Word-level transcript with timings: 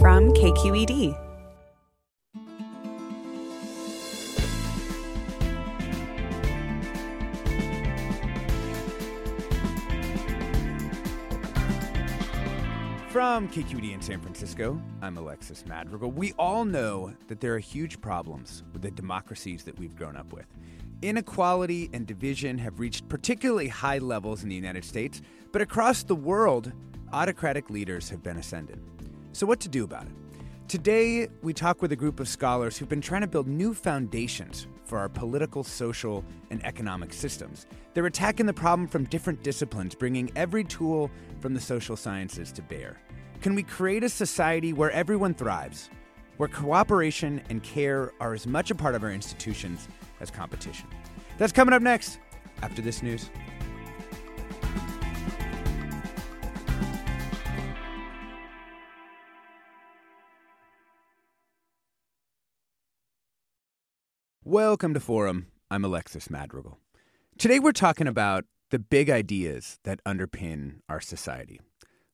From 0.00 0.32
KQED. 0.32 1.18
From 13.08 13.48
KQED 13.48 13.92
in 13.92 14.00
San 14.00 14.20
Francisco, 14.20 14.80
I'm 15.02 15.16
Alexis 15.16 15.64
Madrigal. 15.66 16.12
We 16.12 16.32
all 16.38 16.64
know 16.64 17.12
that 17.26 17.40
there 17.40 17.54
are 17.54 17.58
huge 17.58 18.00
problems 18.00 18.62
with 18.72 18.82
the 18.82 18.92
democracies 18.92 19.64
that 19.64 19.76
we've 19.80 19.96
grown 19.96 20.16
up 20.16 20.32
with. 20.32 20.46
Inequality 21.02 21.90
and 21.92 22.06
division 22.06 22.56
have 22.58 22.78
reached 22.78 23.08
particularly 23.08 23.66
high 23.66 23.98
levels 23.98 24.44
in 24.44 24.48
the 24.48 24.54
United 24.54 24.84
States, 24.84 25.22
but 25.50 25.60
across 25.60 26.04
the 26.04 26.14
world, 26.14 26.72
autocratic 27.12 27.68
leaders 27.68 28.08
have 28.10 28.22
been 28.22 28.36
ascended. 28.36 28.80
So, 29.32 29.46
what 29.46 29.60
to 29.60 29.68
do 29.68 29.84
about 29.84 30.04
it? 30.04 30.12
Today, 30.68 31.28
we 31.42 31.54
talk 31.54 31.80
with 31.80 31.92
a 31.92 31.96
group 31.96 32.20
of 32.20 32.28
scholars 32.28 32.76
who've 32.76 32.88
been 32.88 33.00
trying 33.00 33.22
to 33.22 33.26
build 33.26 33.46
new 33.46 33.72
foundations 33.72 34.66
for 34.84 34.98
our 34.98 35.08
political, 35.08 35.64
social, 35.64 36.24
and 36.50 36.64
economic 36.64 37.12
systems. 37.12 37.66
They're 37.94 38.06
attacking 38.06 38.46
the 38.46 38.52
problem 38.52 38.86
from 38.86 39.04
different 39.04 39.42
disciplines, 39.42 39.94
bringing 39.94 40.30
every 40.36 40.64
tool 40.64 41.10
from 41.40 41.54
the 41.54 41.60
social 41.60 41.96
sciences 41.96 42.52
to 42.52 42.62
bear. 42.62 43.00
Can 43.40 43.54
we 43.54 43.62
create 43.62 44.02
a 44.02 44.08
society 44.08 44.72
where 44.72 44.90
everyone 44.90 45.34
thrives, 45.34 45.90
where 46.36 46.48
cooperation 46.48 47.40
and 47.48 47.62
care 47.62 48.12
are 48.20 48.34
as 48.34 48.46
much 48.46 48.70
a 48.70 48.74
part 48.74 48.94
of 48.94 49.02
our 49.02 49.12
institutions 49.12 49.88
as 50.20 50.30
competition? 50.30 50.88
That's 51.38 51.52
coming 51.52 51.72
up 51.72 51.82
next 51.82 52.18
after 52.62 52.82
this 52.82 53.02
news. 53.02 53.30
Welcome 64.48 64.94
to 64.94 65.00
Forum. 65.00 65.48
I'm 65.70 65.84
Alexis 65.84 66.30
Madrigal. 66.30 66.78
Today 67.36 67.58
we're 67.58 67.72
talking 67.72 68.06
about 68.06 68.46
the 68.70 68.78
big 68.78 69.10
ideas 69.10 69.78
that 69.84 70.02
underpin 70.04 70.76
our 70.88 71.02
society. 71.02 71.60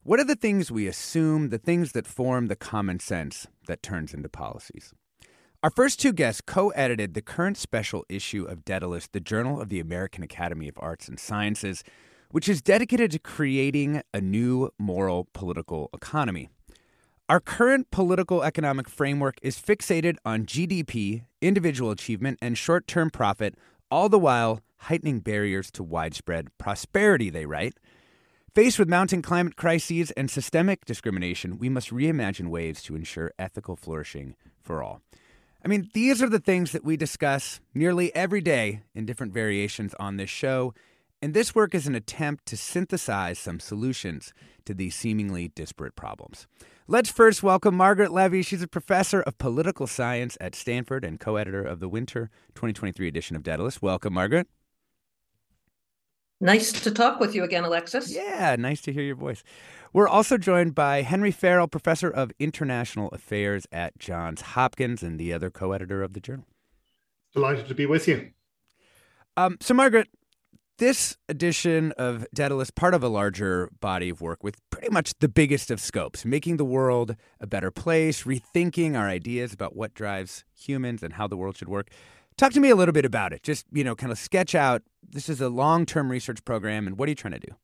What 0.03 0.19
are 0.19 0.25
the 0.25 0.35
things 0.35 0.69
we 0.69 0.89
assume, 0.89 1.51
the 1.51 1.59
things 1.59 1.93
that 1.93 2.09
form 2.09 2.49
the 2.49 2.57
common 2.57 2.99
sense 2.99 3.47
that 3.69 3.85
turns 3.85 4.13
into 4.13 4.29
policies? 4.29 4.93
Our 5.63 5.71
first 5.71 6.01
two 6.01 6.13
guests 6.13 6.41
co 6.45 6.71
edited 6.71 7.15
the 7.15 7.23
current 7.23 7.57
special 7.57 8.05
issue 8.09 8.43
of 8.47 8.65
Daedalus, 8.65 9.07
the 9.07 9.21
Journal 9.21 9.61
of 9.61 9.69
the 9.69 9.79
American 9.79 10.25
Academy 10.25 10.67
of 10.67 10.75
Arts 10.79 11.07
and 11.07 11.21
Sciences, 11.21 11.85
which 12.33 12.49
is 12.49 12.61
dedicated 12.61 13.13
to 13.13 13.21
creating 13.21 14.03
a 14.13 14.21
new 14.21 14.71
moral 14.77 15.29
political 15.35 15.89
economy. 15.95 16.49
Our 17.27 17.41
current 17.41 17.91
political 17.91 18.43
economic 18.43 18.87
framework 18.87 19.37
is 19.41 19.59
fixated 19.59 20.17
on 20.27 20.45
GDP, 20.45 21.25
individual 21.41 21.91
achievement, 21.91 22.39
and 22.43 22.59
short 22.59 22.87
term 22.87 23.09
profit, 23.09 23.55
all 23.91 24.11
the 24.11 24.19
while 24.19 24.61
heightening 24.77 25.21
barriers 25.21 25.71
to 25.71 25.83
widespread 25.83 26.49
prosperity, 26.59 27.31
they 27.31 27.47
write. 27.47 27.81
Faced 28.55 28.79
with 28.79 28.91
mounting 28.91 29.23
climate 29.23 29.57
crises 29.57 30.11
and 30.11 30.31
systemic 30.31 30.85
discrimination, 30.85 31.59
we 31.59 31.71
must 31.71 31.89
reimagine 31.89 32.51
ways 32.51 32.83
to 32.83 32.95
ensure 32.95 33.33
ethical 33.39 33.75
flourishing 33.75 34.37
for 34.63 34.83
all. 34.83 35.01
I 35.65 35.69
mean, 35.69 35.89
these 35.95 36.21
are 36.21 36.29
the 36.29 36.39
things 36.39 36.73
that 36.73 36.85
we 36.85 36.99
discuss 36.99 37.59
nearly 37.73 38.15
every 38.15 38.43
day 38.43 38.83
in 38.95 39.07
different 39.07 39.33
variations 39.33 39.95
on 39.95 40.19
this 40.19 40.29
show, 40.29 40.75
and 41.25 41.33
this 41.33 41.55
work 41.55 41.75
is 41.75 41.87
an 41.87 41.95
attempt 41.95 42.45
to 42.45 42.55
synthesize 42.55 43.39
some 43.39 43.59
solutions 43.59 44.35
to 44.67 44.75
these 44.75 44.95
seemingly 44.95 45.49
disparate 45.49 45.97
problems. 45.97 46.47
Let's 46.87 47.11
first 47.11 47.43
welcome 47.43 47.75
Margaret 47.75 48.13
Levi. 48.13 48.43
She's 48.43 48.61
a 48.61 48.69
professor 48.69 49.23
of 49.23 49.39
political 49.39 49.87
science 49.87 50.37
at 50.39 50.55
Stanford 50.55 51.03
and 51.03 51.19
co 51.19 51.37
editor 51.37 51.63
of 51.63 51.81
the 51.81 51.89
winter 51.89 52.29
2023 52.57 53.09
edition 53.09 53.37
of 53.37 53.43
Daedalus. 53.43 53.81
Welcome, 53.81 54.13
Margaret. 54.13 54.49
Nice 56.43 56.73
to 56.73 56.91
talk 56.91 57.21
with 57.21 57.35
you 57.35 57.43
again, 57.43 57.65
Alexis. 57.65 58.15
Yeah, 58.15 58.55
nice 58.59 58.83
to 58.83 58.93
hear 58.93 59.05
your 59.05 59.17
voice. 59.17 59.43
We're 59.95 60.07
also 60.07 60.37
joined 60.37 60.75
by 60.75 61.01
Henry 61.01 61.31
Farrell, 61.31 61.69
professor 61.69 62.11
of 62.11 62.33
international 62.39 63.09
affairs 63.13 63.67
at 63.73 63.99
Johns 63.99 64.43
Hopkins 64.43 65.03
and 65.03 65.19
the 65.19 65.33
other 65.33 65.49
co 65.49 65.73
editor 65.73 66.03
of 66.03 66.13
the 66.13 66.21
journal. 66.21 66.45
Delighted 67.33 67.67
to 67.69 67.75
be 67.75 67.87
with 67.87 68.07
you. 68.07 68.33
Um, 69.39 69.57
so, 69.61 69.75
Margaret, 69.75 70.09
this 70.79 71.17
edition 71.29 71.93
of 71.93 72.27
Daedalus, 72.35 72.71
part 72.71 72.95
of 72.95 73.03
a 73.03 73.09
larger 73.09 73.71
body 73.81 74.09
of 74.09 74.21
work 74.21 74.43
with 74.43 74.59
pretty 74.71 74.91
much 74.91 75.15
the 75.21 75.29
biggest 75.29 75.71
of 75.71 75.81
scopes, 75.81 76.25
making 76.25 76.57
the 76.57 76.65
world 76.65 77.17
a 77.41 77.47
better 77.47 77.71
place, 77.71 78.25
rethinking 78.25 78.99
our 78.99 79.09
ideas 79.09 79.53
about 79.53 79.77
what 79.77 79.95
drives 79.95 80.45
humans 80.55 81.03
and 81.03 81.15
how 81.15 81.27
the 81.27 81.37
world 81.37 81.57
should 81.57 81.69
work. 81.69 81.91
Talk 82.37 82.53
to 82.53 82.61
me 82.61 82.71
a 82.71 82.77
little 82.77 82.93
bit 82.93 83.05
about 83.05 83.33
it. 83.33 83.43
Just, 83.43 83.67
you 83.73 83.85
know, 83.85 83.95
kind 83.95 84.11
of 84.11 84.19
sketch 84.19 84.55
out 84.55 84.83
this 85.09 85.29
is 85.29 85.41
a 85.41 85.49
long 85.49 85.87
term 85.87 86.11
research 86.11 86.45
program, 86.45 86.87
and 86.87 86.99
what 86.99 87.07
are 87.09 87.11
you 87.11 87.17
trying 87.17 87.35
to 87.35 87.41
do? 87.41 87.55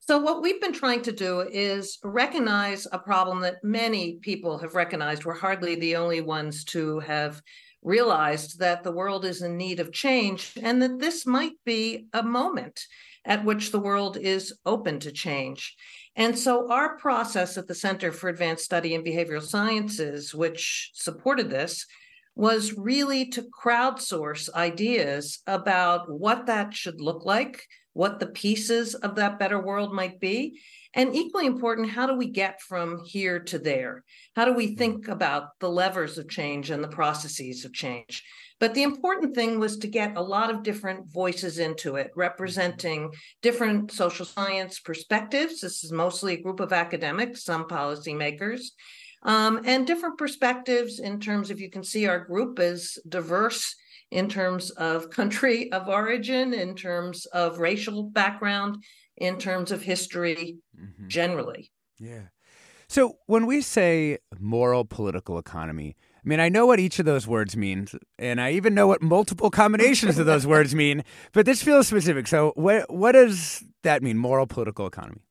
So, 0.00 0.18
what 0.20 0.40
we've 0.40 0.60
been 0.60 0.72
trying 0.72 1.02
to 1.02 1.12
do 1.12 1.40
is 1.40 1.98
recognize 2.04 2.86
a 2.92 2.98
problem 2.98 3.40
that 3.40 3.56
many 3.64 4.18
people 4.22 4.56
have 4.58 4.74
recognized. 4.74 5.24
We're 5.24 5.34
hardly 5.34 5.74
the 5.74 5.96
only 5.96 6.20
ones 6.20 6.64
to 6.66 7.00
have 7.00 7.42
realized 7.86 8.58
that 8.58 8.82
the 8.82 8.90
world 8.90 9.24
is 9.24 9.42
in 9.42 9.56
need 9.56 9.78
of 9.78 9.92
change 9.92 10.52
and 10.60 10.82
that 10.82 10.98
this 10.98 11.24
might 11.24 11.52
be 11.64 12.06
a 12.12 12.22
moment 12.22 12.80
at 13.24 13.44
which 13.44 13.70
the 13.70 13.78
world 13.78 14.16
is 14.16 14.52
open 14.66 14.98
to 15.00 15.12
change. 15.12 15.74
And 16.16 16.36
so, 16.36 16.70
our 16.70 16.98
process 16.98 17.56
at 17.56 17.68
the 17.68 17.74
Center 17.74 18.10
for 18.10 18.28
Advanced 18.28 18.64
Study 18.64 18.94
in 18.94 19.04
Behavioral 19.04 19.42
Sciences, 19.42 20.34
which 20.34 20.90
supported 20.94 21.48
this, 21.48 21.86
was 22.34 22.76
really 22.76 23.28
to 23.30 23.42
crowdsource 23.42 24.52
ideas 24.52 25.40
about 25.46 26.10
what 26.10 26.46
that 26.46 26.74
should 26.74 27.00
look 27.00 27.24
like, 27.24 27.62
what 27.92 28.18
the 28.18 28.26
pieces 28.26 28.94
of 28.94 29.14
that 29.14 29.38
better 29.38 29.60
world 29.60 29.94
might 29.94 30.20
be. 30.20 30.60
And 30.96 31.14
equally 31.14 31.44
important, 31.44 31.90
how 31.90 32.06
do 32.06 32.16
we 32.16 32.30
get 32.30 32.62
from 32.62 33.04
here 33.04 33.38
to 33.38 33.58
there? 33.58 34.02
How 34.34 34.46
do 34.46 34.54
we 34.54 34.68
mm-hmm. 34.68 34.76
think 34.76 35.08
about 35.08 35.50
the 35.60 35.68
levers 35.68 36.16
of 36.16 36.28
change 36.28 36.70
and 36.70 36.82
the 36.82 36.88
processes 36.88 37.66
of 37.66 37.74
change? 37.74 38.24
But 38.58 38.72
the 38.72 38.82
important 38.82 39.34
thing 39.34 39.60
was 39.60 39.76
to 39.78 39.86
get 39.86 40.16
a 40.16 40.22
lot 40.22 40.50
of 40.50 40.62
different 40.62 41.12
voices 41.12 41.58
into 41.58 41.96
it, 41.96 42.10
representing 42.16 43.12
different 43.42 43.92
social 43.92 44.24
science 44.24 44.80
perspectives. 44.80 45.60
This 45.60 45.84
is 45.84 45.92
mostly 45.92 46.32
a 46.32 46.42
group 46.42 46.60
of 46.60 46.72
academics, 46.72 47.44
some 47.44 47.64
policymakers, 47.64 48.62
um, 49.22 49.60
and 49.66 49.86
different 49.86 50.16
perspectives 50.16 50.98
in 50.98 51.20
terms 51.20 51.50
of 51.50 51.60
you 51.60 51.68
can 51.68 51.84
see 51.84 52.06
our 52.06 52.20
group 52.20 52.58
is 52.58 52.98
diverse 53.06 53.76
in 54.10 54.30
terms 54.30 54.70
of 54.70 55.10
country 55.10 55.70
of 55.72 55.88
origin, 55.88 56.54
in 56.54 56.74
terms 56.74 57.26
of 57.26 57.58
racial 57.58 58.04
background, 58.04 58.82
in 59.16 59.38
terms 59.38 59.72
of 59.72 59.82
history 59.82 60.58
mm-hmm. 60.78 61.08
generally. 61.08 61.70
Yeah. 61.98 62.28
So 62.88 63.18
when 63.26 63.46
we 63.46 63.62
say 63.62 64.18
moral 64.38 64.84
political 64.84 65.38
economy, 65.38 65.96
I 66.14 66.28
mean, 66.28 66.40
I 66.40 66.48
know 66.48 66.66
what 66.66 66.80
each 66.80 66.98
of 66.98 67.04
those 67.04 67.26
words 67.26 67.56
means, 67.56 67.94
and 68.18 68.40
I 68.40 68.52
even 68.52 68.74
know 68.74 68.86
what 68.86 69.02
multiple 69.02 69.50
combinations 69.50 70.18
of 70.18 70.26
those 70.26 70.46
words 70.54 70.74
mean, 70.74 71.04
but 71.32 71.46
this 71.46 71.62
feels 71.62 71.88
specific. 71.88 72.26
So 72.26 72.52
what 72.56 72.92
what 72.92 73.12
does 73.12 73.64
that 73.82 74.02
mean, 74.02 74.18
moral 74.18 74.46
political 74.46 74.86
economy? 74.86 75.22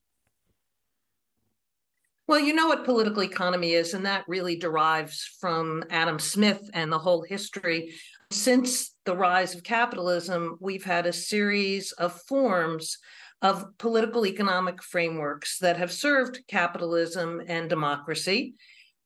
Well, 2.28 2.40
you 2.40 2.54
know 2.54 2.66
what 2.66 2.84
political 2.84 3.22
economy 3.22 3.72
is, 3.72 3.94
and 3.94 4.04
that 4.04 4.24
really 4.26 4.56
derives 4.56 5.36
from 5.40 5.84
Adam 5.90 6.18
Smith 6.18 6.68
and 6.74 6.90
the 6.90 6.98
whole 6.98 7.22
history. 7.22 7.92
Since 8.32 8.94
the 9.04 9.16
rise 9.16 9.54
of 9.54 9.62
capitalism, 9.62 10.56
we've 10.60 10.84
had 10.84 11.06
a 11.06 11.12
series 11.12 11.92
of 11.92 12.20
forms 12.22 12.98
of 13.42 13.76
political 13.78 14.26
economic 14.26 14.82
frameworks 14.82 15.58
that 15.58 15.76
have 15.76 15.92
served 15.92 16.40
capitalism 16.48 17.42
and 17.46 17.68
democracy 17.68 18.54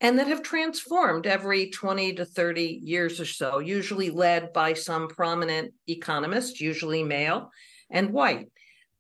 and 0.01 0.19
that 0.19 0.29
have 0.29 0.43
transformed 0.43 1.27
every 1.27 1.71
20 1.71 2.15
to 2.15 2.25
30 2.25 2.81
years 2.83 3.21
or 3.21 3.27
so, 3.27 3.59
usually 3.59 4.11
led 4.11 4.53
by 4.53 4.73
some 4.73 5.09
prominent 5.09 5.75
economist, 5.87 6.61
usually 6.61 7.03
male 7.03 7.51
and 7.91 8.11
white. 8.11 8.49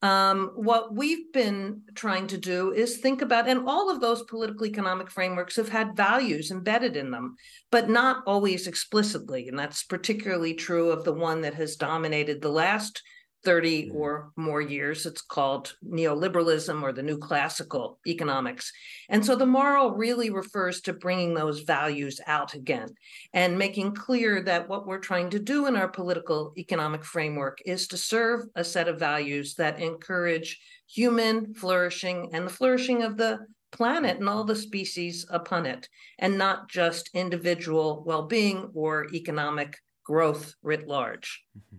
Um, 0.03 0.53
what 0.55 0.95
we've 0.95 1.31
been 1.33 1.83
trying 1.95 2.27
to 2.29 2.39
do 2.39 2.73
is 2.73 2.99
think 2.99 3.21
about, 3.21 3.49
and 3.49 3.69
all 3.69 3.91
of 3.91 4.01
those 4.01 4.23
political 4.23 4.67
economic 4.67 5.11
frameworks 5.11 5.57
have 5.57 5.69
had 5.69 5.97
values 5.97 6.51
embedded 6.51 6.97
in 6.97 7.11
them, 7.11 7.37
but 7.71 7.91
not 7.91 8.23
always 8.27 8.67
explicitly. 8.67 9.49
And 9.49 9.59
that's 9.59 9.83
particularly 9.83 10.55
true 10.55 10.91
of 10.91 11.05
the 11.05 11.13
one 11.13 11.43
that 11.43 11.55
has 11.55 11.77
dominated 11.77 12.41
the 12.41 12.49
last 12.49 13.03
30 13.45 13.91
or 13.95 14.33
more 14.37 14.61
years. 14.61 15.07
It's 15.07 15.23
called 15.23 15.75
neoliberalism 15.85 16.83
or 16.83 16.93
the 16.93 17.03
new 17.03 17.19
classical 17.19 17.99
economics. 18.07 18.73
And 19.09 19.25
so 19.25 19.35
the 19.35 19.47
moral 19.47 19.93
really 19.93 20.31
refers 20.31 20.81
to 20.83 20.93
bringing 20.93 21.35
those 21.35 21.61
values 21.61 22.21
out 22.27 22.55
again 22.55 22.89
and 23.33 23.59
making 23.59 23.95
clear 23.95 24.43
that 24.43 24.69
what 24.69 24.87
we're 24.87 24.99
trying 24.99 25.31
to 25.31 25.39
do 25.39 25.67
in 25.67 25.77
our 25.77 25.89
political 25.89 26.53
economic 26.59 27.05
framework 27.05 27.59
is 27.65 27.89
to 27.89 27.97
serve 27.97 28.43
a 28.55 28.65
set 28.65 28.89
of 28.89 28.99
values 28.99 29.55
that 29.55 29.81
encourage 29.81 30.61
human 30.89 31.55
flourishing 31.55 32.31
and 32.33 32.47
the 32.47 32.53
flourishing 32.53 33.03
of 33.03 33.17
the 33.17 33.39
planet 33.73 34.19
and 34.19 34.29
all 34.29 34.45
the 34.45 34.57
species 34.57 35.25
upon 35.31 35.65
it, 35.65 35.89
and 36.19 36.37
not 36.37 36.69
just 36.69 37.11
individual 37.15 38.03
well 38.05 38.27
being 38.27 38.71
or 38.75 39.07
economic 39.15 39.77
growth 40.05 40.55
writ 40.63 40.89
large. 40.89 41.45
Mm-hmm. 41.57 41.77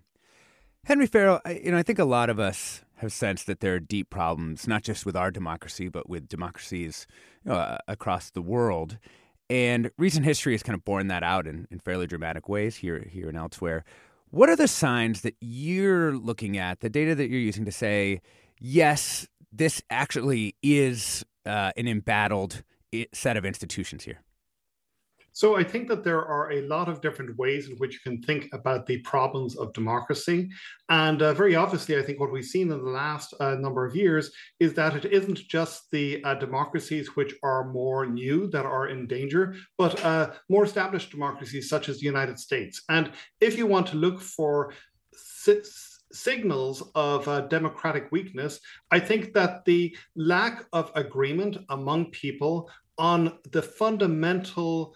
Henry 0.86 1.06
Farrell, 1.06 1.40
I, 1.46 1.62
you 1.64 1.72
know, 1.72 1.78
I 1.78 1.84
think 1.84 2.00
a 2.00 2.06
lot 2.06 2.30
of 2.30 2.40
us 2.40 2.82
have 2.98 3.14
sensed 3.14 3.48
that 3.48 3.60
there 3.60 3.76
are 3.76 3.80
deep 3.80 4.10
problems, 4.10 4.68
not 4.68 4.84
just 4.84 5.06
with 5.06 5.16
our 5.16 5.32
democracy, 5.32 5.90
but 5.90 6.10
with 6.10 6.28
democracies 6.28 7.06
you 7.46 7.52
know, 7.52 7.58
uh, 7.58 7.78
across 7.88 8.32
the 8.32 8.42
world. 8.42 8.98
And 9.50 9.92
recent 9.98 10.26
history 10.26 10.54
has 10.54 10.64
kind 10.64 10.76
of 10.76 10.84
borne 10.84 11.08
that 11.08 11.24
out 11.24 11.46
in, 11.46 11.68
in 11.70 11.80
fairly 11.80 12.08
dramatic 12.08 12.50
ways 12.50 12.78
here, 12.78 13.08
here 13.12 13.28
and 13.28 13.38
elsewhere. 13.38 13.84
What 14.30 14.50
are 14.50 14.56
the 14.56 14.68
signs 14.68 15.22
that 15.22 15.36
you're 15.40 16.16
looking 16.16 16.58
at, 16.58 16.80
the 16.80 16.90
data 16.90 17.16
that 17.16 17.30
you're 17.30 17.40
using 17.40 17.66
to 17.66 17.72
say, 17.72 18.22
yes, 18.60 19.28
this 19.52 19.82
actually 19.90 20.56
is 20.64 21.26
uh, 21.46 21.72
an 21.76 21.88
embattled 21.88 22.64
set 23.14 23.36
of 23.36 23.46
institutions 23.46 24.06
here? 24.06 24.22
So 25.34 25.56
I 25.56 25.64
think 25.64 25.88
that 25.88 26.04
there 26.04 26.26
are 26.26 26.52
a 26.52 26.62
lot 26.68 26.90
of 26.90 27.02
different 27.02 27.38
ways 27.38 27.70
in 27.70 27.76
which 27.78 27.94
you 27.94 28.00
can 28.04 28.22
think 28.22 28.50
about 28.54 28.86
the 28.86 28.98
problems 29.00 29.58
of 29.58 29.74
democracy. 29.74 30.50
And 30.90 31.22
uh, 31.22 31.34
very 31.34 31.56
obviously, 31.56 31.98
I 31.98 32.02
think 32.02 32.20
what 32.20 32.32
we've 32.32 32.44
seen 32.44 32.72
in 32.72 32.84
the 32.84 32.90
last 32.90 33.34
uh, 33.40 33.56
number 33.56 33.86
of 33.86 33.96
years 33.96 34.32
is 34.60 34.74
that 34.74 34.96
it 34.96 35.06
isn't 35.06 35.38
just 35.48 35.90
the 35.92 36.24
uh, 36.24 36.36
democracies 36.36 37.16
which 37.16 37.34
are 37.44 37.72
more 37.72 38.06
new 38.06 38.48
that 38.48 38.66
are 38.66 38.88
in 38.90 39.08
danger, 39.08 39.56
but 39.78 40.04
uh, 40.04 40.32
more 40.50 40.66
established 40.66 41.12
democracies 41.12 41.70
such 41.70 41.88
as 41.90 42.00
the 42.00 42.06
United 42.06 42.38
States. 42.38 42.84
And 42.90 43.12
if 43.40 43.58
you 43.58 43.68
want 43.68 43.88
to 43.88 43.98
look 43.98 44.20
for 44.20 44.74
signals 46.12 46.92
of 46.96 47.28
uh, 47.28 47.42
democratic 47.42 48.12
weakness, 48.12 48.60
I 48.92 49.00
think 49.00 49.34
that 49.34 49.66
the 49.66 49.96
lack 50.16 50.66
of 50.74 50.92
agreement 50.96 51.58
among 51.70 52.12
people 52.12 52.70
on 52.98 53.40
the 53.52 53.62
fundamental 53.62 54.96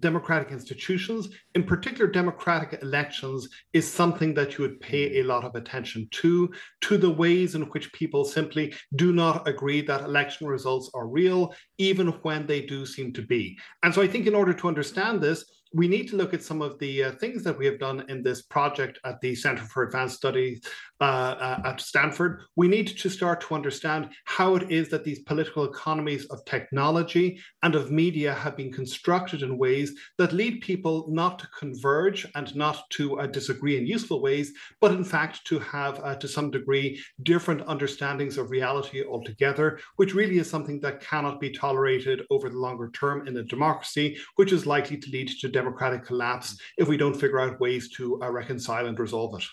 democratic 0.00 0.50
institutions, 0.50 1.28
in 1.54 1.64
particular 1.64 2.10
democratic 2.10 2.82
elections, 2.82 3.48
is 3.72 3.90
something 3.90 4.34
that 4.34 4.56
you 4.56 4.62
would 4.62 4.80
pay 4.80 5.18
a 5.18 5.24
lot 5.24 5.44
of 5.44 5.54
attention 5.54 6.08
to, 6.10 6.52
to 6.82 6.96
the 6.96 7.10
ways 7.10 7.54
in 7.54 7.62
which 7.62 7.92
people 7.92 8.24
simply 8.24 8.74
do 8.96 9.12
not 9.12 9.46
agree 9.46 9.80
that 9.82 10.02
election 10.02 10.46
results 10.46 10.90
are 10.94 11.06
real, 11.06 11.54
even 11.78 12.08
when 12.22 12.46
they 12.46 12.62
do 12.62 12.84
seem 12.86 13.12
to 13.12 13.22
be. 13.22 13.56
And 13.82 13.94
so 13.94 14.02
I 14.02 14.06
think 14.06 14.26
in 14.26 14.34
order 14.34 14.54
to 14.54 14.68
understand 14.68 15.20
this, 15.20 15.44
we 15.74 15.88
need 15.88 16.08
to 16.08 16.16
look 16.16 16.32
at 16.32 16.42
some 16.42 16.62
of 16.62 16.78
the 16.78 17.04
uh, 17.04 17.12
things 17.12 17.42
that 17.42 17.58
we 17.58 17.66
have 17.66 17.80
done 17.80 18.04
in 18.08 18.22
this 18.22 18.42
project 18.42 19.00
at 19.04 19.20
the 19.20 19.34
Center 19.34 19.64
for 19.64 19.82
Advanced 19.82 20.16
Studies 20.16 20.60
uh, 21.00 21.04
uh, 21.04 21.60
at 21.64 21.80
Stanford. 21.80 22.42
We 22.54 22.68
need 22.68 22.86
to 22.86 23.08
start 23.08 23.40
to 23.42 23.54
understand 23.56 24.10
how 24.24 24.54
it 24.54 24.70
is 24.70 24.88
that 24.90 25.02
these 25.02 25.18
political 25.22 25.64
economies 25.64 26.26
of 26.26 26.44
technology 26.44 27.40
and 27.64 27.74
of 27.74 27.90
media 27.90 28.32
have 28.32 28.56
been 28.56 28.72
constructed 28.72 29.42
in 29.42 29.58
ways 29.58 29.98
that 30.16 30.32
lead 30.32 30.60
people 30.60 31.06
not 31.08 31.40
to 31.40 31.48
converge 31.58 32.24
and 32.36 32.54
not 32.54 32.88
to 32.90 33.18
uh, 33.18 33.26
disagree 33.26 33.76
in 33.76 33.84
useful 33.86 34.22
ways, 34.22 34.52
but 34.80 34.92
in 34.92 35.02
fact 35.02 35.44
to 35.46 35.58
have, 35.58 35.98
uh, 36.04 36.14
to 36.14 36.28
some 36.28 36.52
degree, 36.52 37.02
different 37.24 37.66
understandings 37.66 38.38
of 38.38 38.52
reality 38.52 39.04
altogether, 39.04 39.80
which 39.96 40.14
really 40.14 40.38
is 40.38 40.48
something 40.48 40.78
that 40.78 41.00
cannot 41.00 41.40
be 41.40 41.50
tolerated 41.50 42.22
over 42.30 42.48
the 42.48 42.58
longer 42.58 42.90
term 42.90 43.26
in 43.26 43.36
a 43.38 43.42
democracy, 43.42 44.16
which 44.36 44.52
is 44.52 44.66
likely 44.66 44.96
to 44.96 45.10
lead 45.10 45.28
to 45.28 45.48
democratic 45.64 46.04
collapse 46.04 46.58
if 46.76 46.88
we 46.88 46.96
don't 46.96 47.14
figure 47.14 47.40
out 47.40 47.58
ways 47.60 47.88
to 47.96 48.22
uh, 48.22 48.30
reconcile 48.30 48.86
and 48.86 48.98
resolve 48.98 49.34
it. 49.38 49.44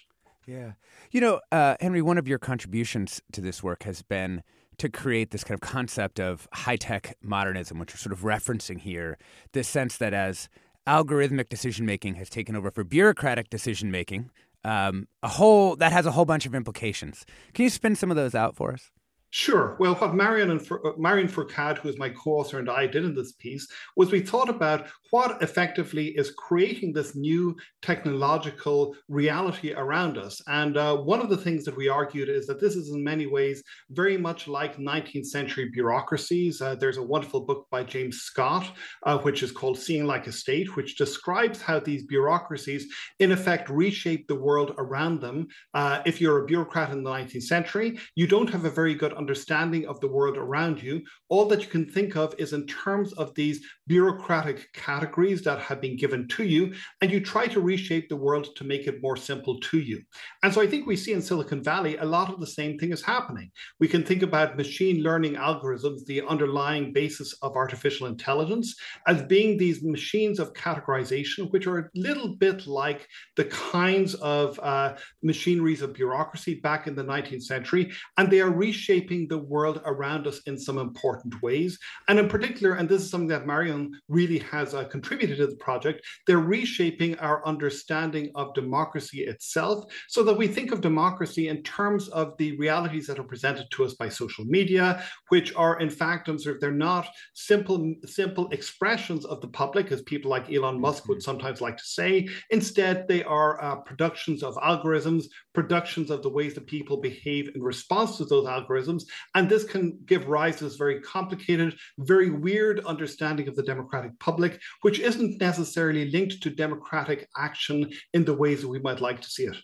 Yeah. 0.46 0.74
You 1.12 1.22
know, 1.22 1.42
uh, 1.52 1.76
Henry, 1.80 2.02
one 2.02 2.18
of 2.18 2.28
your 2.28 2.40
contributions 2.40 3.22
to 3.32 3.42
this 3.42 3.64
work 3.64 3.84
has 3.84 4.02
been 4.02 4.44
to 4.78 4.90
create 4.90 5.32
this 5.32 5.44
kind 5.44 5.56
of 5.56 5.62
concept 5.62 6.20
of 6.20 6.48
high 6.54 6.76
tech 6.76 7.16
modernism, 7.22 7.80
which 7.80 7.94
we're 7.94 7.98
sort 7.98 8.14
of 8.14 8.22
referencing 8.22 8.80
here. 8.80 9.18
This 9.54 9.68
sense 9.68 9.98
that 9.98 10.14
as 10.14 10.50
algorithmic 10.88 11.50
decision 11.50 11.86
making 11.86 12.16
has 12.16 12.30
taken 12.30 12.56
over 12.56 12.72
for 12.72 12.84
bureaucratic 12.84 13.50
decision 13.50 13.92
making, 13.92 14.32
um, 14.64 15.08
a 15.22 15.28
whole 15.28 15.76
that 15.76 15.92
has 15.92 16.06
a 16.06 16.12
whole 16.12 16.26
bunch 16.26 16.46
of 16.46 16.56
implications. 16.56 17.26
Can 17.54 17.64
you 17.64 17.70
spin 17.70 17.96
some 17.96 18.10
of 18.10 18.18
those 18.18 18.36
out 18.36 18.56
for 18.56 18.74
us? 18.74 18.92
Sure. 19.34 19.78
Well, 19.80 19.96
what 19.96 20.14
Marion 20.14 20.52
and 20.52 20.62
uh, 20.70 20.92
Marion 20.98 21.30
Fourcade, 21.30 21.78
who 21.78 21.88
is 21.88 21.98
my 21.98 22.10
co-author, 22.10 22.60
and 22.60 22.70
I 22.70 22.86
did 22.86 23.06
in 23.06 23.16
this 23.16 23.32
piece 23.32 23.66
was 23.96 24.12
we 24.12 24.20
thought 24.20 24.50
about 24.50 24.88
what 25.12 25.42
effectively 25.42 26.08
is 26.18 26.32
creating 26.32 26.92
this 26.92 27.16
new 27.16 27.56
technological 27.82 28.94
reality 29.08 29.74
around 29.74 30.18
us. 30.18 30.42
And 30.48 30.76
uh, 30.76 30.98
one 30.98 31.22
of 31.22 31.30
the 31.30 31.38
things 31.38 31.64
that 31.64 31.78
we 31.78 31.88
argued 31.88 32.28
is 32.28 32.46
that 32.48 32.60
this 32.60 32.76
is 32.76 32.90
in 32.90 33.02
many 33.02 33.26
ways 33.26 33.64
very 33.92 34.18
much 34.18 34.50
like 34.50 34.76
19th 34.76 35.28
century 35.28 35.70
bureaucracies. 35.70 36.62
Uh, 36.62 36.76
there's 36.76 36.98
a 36.98 37.04
wonderful 37.04 37.40
book 37.40 37.68
by 37.72 37.84
James 37.84 38.18
Scott, 38.24 38.70
uh, 39.04 39.18
which 39.20 39.44
is 39.44 39.52
called 39.52 39.80
Seeing 39.80 40.06
Like 40.06 40.28
a 40.28 40.32
State, 40.34 40.76
which 40.76 40.98
describes 40.98 41.62
how 41.62 41.80
these 41.80 42.04
bureaucracies, 42.04 42.94
in 43.20 43.32
effect, 43.32 43.70
reshape 43.70 44.28
the 44.28 44.36
world 44.36 44.76
around 44.78 45.22
them. 45.22 45.48
Uh, 45.74 46.02
if 46.06 46.20
you're 46.20 46.44
a 46.44 46.46
bureaucrat 46.46 46.92
in 46.92 47.02
the 47.02 47.10
19th 47.10 47.44
century, 47.44 47.98
you 48.16 48.28
don't 48.28 48.50
have 48.50 48.66
a 48.66 48.70
very 48.70 48.94
good 48.94 49.14
understanding 49.22 49.86
of 49.86 50.00
the 50.00 50.08
world 50.18 50.38
around 50.38 50.82
you, 50.82 51.02
all 51.30 51.46
that 51.46 51.62
you 51.62 51.70
can 51.76 51.86
think 51.86 52.16
of 52.16 52.34
is 52.38 52.54
in 52.54 52.66
terms 52.66 53.14
of 53.14 53.34
these 53.36 53.60
bureaucratic 53.88 54.60
categories 54.74 55.42
that 55.44 55.60
have 55.60 55.80
been 55.86 55.96
given 56.04 56.28
to 56.36 56.44
you, 56.44 56.74
and 57.02 57.12
you 57.12 57.20
try 57.20 57.46
to 57.48 57.62
reshape 57.72 58.08
the 58.10 58.24
world 58.26 58.46
to 58.56 58.64
make 58.64 58.88
it 58.88 59.02
more 59.02 59.18
simple 59.30 59.60
to 59.60 59.78
you. 59.80 60.02
And 60.44 60.52
so 60.54 60.60
I 60.62 60.68
think 60.68 60.88
we 60.88 60.96
see 61.04 61.14
in 61.14 61.22
Silicon 61.22 61.62
Valley 61.64 61.98
a 61.98 62.12
lot 62.18 62.34
of 62.34 62.40
the 62.40 62.56
same 62.60 62.74
thing 62.78 62.92
is 62.92 63.04
happening. 63.16 63.52
We 63.80 63.88
can 63.94 64.04
think 64.04 64.24
about 64.24 64.58
machine 64.58 65.04
learning 65.04 65.36
algorithms, 65.36 66.06
the 66.06 66.22
underlying 66.34 66.94
basis 66.94 67.30
of 67.42 67.56
artificial 67.56 68.08
intelligence, 68.08 68.76
as 69.08 69.22
being 69.36 69.58
these 69.58 69.84
machines 69.84 70.40
of 70.40 70.54
categorization, 70.54 71.52
which 71.52 71.68
are 71.68 71.80
a 71.80 71.90
little 71.96 72.32
bit 72.46 72.66
like 72.66 73.08
the 73.36 73.46
kinds 73.46 74.16
of 74.16 74.60
uh, 74.72 74.96
machineries 75.22 75.82
of 75.82 75.94
bureaucracy 75.94 76.56
back 76.68 76.88
in 76.88 76.96
the 76.96 77.04
19th 77.04 77.44
century, 77.44 77.92
and 78.18 78.30
they 78.30 78.42
are 78.42 78.52
reshaping 78.66 79.11
shaping 79.12 79.28
the 79.28 79.38
world 79.38 79.82
around 79.86 80.28
us 80.28 80.42
in 80.46 80.58
some 80.58 80.78
important 80.78 81.42
ways. 81.42 81.78
And 82.08 82.20
in 82.20 82.28
particular, 82.28 82.76
and 82.76 82.88
this 82.88 83.02
is 83.02 83.10
something 83.10 83.28
that 83.30 83.48
Marion 83.48 83.92
really 84.08 84.40
has 84.40 84.74
uh, 84.74 84.86
contributed 84.86 85.38
to 85.38 85.48
the 85.48 85.56
project, 85.58 86.06
they're 86.28 86.40
reshaping 86.40 87.18
our 87.20 87.46
understanding 87.46 88.32
of 88.36 88.54
democracy 88.54 89.22
itself 89.24 89.86
so 90.08 90.24
that 90.24 90.38
we 90.38 90.48
think 90.48 90.72
of 90.72 90.82
democracy 90.82 91.50
in 91.50 91.62
terms 91.64 92.08
of 92.10 92.38
the 92.38 92.58
realities 92.58 93.08
that 93.08 93.20
are 93.20 93.24
presented 93.24 93.68
to 93.72 93.84
us 93.84 93.94
by 93.96 94.10
social 94.10 94.46
media, 94.46 95.04
which 95.30 95.54
are 95.56 95.80
in 95.80 95.90
fact, 95.90 96.30
of, 96.30 96.42
they're 96.60 96.72
not 96.72 97.08
simple, 97.34 97.94
simple 98.06 98.48
expressions 98.52 99.26
of 99.26 99.42
the 99.42 99.48
public, 99.48 99.92
as 99.92 100.02
people 100.04 100.32
like 100.32 100.52
Elon 100.52 100.80
Musk 100.80 101.08
would 101.08 101.18
mm-hmm. 101.18 101.32
sometimes 101.32 101.62
like 101.62 101.78
to 101.78 101.84
say. 101.84 102.28
Instead, 102.50 103.08
they 103.08 103.24
are 103.24 103.62
uh, 103.62 103.76
productions 103.78 104.44
of 104.44 104.56
algorithms, 104.56 105.26
productions 105.54 106.10
of 106.10 106.22
the 106.22 106.30
ways 106.30 106.54
that 106.54 106.68
people 106.68 106.98
behave 106.98 107.50
in 107.56 107.62
response 107.62 108.18
to 108.18 108.26
those 108.26 108.46
algorithms, 108.46 109.01
and 109.36 109.50
this 109.50 109.64
can 109.64 110.00
give 110.06 110.28
rise 110.28 110.58
to 110.58 110.64
this 110.64 110.76
very 110.76 111.00
complicated, 111.02 111.76
very 112.00 112.30
weird 112.30 112.84
understanding 112.86 113.48
of 113.48 113.56
the 113.56 113.64
democratic 113.64 114.18
public, 114.20 114.60
which 114.82 115.00
isn't 115.00 115.40
necessarily 115.40 116.10
linked 116.10 116.42
to 116.42 116.50
democratic 116.50 117.28
action 117.38 117.90
in 118.14 118.26
the 118.26 118.34
ways 118.34 118.62
that 118.62 118.68
we 118.68 118.80
might 118.80 119.02
like 119.02 119.22
to 119.22 119.30
see 119.30 119.44
it. 119.44 119.58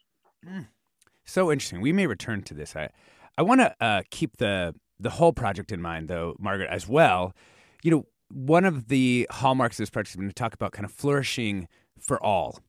Mm. 0.46 0.67
So 1.25 1.51
interesting. 1.51 1.82
We 1.82 1.91
may 1.91 2.08
return 2.08 2.41
to 2.44 2.53
this. 2.53 2.75
I, 2.75 2.89
I 3.38 3.41
want 3.41 3.62
to 3.62 3.75
uh, 3.82 4.03
keep 4.10 4.38
the 4.38 4.74
the 5.00 5.12
whole 5.12 5.34
project 5.34 5.72
in 5.72 5.79
mind, 5.79 6.08
though, 6.08 6.36
Margaret, 6.39 6.70
as 6.72 6.88
well. 6.88 7.34
You 7.84 7.91
know, 7.91 8.08
one 8.29 8.65
of 8.65 8.88
the 8.88 9.27
hallmarks 9.29 9.75
of 9.75 9.84
this 9.84 9.89
project 9.91 10.12
is 10.12 10.15
going 10.15 10.27
to 10.27 10.34
talk 10.34 10.56
about 10.56 10.72
kind 10.72 10.86
of 10.86 10.91
flourishing 10.91 11.67
for 12.00 12.22
all. 12.24 12.60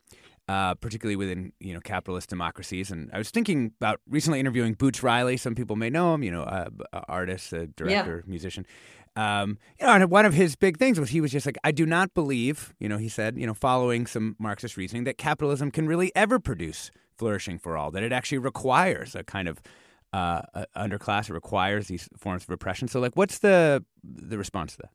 Uh, 0.48 0.74
particularly 0.74 1.16
within 1.16 1.52
you 1.60 1.74
know 1.74 1.80
capitalist 1.80 2.28
democracies. 2.28 2.90
And 2.90 3.10
I 3.12 3.18
was 3.18 3.30
thinking 3.30 3.72
about 3.80 4.00
recently 4.08 4.40
interviewing 4.40 4.74
Boots 4.74 5.02
Riley. 5.02 5.36
Some 5.36 5.54
people 5.54 5.76
may 5.76 5.90
know 5.90 6.14
him, 6.14 6.22
you 6.22 6.30
know, 6.30 6.42
uh, 6.42 6.70
artist, 7.06 7.52
a 7.52 7.66
director, 7.66 8.22
yeah. 8.24 8.30
musician. 8.30 8.66
Um, 9.16 9.58
you 9.80 9.86
know, 9.86 9.92
and 9.92 10.10
one 10.10 10.26
of 10.26 10.34
his 10.34 10.54
big 10.54 10.78
things 10.78 11.00
was 11.00 11.10
he 11.10 11.20
was 11.20 11.32
just 11.32 11.44
like, 11.44 11.58
I 11.64 11.72
do 11.72 11.84
not 11.84 12.14
believe, 12.14 12.72
you 12.78 12.88
know, 12.88 12.98
he 12.98 13.08
said, 13.08 13.36
you 13.36 13.46
know, 13.46 13.54
following 13.54 14.06
some 14.06 14.36
Marxist 14.38 14.76
reasoning, 14.76 15.04
that 15.04 15.18
capitalism 15.18 15.72
can 15.72 15.88
really 15.88 16.12
ever 16.14 16.38
produce 16.38 16.92
flourishing 17.16 17.58
for 17.58 17.76
all. 17.76 17.90
That 17.90 18.02
it 18.02 18.12
actually 18.12 18.38
requires 18.38 19.14
a 19.16 19.24
kind 19.24 19.48
of 19.48 19.60
uh, 20.12 20.42
underclass. 20.76 21.28
It 21.28 21.34
requires 21.34 21.88
these 21.88 22.08
forms 22.16 22.44
of 22.44 22.50
oppression. 22.50 22.88
So, 22.88 23.00
like, 23.00 23.16
what's 23.16 23.38
the 23.38 23.84
the 24.02 24.38
response 24.38 24.76
to 24.76 24.82
that? 24.82 24.90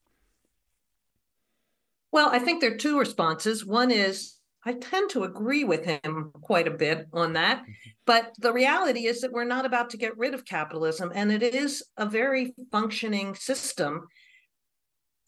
Well, 2.12 2.30
I 2.30 2.40
think 2.40 2.62
there 2.62 2.74
are 2.74 2.78
two 2.78 2.98
responses. 2.98 3.66
One 3.66 3.92
is 3.92 4.36
I 4.66 4.74
tend 4.74 5.10
to 5.12 5.24
agree 5.24 5.64
with 5.64 5.86
him 5.86 6.32
quite 6.42 6.68
a 6.68 6.72
bit 6.72 7.08
on 7.12 7.34
that. 7.34 7.62
Mm-hmm. 7.62 7.72
But 8.06 8.34
the 8.40 8.54
reality 8.54 9.08
is 9.08 9.22
that 9.22 9.32
we're 9.32 9.44
not 9.44 9.66
about 9.66 9.90
to 9.92 9.98
get 9.98 10.18
rid 10.18 10.34
of 10.34 10.46
capitalism, 10.46 11.12
and 11.14 11.32
it 11.32 11.44
is 11.44 11.84
a 11.98 12.06
very 12.06 12.54
functioning 12.72 13.36
system 13.36 14.08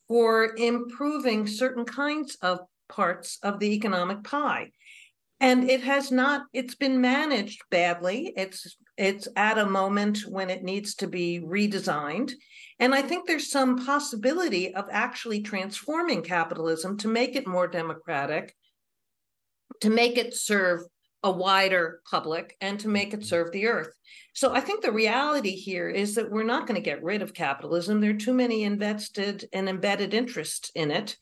for 0.08 0.56
improving 0.56 1.48
certain 1.48 1.86
kinds 1.86 2.38
of 2.42 2.60
parts 2.88 3.40
of 3.44 3.60
the 3.60 3.74
economic 3.74 4.24
pie. 4.24 4.72
And 5.40 5.70
it 5.70 5.84
has 5.84 6.12
not, 6.12 6.44
it's 6.54 6.76
been 6.76 7.02
managed 7.02 7.62
badly. 7.70 8.34
It's 8.38 8.78
it's 8.98 9.28
at 9.36 9.58
a 9.58 9.66
moment 9.66 10.20
when 10.30 10.50
it 10.50 10.64
needs 10.64 10.96
to 10.96 11.08
be 11.08 11.42
redesigned. 11.42 12.32
And 12.80 12.96
I 12.96 13.02
think 13.02 13.28
there's 13.28 13.52
some 13.52 13.86
possibility 13.86 14.74
of 14.74 14.88
actually 14.92 15.42
transforming 15.42 16.22
capitalism 16.22 16.98
to 17.00 17.10
make 17.10 17.36
it 17.36 17.48
more 17.48 17.68
democratic 17.68 18.56
to 19.82 19.90
make 19.90 20.18
it 20.18 20.36
serve 20.36 20.82
a 21.26 21.32
wider 21.32 22.02
public 22.10 22.56
and 22.62 22.80
to 22.80 22.88
make 22.88 23.12
it 23.12 23.22
mm-hmm. 23.22 23.26
serve 23.26 23.52
the 23.52 23.66
earth. 23.68 23.92
So 24.34 24.54
I 24.54 24.60
think 24.60 24.82
the 24.82 24.92
reality 24.92 25.56
here 25.56 25.90
is 25.90 26.14
that 26.16 26.30
we're 26.30 26.44
not 26.44 26.68
going 26.68 26.76
to 26.76 26.90
get 26.90 27.04
rid 27.04 27.22
of 27.22 27.34
capitalism. 27.34 28.00
There 28.00 28.12
are 28.12 28.14
too 28.14 28.34
many 28.34 28.64
invested 28.64 29.50
and 29.52 29.68
embedded 29.68 30.14
interests 30.14 30.72
in 30.76 30.92
it, 30.92 31.18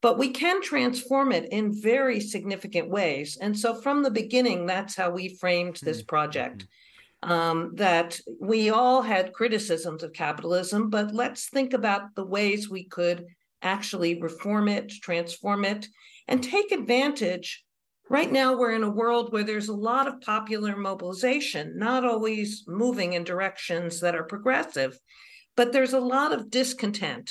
but 0.00 0.16
we 0.16 0.30
can 0.30 0.62
transform 0.62 1.32
it 1.32 1.52
in 1.52 1.82
very 1.82 2.18
significant 2.18 2.88
ways. 2.88 3.36
And 3.36 3.58
so 3.58 3.74
from 3.74 4.02
the 4.02 4.10
beginning, 4.10 4.64
that's 4.64 4.96
how 4.96 5.10
we 5.10 5.36
framed 5.36 5.80
this 5.82 5.98
mm-hmm. 5.98 6.06
project. 6.06 6.66
Um, 7.24 7.76
that 7.76 8.18
we 8.40 8.70
all 8.70 9.00
had 9.00 9.32
criticisms 9.32 10.02
of 10.02 10.12
capitalism, 10.12 10.90
but 10.90 11.14
let's 11.14 11.48
think 11.48 11.72
about 11.72 12.16
the 12.16 12.24
ways 12.24 12.68
we 12.68 12.82
could 12.82 13.26
actually 13.62 14.20
reform 14.20 14.66
it, 14.66 14.90
transform 14.90 15.64
it, 15.64 15.86
and 16.26 16.42
take 16.42 16.72
advantage 16.72 17.64
Right 18.12 18.30
now, 18.30 18.54
we're 18.54 18.74
in 18.74 18.82
a 18.82 18.90
world 18.90 19.32
where 19.32 19.42
there's 19.42 19.70
a 19.70 19.74
lot 19.74 20.06
of 20.06 20.20
popular 20.20 20.76
mobilization, 20.76 21.78
not 21.78 22.04
always 22.04 22.62
moving 22.68 23.14
in 23.14 23.24
directions 23.24 24.00
that 24.00 24.14
are 24.14 24.24
progressive, 24.24 24.98
but 25.56 25.72
there's 25.72 25.94
a 25.94 25.98
lot 25.98 26.30
of 26.30 26.50
discontent. 26.50 27.30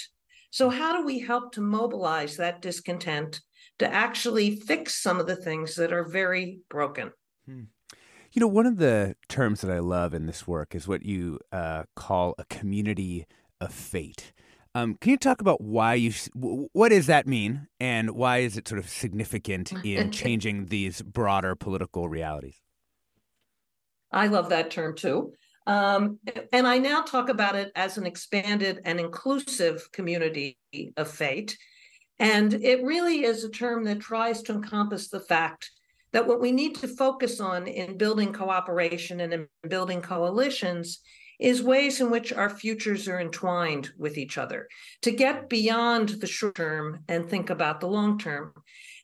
So, 0.50 0.72
how 0.72 0.98
do 0.98 1.06
we 1.06 1.20
help 1.20 1.54
to 1.54 1.62
mobilize 1.62 2.36
that 2.38 2.64
discontent 2.64 3.42
to 3.78 3.94
actually 3.94 4.56
fix 4.56 4.96
some 4.96 5.20
of 5.20 5.28
the 5.28 5.36
things 5.36 5.76
that 5.76 5.94
are 5.94 6.04
very 6.04 6.62
broken? 6.68 7.12
Hmm. 7.46 7.66
You 8.32 8.40
know, 8.40 8.48
one 8.48 8.66
of 8.66 8.78
the 8.78 9.16
terms 9.30 9.62
that 9.62 9.70
I 9.70 9.78
love 9.78 10.16
in 10.16 10.26
this 10.26 10.48
work 10.48 10.74
is 10.74 10.88
what 10.88 11.06
you 11.06 11.38
uh, 11.52 11.84
call 11.96 12.34
a 12.40 12.46
community 12.46 13.28
of 13.60 13.72
fate. 13.72 14.34
Um, 14.74 14.96
can 15.02 15.12
you 15.12 15.18
talk 15.18 15.42
about 15.42 15.62
why 15.62 15.96
you 15.96 16.14
what 16.34 16.90
does 16.90 17.08
that 17.08 17.28
mean, 17.28 17.68
and 17.80 18.12
why 18.12 18.40
is 18.40 18.56
it 18.56 18.68
sort 18.68 18.80
of 18.80 18.90
significant 18.90 19.74
in 19.84 20.12
changing 20.12 20.68
these 20.68 21.02
broader 21.02 21.56
political 21.56 22.08
realities? 22.08 22.62
I 24.12 24.28
love 24.28 24.50
that 24.50 24.72
term 24.72 24.96
too. 24.96 25.34
Um, 25.68 26.20
and 26.52 26.68
I 26.68 26.78
now 26.80 27.02
talk 27.02 27.30
about 27.30 27.56
it 27.56 27.72
as 27.76 27.98
an 27.98 28.06
expanded 28.06 28.82
and 28.86 29.00
inclusive 29.00 29.92
community 29.92 30.58
of 30.98 31.10
fate. 31.10 31.58
And 32.20 32.54
it 32.54 32.84
really 32.84 33.24
is 33.24 33.44
a 33.44 33.50
term 33.50 33.84
that 33.86 34.00
tries 34.00 34.42
to 34.44 34.54
encompass 34.54 35.10
the 35.10 35.20
fact 35.20 35.70
that 36.14 36.28
what 36.28 36.42
we 36.42 36.52
need 36.52 36.76
to 36.76 36.88
focus 36.88 37.40
on 37.40 37.68
in 37.68 37.98
building 37.98 38.34
cooperation 38.34 39.22
and 39.22 39.34
in 39.34 39.48
building 39.68 40.02
coalitions 40.02 41.00
is 41.42 41.64
ways 41.64 42.00
in 42.00 42.12
which 42.12 42.32
our 42.32 42.52
futures 42.52 43.08
are 43.08 43.20
entwined 43.20 43.90
with 43.98 44.16
each 44.16 44.38
other 44.38 44.68
to 45.02 45.12
get 45.12 45.50
beyond 45.50 46.10
the 46.10 46.28
short 46.28 46.54
term 46.56 47.04
and 47.08 47.28
think 47.28 47.50
about 47.50 47.80
the 47.80 47.88
long 47.88 48.20
term. 48.20 48.54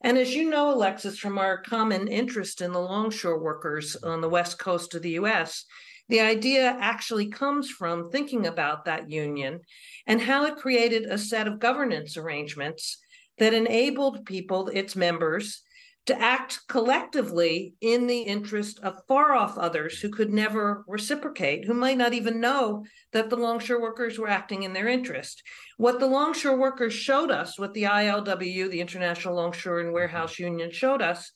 And 0.02 0.20
as 0.20 0.36
you 0.36 0.48
know, 0.48 0.72
Alexis, 0.72 1.18
from 1.18 1.40
our 1.40 1.58
common 1.64 2.08
interest 2.08 2.62
in 2.62 2.72
the 2.72 2.80
longshore 2.80 3.40
workers 3.40 3.96
on 3.96 4.22
the 4.22 4.30
west 4.30 4.60
coast 4.60 4.94
of 4.94 5.02
the 5.02 5.18
US, 5.22 5.66
the 6.10 6.22
idea 6.22 6.78
actually 6.80 7.28
comes 7.28 7.72
from 7.72 8.12
thinking 8.12 8.46
about 8.46 8.86
that 8.86 9.10
union 9.10 9.62
and 10.06 10.22
how 10.22 10.46
it 10.46 10.58
created 10.58 11.06
a 11.06 11.18
set 11.18 11.48
of 11.48 11.60
governance 11.60 12.18
arrangements 12.18 13.00
that 13.40 13.56
enabled 13.56 14.26
people, 14.26 14.68
its 14.70 14.96
members, 14.96 15.64
to 16.08 16.22
act 16.22 16.62
collectively 16.68 17.76
in 17.82 18.08
the 18.08 18.22
interest 18.22 18.80
of 18.80 19.02
far 19.08 19.34
off 19.34 19.58
others 19.58 20.00
who 20.00 20.10
could 20.10 20.32
never 20.32 20.86
reciprocate, 20.88 21.66
who 21.66 21.74
might 21.74 21.98
not 21.98 22.14
even 22.14 22.40
know 22.40 22.86
that 23.12 23.30
the 23.30 23.36
longshore 23.36 23.82
workers 23.82 24.18
were 24.18 24.30
acting 24.30 24.64
in 24.64 24.72
their 24.72 24.88
interest. 24.88 25.44
What 25.76 26.00
the 26.00 26.08
longshore 26.08 26.58
workers 26.58 26.94
showed 26.94 27.30
us, 27.30 27.60
what 27.60 27.74
the 27.74 27.84
ILWU, 27.84 28.72
the 28.72 28.82
International 28.82 29.36
Longshore 29.36 29.82
and 29.82 29.94
Warehouse 29.94 30.40
Union, 30.40 30.72
showed 30.72 31.02
us, 31.02 31.32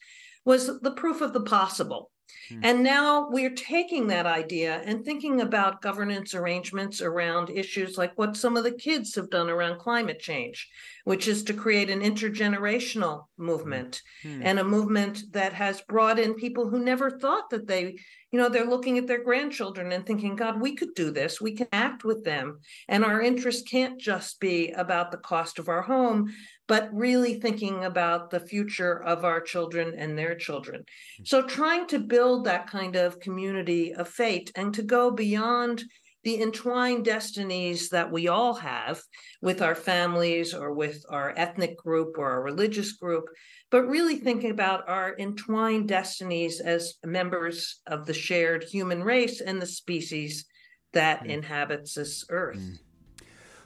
was 0.46 0.80
the 0.80 0.92
proof 0.92 1.20
of 1.20 1.34
the 1.34 1.42
possible. 1.44 2.10
Hmm. 2.50 2.60
And 2.64 2.84
now 2.84 3.28
we're 3.30 3.54
taking 3.54 4.08
that 4.08 4.26
idea 4.26 4.82
and 4.86 5.04
thinking 5.04 5.42
about 5.42 5.82
governance 5.82 6.34
arrangements 6.34 7.02
around 7.02 7.50
issues 7.50 7.98
like 7.98 8.18
what 8.18 8.38
some 8.38 8.58
of 8.58 8.64
the 8.64 8.72
kids 8.72 9.16
have 9.16 9.30
done 9.30 9.50
around 9.50 9.80
climate 9.80 10.20
change, 10.20 10.70
which 11.06 11.28
is 11.28 11.44
to 11.44 11.54
create 11.54 11.90
an 11.90 12.02
intergenerational 12.02 13.26
movement 13.38 14.02
hmm. 14.24 14.42
and 14.44 14.60
a 14.60 14.64
movement 14.64 15.24
that 15.32 15.54
has 15.54 15.82
brought 15.82 16.20
in 16.20 16.34
people 16.34 16.70
who 16.70 16.80
never 16.80 17.10
thought 17.10 17.50
that 17.50 17.68
they, 17.68 17.98
you 18.32 18.40
know, 18.40 18.50
they're 18.50 18.66
looking 18.66 18.98
at 18.98 19.08
their 19.08 19.24
grandchildren 19.24 19.92
and 19.92 20.06
thinking, 20.06 20.36
God, 20.36 20.62
we 20.62 20.76
could 20.76 20.94
do 20.96 21.12
this. 21.12 21.42
We 21.42 21.56
can 21.56 21.68
act 21.72 22.04
with 22.04 22.24
them. 22.24 22.60
And 22.88 23.04
our 23.04 23.22
interest 23.22 23.70
can't 23.70 24.00
just 24.00 24.40
be 24.40 24.72
about 24.72 25.12
the 25.12 25.18
cost 25.18 25.60
of 25.60 25.70
our 25.70 25.82
home, 25.82 26.34
but 26.68 26.90
really 26.94 27.40
thinking 27.40 27.84
about 27.86 28.30
the 28.30 28.40
future 28.40 29.02
of 29.04 29.26
our 29.26 29.42
children 29.42 29.94
and 29.98 30.18
their 30.18 30.36
children. 30.36 30.84
Hmm. 31.18 31.24
So 31.26 31.42
trying 31.42 31.88
to 31.88 32.00
build 32.00 32.46
that 32.46 32.68
kind 32.68 32.96
of 32.96 33.20
community 33.20 33.94
of 33.94 34.08
fate 34.08 34.52
and 34.56 34.74
to 34.76 34.84
go 34.84 35.12
beyond 35.12 35.84
the 36.24 36.42
entwined 36.42 37.06
destinies 37.06 37.90
that 37.90 38.12
we 38.12 38.28
all 38.28 38.54
have 38.56 39.02
with 39.42 39.62
our 39.62 39.76
families 39.76 40.54
or 40.54 40.74
with 40.74 41.04
our 41.10 41.34
ethnic 41.36 41.78
group 41.78 42.18
or 42.18 42.30
our 42.30 42.44
religious 42.44 42.94
group, 42.94 43.26
but 43.70 43.88
really 43.88 44.18
thinking 44.18 44.52
about 44.52 44.88
our 44.88 45.16
entwined 45.18 45.88
destinies 45.88 46.60
as 46.60 46.96
members 47.04 47.82
of 47.88 48.06
the 48.06 48.14
shared 48.14 48.64
human 48.64 49.04
race 49.04 49.42
and 49.42 49.62
the 49.62 49.66
species 49.66 50.46
that 50.94 51.24
mm. 51.24 51.28
inhabits 51.28 51.96
this 51.96 52.26
earth. 52.30 52.60
Mm. 52.60 52.80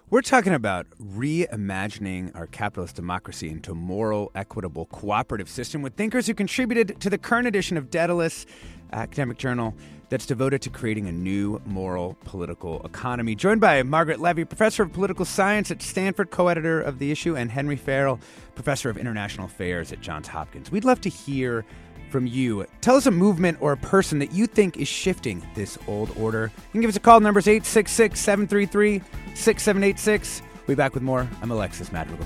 We're 0.08 0.22
talking 0.22 0.54
about 0.54 0.86
reimagining 1.02 2.36
our 2.36 2.46
capitalist 2.46 2.96
democracy 2.96 3.50
into 3.50 3.72
a 3.72 3.76
moral, 3.76 4.32
equitable, 4.36 4.86
cooperative 4.86 5.50
system 5.50 5.82
with 5.82 5.96
thinkers 5.96 6.28
who 6.28 6.36
contributed 6.36 7.02
to 7.02 7.10
the 7.10 7.18
current 7.18 7.48
edition 7.48 7.76
of 7.76 7.90
Daedalus 7.90 8.46
academic 8.94 9.40
journal 9.40 9.74
that's 10.10 10.26
devoted 10.26 10.62
to 10.64 10.70
creating 10.70 11.08
a 11.08 11.12
new 11.12 11.62
moral 11.66 12.18
political 12.26 12.86
economy. 12.86 13.36
Joined 13.36 13.62
by 13.62 13.84
Margaret 13.84 14.22
Levi, 14.22 14.44
professor 14.44 14.84
of 14.84 14.94
political 14.94 15.26
science 15.26 15.72
at 15.72 15.82
Stanford, 15.82 16.32
co 16.32 16.48
editor 16.48 16.82
of 16.82 17.00
the 17.00 17.12
issue, 17.12 17.36
and 17.36 17.52
Henry 17.52 17.76
Farrell, 17.76 18.20
professor 18.56 18.90
of 18.90 18.98
international 18.98 19.48
affairs 19.48 19.92
at 19.92 20.02
Johns 20.02 20.28
Hopkins. 20.28 20.72
We'd 20.72 20.86
love 20.86 21.02
to 21.02 21.10
hear 21.10 21.66
from 22.10 22.28
you. 22.28 22.66
Tell 22.82 22.96
us 22.96 23.06
a 23.06 23.12
movement 23.12 23.58
or 23.62 23.74
a 23.74 23.78
person 23.78 24.20
that 24.20 24.32
you 24.32 24.48
think 24.48 24.78
is 24.78 24.88
shifting 24.88 25.46
this 25.56 25.78
old 25.88 26.16
order. 26.18 26.52
You 26.56 26.72
can 26.72 26.82
give 26.82 26.90
us 26.90 26.96
a 26.96 27.02
call. 27.02 27.20
Numbers 27.20 27.48
866 27.48 28.20
733 28.20 29.02
6786. 29.36 30.42
We'll 30.42 30.68
be 30.68 30.76
back 30.76 30.94
with 30.94 31.04
more. 31.04 31.28
I'm 31.42 31.52
Alexis 31.52 31.92
Madrigal. 31.92 32.26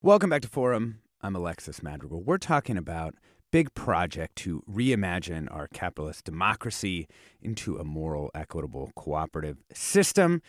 Welcome 0.00 0.30
back 0.30 0.42
to 0.42 0.48
Forum. 0.48 1.00
I'm 1.22 1.34
Alexis 1.34 1.82
Madrigal. 1.82 2.22
We're 2.22 2.38
talking 2.38 2.78
about 2.78 3.16
big 3.50 3.74
project 3.74 4.36
to 4.36 4.62
reimagine 4.70 5.52
our 5.52 5.66
capitalist 5.66 6.24
democracy 6.24 7.08
into 7.42 7.78
a 7.78 7.84
moral, 7.84 8.30
equitable, 8.32 8.92
cooperative 8.94 9.56
system. 9.74 10.40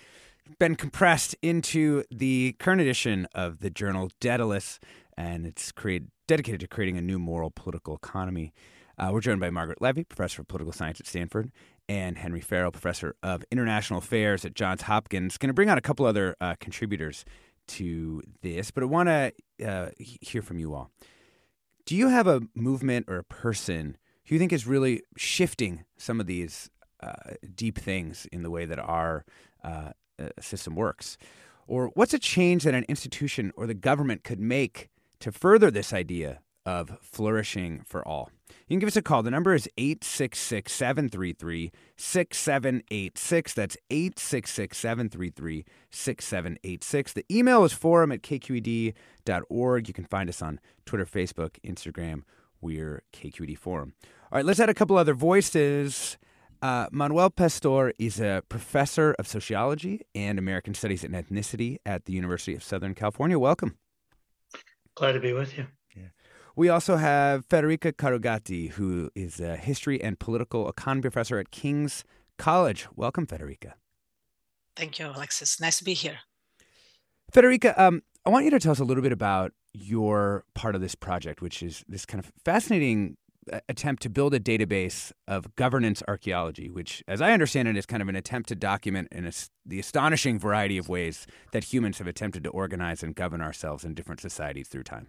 Been 0.59 0.75
compressed 0.75 1.35
into 1.41 2.03
the 2.11 2.57
current 2.59 2.79
edition 2.79 3.27
of 3.33 3.61
the 3.61 3.71
journal 3.71 4.11
Daedalus, 4.19 4.79
and 5.17 5.47
it's 5.47 5.71
created, 5.71 6.11
dedicated 6.27 6.59
to 6.59 6.67
creating 6.67 6.99
a 6.99 7.01
new 7.01 7.17
moral 7.17 7.49
political 7.49 7.95
economy. 7.95 8.53
Uh, 8.99 9.09
we're 9.11 9.19
joined 9.19 9.39
by 9.39 9.49
Margaret 9.49 9.81
Levi, 9.81 10.03
professor 10.03 10.43
of 10.43 10.47
political 10.47 10.73
science 10.73 10.99
at 10.99 11.07
Stanford, 11.07 11.51
and 11.87 12.19
Henry 12.19 12.41
Farrell, 12.41 12.71
professor 12.71 13.15
of 13.23 13.43
international 13.49 13.97
affairs 13.97 14.45
at 14.45 14.53
Johns 14.53 14.83
Hopkins. 14.83 15.39
Going 15.39 15.47
to 15.47 15.55
bring 15.55 15.71
on 15.71 15.77
a 15.79 15.81
couple 15.81 16.05
other 16.05 16.35
uh, 16.39 16.53
contributors 16.59 17.25
to 17.69 18.21
this, 18.41 18.71
but 18.71 18.83
I 18.83 18.87
want 18.87 19.09
to 19.09 19.33
uh, 19.65 19.89
hear 19.97 20.41
from 20.41 20.59
you 20.59 20.73
all. 20.73 20.91
Do 21.85 21.95
you 21.95 22.09
have 22.09 22.27
a 22.27 22.41
movement 22.53 23.05
or 23.07 23.17
a 23.17 23.23
person 23.23 23.97
who 24.25 24.35
you 24.35 24.39
think 24.39 24.53
is 24.53 24.67
really 24.67 25.01
shifting 25.17 25.85
some 25.97 26.19
of 26.19 26.27
these 26.27 26.69
uh, 27.01 27.33
deep 27.55 27.79
things 27.79 28.27
in 28.31 28.43
the 28.43 28.51
way 28.51 28.65
that 28.65 28.79
our 28.79 29.25
uh, 29.63 29.91
uh, 30.19 30.29
system 30.39 30.75
works? 30.75 31.17
Or 31.67 31.91
what's 31.93 32.13
a 32.13 32.19
change 32.19 32.63
that 32.63 32.73
an 32.73 32.85
institution 32.89 33.51
or 33.55 33.67
the 33.67 33.73
government 33.73 34.23
could 34.23 34.39
make 34.39 34.89
to 35.19 35.31
further 35.31 35.71
this 35.71 35.93
idea 35.93 36.39
of 36.69 36.97
flourishing 37.01 37.81
for 37.83 38.07
all? 38.07 38.29
You 38.67 38.75
can 38.75 38.79
give 38.79 38.87
us 38.87 38.95
a 38.95 39.01
call. 39.01 39.23
The 39.23 39.31
number 39.31 39.55
is 39.55 39.67
866 39.77 40.71
733 40.71 41.71
6786. 41.97 43.53
That's 43.55 43.77
866 43.89 44.77
733 44.77 45.65
6786. 45.89 47.13
The 47.13 47.25
email 47.31 47.63
is 47.63 47.73
forum 47.73 48.11
at 48.11 48.21
kqed.org. 48.21 49.87
You 49.87 49.93
can 49.93 50.05
find 50.05 50.29
us 50.29 50.41
on 50.41 50.59
Twitter, 50.85 51.05
Facebook, 51.05 51.59
Instagram. 51.65 52.21
We're 52.61 53.01
KQED 53.13 53.57
Forum. 53.57 53.93
All 54.03 54.37
right, 54.37 54.45
let's 54.45 54.59
add 54.59 54.69
a 54.69 54.73
couple 54.73 54.97
other 54.97 55.13
voices. 55.15 56.17
Uh, 56.61 56.87
Manuel 56.91 57.29
Pastor 57.29 57.93
is 57.97 58.19
a 58.19 58.43
professor 58.49 59.15
of 59.17 59.27
sociology 59.27 60.01
and 60.13 60.37
American 60.37 60.73
Studies 60.73 61.05
and 61.05 61.15
Ethnicity 61.15 61.77
at 61.85 62.05
the 62.05 62.13
University 62.13 62.53
of 62.53 62.63
Southern 62.63 62.93
California. 62.93 63.39
Welcome. 63.39 63.77
Glad 64.93 65.13
to 65.13 65.19
be 65.19 65.31
with 65.31 65.57
you. 65.57 65.67
We 66.59 66.67
also 66.67 66.97
have 66.97 67.47
Federica 67.47 67.93
Carugati, 67.93 68.71
who 68.71 69.09
is 69.15 69.39
a 69.39 69.55
history 69.55 70.03
and 70.03 70.19
political 70.19 70.67
economy 70.67 71.03
professor 71.03 71.39
at 71.39 71.51
King's 71.51 72.03
College. 72.37 72.85
Welcome, 72.97 73.25
Federica. 73.25 73.75
Thank 74.75 74.99
you, 74.99 75.07
Alexis. 75.07 75.61
Nice 75.61 75.77
to 75.77 75.85
be 75.85 75.93
here. 75.93 76.17
Federica, 77.31 77.79
um, 77.79 78.01
I 78.25 78.29
want 78.29 78.43
you 78.43 78.51
to 78.51 78.59
tell 78.59 78.73
us 78.73 78.79
a 78.79 78.83
little 78.83 79.01
bit 79.01 79.13
about 79.13 79.53
your 79.71 80.43
part 80.53 80.75
of 80.75 80.81
this 80.81 80.95
project, 80.95 81.41
which 81.41 81.63
is 81.63 81.85
this 81.87 82.05
kind 82.05 82.21
of 82.21 82.29
fascinating 82.43 83.15
uh, 83.53 83.61
attempt 83.69 84.03
to 84.03 84.09
build 84.09 84.33
a 84.33 84.39
database 84.41 85.13
of 85.29 85.55
governance 85.55 86.03
archaeology, 86.09 86.69
which, 86.69 87.01
as 87.07 87.21
I 87.21 87.31
understand 87.31 87.69
it, 87.69 87.77
is 87.77 87.85
kind 87.85 88.01
of 88.01 88.09
an 88.09 88.17
attempt 88.17 88.49
to 88.49 88.55
document 88.55 89.07
in 89.13 89.25
a, 89.25 89.31
the 89.65 89.79
astonishing 89.79 90.37
variety 90.37 90.77
of 90.77 90.89
ways 90.89 91.25
that 91.53 91.71
humans 91.71 91.99
have 91.99 92.07
attempted 92.07 92.43
to 92.43 92.49
organize 92.49 93.01
and 93.01 93.15
govern 93.15 93.39
ourselves 93.39 93.85
in 93.85 93.93
different 93.93 94.19
societies 94.19 94.67
through 94.67 94.83
time. 94.83 95.07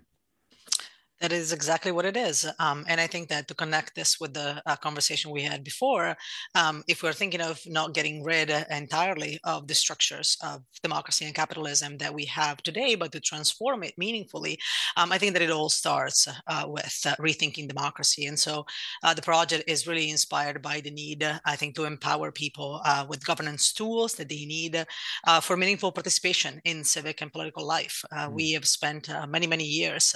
That 1.20 1.33
is 1.33 1.52
exactly 1.52 1.92
what 1.92 2.06
it 2.06 2.16
is. 2.16 2.50
Um, 2.59 2.87
and 2.88 2.98
I 2.98 3.06
think 3.06 3.28
that 3.28 3.46
to 3.48 3.54
connect 3.54 3.94
this 3.94 4.18
with 4.18 4.33
the 4.33 4.62
uh, 4.64 4.76
conversation 4.76 5.30
we 5.30 5.42
had 5.42 5.62
before, 5.62 6.16
um, 6.54 6.83
if 6.88 7.02
we're 7.02 7.12
thinking 7.12 7.42
of 7.42 7.61
not 7.66 7.92
getting 7.92 8.24
rid 8.24 8.48
entirely 8.70 9.38
of 9.44 9.66
the 9.66 9.74
structures 9.74 10.38
of 10.42 10.62
democracy 10.83 11.26
and 11.26 11.35
capitalism 11.35 11.98
that 11.98 12.14
we 12.14 12.24
have 12.24 12.62
today, 12.62 12.94
but 12.94 13.12
to 13.12 13.20
transform 13.20 13.83
it 13.83 13.98
meaningfully, 13.98 14.59
um, 14.96 15.12
I 15.12 15.18
think 15.18 15.35
that 15.35 15.42
it 15.42 15.50
all 15.50 15.68
starts 15.68 16.26
uh, 16.46 16.64
with 16.66 16.98
uh, 17.04 17.14
rethinking 17.16 17.68
democracy. 17.68 18.24
And 18.24 18.38
so 18.38 18.64
uh, 19.02 19.12
the 19.12 19.20
project 19.20 19.64
is 19.66 19.87
really 19.87 20.09
inspired 20.09 20.62
by 20.62 20.80
the 20.80 20.90
need, 20.90 21.22
I 21.44 21.54
think, 21.54 21.74
to 21.74 21.85
empower 21.85 22.33
people 22.33 22.80
uh, 22.87 23.04
with 23.06 23.26
governance 23.26 23.74
tools 23.74 24.14
that 24.14 24.30
they 24.30 24.46
need 24.46 24.87
uh, 25.26 25.40
for 25.40 25.59
meaningful 25.59 25.92
participation 25.92 26.62
in 26.64 26.83
civic 26.83 27.20
and 27.20 27.30
political 27.30 27.66
life. 27.66 28.02
Mm. 28.11 28.33
We 28.33 28.52
have 28.52 28.66
spent 28.66 29.11
many, 29.28 29.46
many 29.46 29.64
years 29.64 30.14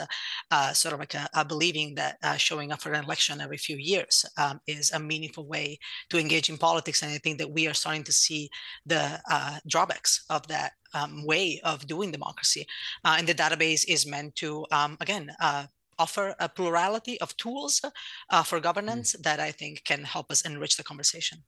sort 0.73 0.94
of 0.95 1.01
like 1.01 1.15
a, 1.15 1.29
a 1.35 1.45
believing 1.45 1.95
that 1.97 2.17
uh, 2.23 2.37
showing 2.37 2.73
up 2.73 2.81
for 2.81 2.93
an 2.93 3.05
election 3.05 3.41
every 3.41 3.57
few 3.59 3.77
years 3.77 4.25
um, 4.39 4.61
is 4.67 4.93
a 4.93 4.99
meaningful 4.99 5.47
way 5.47 5.79
to 6.11 6.19
engage 6.19 6.49
in 6.49 6.57
politics. 6.57 7.03
And 7.03 7.13
I 7.13 7.19
think 7.19 7.39
that 7.39 7.51
we 7.51 7.67
are 7.67 7.75
starting 7.75 8.05
to 8.05 8.13
see 8.13 8.51
the 8.87 9.21
uh, 9.31 9.59
drawbacks 9.69 10.25
of 10.31 10.47
that 10.49 10.73
um, 10.95 11.27
way 11.27 11.61
of 11.65 11.87
doing 11.87 12.11
democracy. 12.11 12.67
Uh, 13.05 13.17
and 13.19 13.27
the 13.27 13.35
database 13.35 13.85
is 13.89 14.07
meant 14.07 14.37
to, 14.37 14.65
um, 14.71 14.97
again, 15.01 15.31
uh, 15.41 15.67
offer 15.99 16.35
a 16.39 16.49
plurality 16.49 17.21
of 17.21 17.37
tools 17.37 17.81
uh, 18.31 18.43
for 18.43 18.59
mm. 18.59 18.63
governance 18.63 19.15
mm. 19.15 19.23
that 19.23 19.41
I 19.41 19.51
think 19.51 19.85
can 19.85 20.05
help 20.05 20.31
us 20.31 20.43
enrich 20.43 20.77
the 20.77 20.85
conversation. 20.85 21.39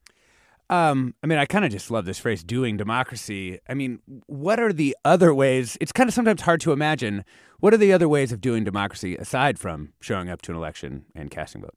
Um, 0.69 1.15
I 1.23 1.27
mean, 1.27 1.37
I 1.37 1.45
kind 1.45 1.63
of 1.63 1.71
just 1.71 1.89
love 1.89 2.05
this 2.05 2.19
phrase, 2.19 2.43
doing 2.43 2.75
democracy. 2.75 3.59
I 3.69 3.73
mean, 3.73 3.99
what 4.25 4.59
are 4.59 4.73
the 4.73 4.97
other 5.05 5.33
ways? 5.33 5.77
It's 5.79 5.93
kind 5.93 6.09
of 6.09 6.13
sometimes 6.13 6.41
hard 6.41 6.59
to 6.61 6.73
imagine. 6.73 7.23
What 7.59 7.73
are 7.73 7.77
the 7.77 7.93
other 7.93 8.09
ways 8.09 8.31
of 8.31 8.41
doing 8.41 8.63
democracy 8.63 9.15
aside 9.15 9.57
from 9.57 9.93
showing 10.01 10.29
up 10.29 10.41
to 10.43 10.51
an 10.51 10.57
election 10.57 11.05
and 11.15 11.31
casting 11.31 11.61
vote? 11.61 11.75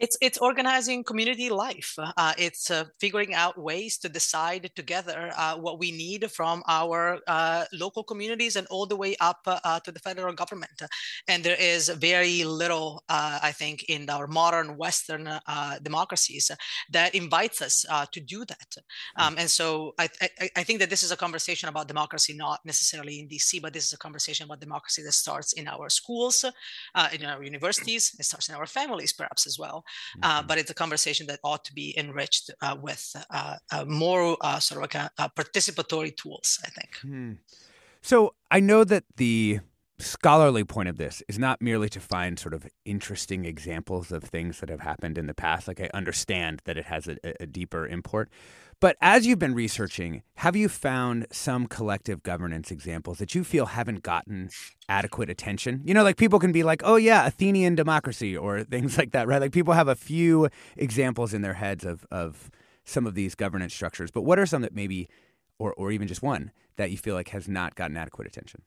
It's 0.00 0.16
it's 0.22 0.38
organizing 0.38 1.04
community 1.04 1.50
life. 1.50 1.94
Uh, 1.98 2.32
it's 2.38 2.70
uh, 2.70 2.84
figuring 2.98 3.34
out 3.34 3.58
ways 3.58 3.98
to 3.98 4.08
decide 4.08 4.70
together 4.74 5.30
uh, 5.36 5.56
what 5.56 5.78
we 5.78 5.92
need 5.92 6.30
from 6.30 6.62
our 6.66 7.18
uh, 7.26 7.66
local 7.74 8.02
communities 8.02 8.56
and 8.56 8.66
all 8.68 8.86
the 8.86 8.96
way 8.96 9.14
up 9.20 9.40
uh, 9.46 9.78
to 9.80 9.92
the 9.92 10.00
federal 10.00 10.32
government. 10.32 10.82
And 11.28 11.44
there 11.44 11.60
is 11.60 11.90
very 11.90 12.44
little, 12.44 13.04
uh, 13.10 13.40
I 13.42 13.52
think, 13.52 13.84
in 13.90 14.08
our 14.08 14.26
modern 14.26 14.78
Western 14.78 15.28
democracies 15.82 16.50
that 16.90 17.14
invites 17.14 17.60
us 17.60 17.84
to 18.12 18.20
do 18.20 18.46
that. 18.46 18.70
Mm. 19.18 19.22
Um, 19.22 19.34
and 19.36 19.50
so 19.50 19.92
I, 19.98 20.08
I, 20.22 20.50
I 20.56 20.62
think 20.62 20.80
that 20.80 20.88
this 20.88 21.02
is 21.02 21.12
a 21.12 21.16
conversation 21.16 21.68
about 21.68 21.88
democracy, 21.88 22.32
not 22.32 22.60
necessarily 22.64 23.20
in 23.20 23.28
DC, 23.28 23.60
but 23.60 23.74
this 23.74 23.84
is 23.84 23.92
a 23.92 23.98
conversation 23.98 24.44
about 24.44 24.60
democracy 24.60 25.02
that 25.02 25.12
starts 25.12 25.52
in 25.52 25.68
our 25.68 25.90
schools, 25.90 26.44
in 27.12 27.24
our 27.26 27.42
universities, 27.44 28.16
it 28.18 28.24
starts 28.24 28.48
in 28.48 28.54
our 28.54 28.66
families, 28.66 29.12
perhaps 29.12 29.46
as 29.46 29.58
well. 29.58 29.84
Uh, 30.22 30.38
mm-hmm. 30.38 30.46
but 30.46 30.58
it's 30.58 30.70
a 30.70 30.74
conversation 30.74 31.26
that 31.26 31.40
ought 31.44 31.64
to 31.64 31.72
be 31.72 31.94
enriched 31.96 32.50
uh, 32.62 32.76
with 32.80 33.14
uh, 33.30 33.56
more 33.86 34.36
sort 34.60 34.78
of 34.78 34.82
like 34.82 34.94
a 34.94 35.30
participatory 35.36 36.16
tools, 36.16 36.58
I 36.64 36.68
think. 36.70 36.96
Hmm. 37.02 37.32
So 38.02 38.34
I 38.50 38.60
know 38.60 38.84
that 38.84 39.04
the 39.16 39.60
scholarly 39.98 40.64
point 40.64 40.88
of 40.88 40.96
this 40.96 41.22
is 41.28 41.38
not 41.38 41.60
merely 41.60 41.88
to 41.90 42.00
find 42.00 42.38
sort 42.38 42.54
of 42.54 42.66
interesting 42.84 43.44
examples 43.44 44.10
of 44.10 44.24
things 44.24 44.60
that 44.60 44.68
have 44.68 44.80
happened 44.80 45.18
in 45.18 45.26
the 45.26 45.34
past. 45.34 45.68
Like 45.68 45.80
I 45.80 45.90
understand 45.92 46.62
that 46.64 46.76
it 46.76 46.86
has 46.86 47.06
a, 47.06 47.16
a 47.40 47.46
deeper 47.46 47.86
import, 47.86 48.30
but 48.80 48.96
as 49.02 49.26
you've 49.26 49.38
been 49.38 49.54
researching, 49.54 50.22
have 50.36 50.56
you 50.56 50.68
found 50.68 51.26
some 51.30 51.66
collective 51.66 52.22
governance 52.22 52.70
examples 52.70 53.18
that 53.18 53.34
you 53.34 53.44
feel 53.44 53.66
haven't 53.66 54.02
gotten 54.02 54.48
adequate 54.88 55.28
attention? 55.28 55.82
You 55.84 55.92
know, 55.92 56.02
like 56.02 56.16
people 56.16 56.38
can 56.38 56.50
be 56.50 56.62
like, 56.62 56.80
oh, 56.84 56.96
yeah, 56.96 57.26
Athenian 57.26 57.74
democracy 57.74 58.34
or 58.34 58.64
things 58.64 58.96
like 58.96 59.12
that, 59.12 59.28
right? 59.28 59.40
Like 59.40 59.52
people 59.52 59.74
have 59.74 59.88
a 59.88 59.94
few 59.94 60.48
examples 60.76 61.34
in 61.34 61.42
their 61.42 61.54
heads 61.54 61.84
of, 61.84 62.06
of 62.10 62.50
some 62.84 63.06
of 63.06 63.14
these 63.14 63.34
governance 63.34 63.74
structures. 63.74 64.10
But 64.10 64.22
what 64.22 64.38
are 64.38 64.46
some 64.46 64.62
that 64.62 64.74
maybe, 64.74 65.08
or, 65.58 65.74
or 65.74 65.92
even 65.92 66.08
just 66.08 66.22
one, 66.22 66.50
that 66.76 66.90
you 66.90 66.96
feel 66.96 67.14
like 67.14 67.28
has 67.28 67.48
not 67.48 67.74
gotten 67.74 67.98
adequate 67.98 68.26
attention? 68.26 68.62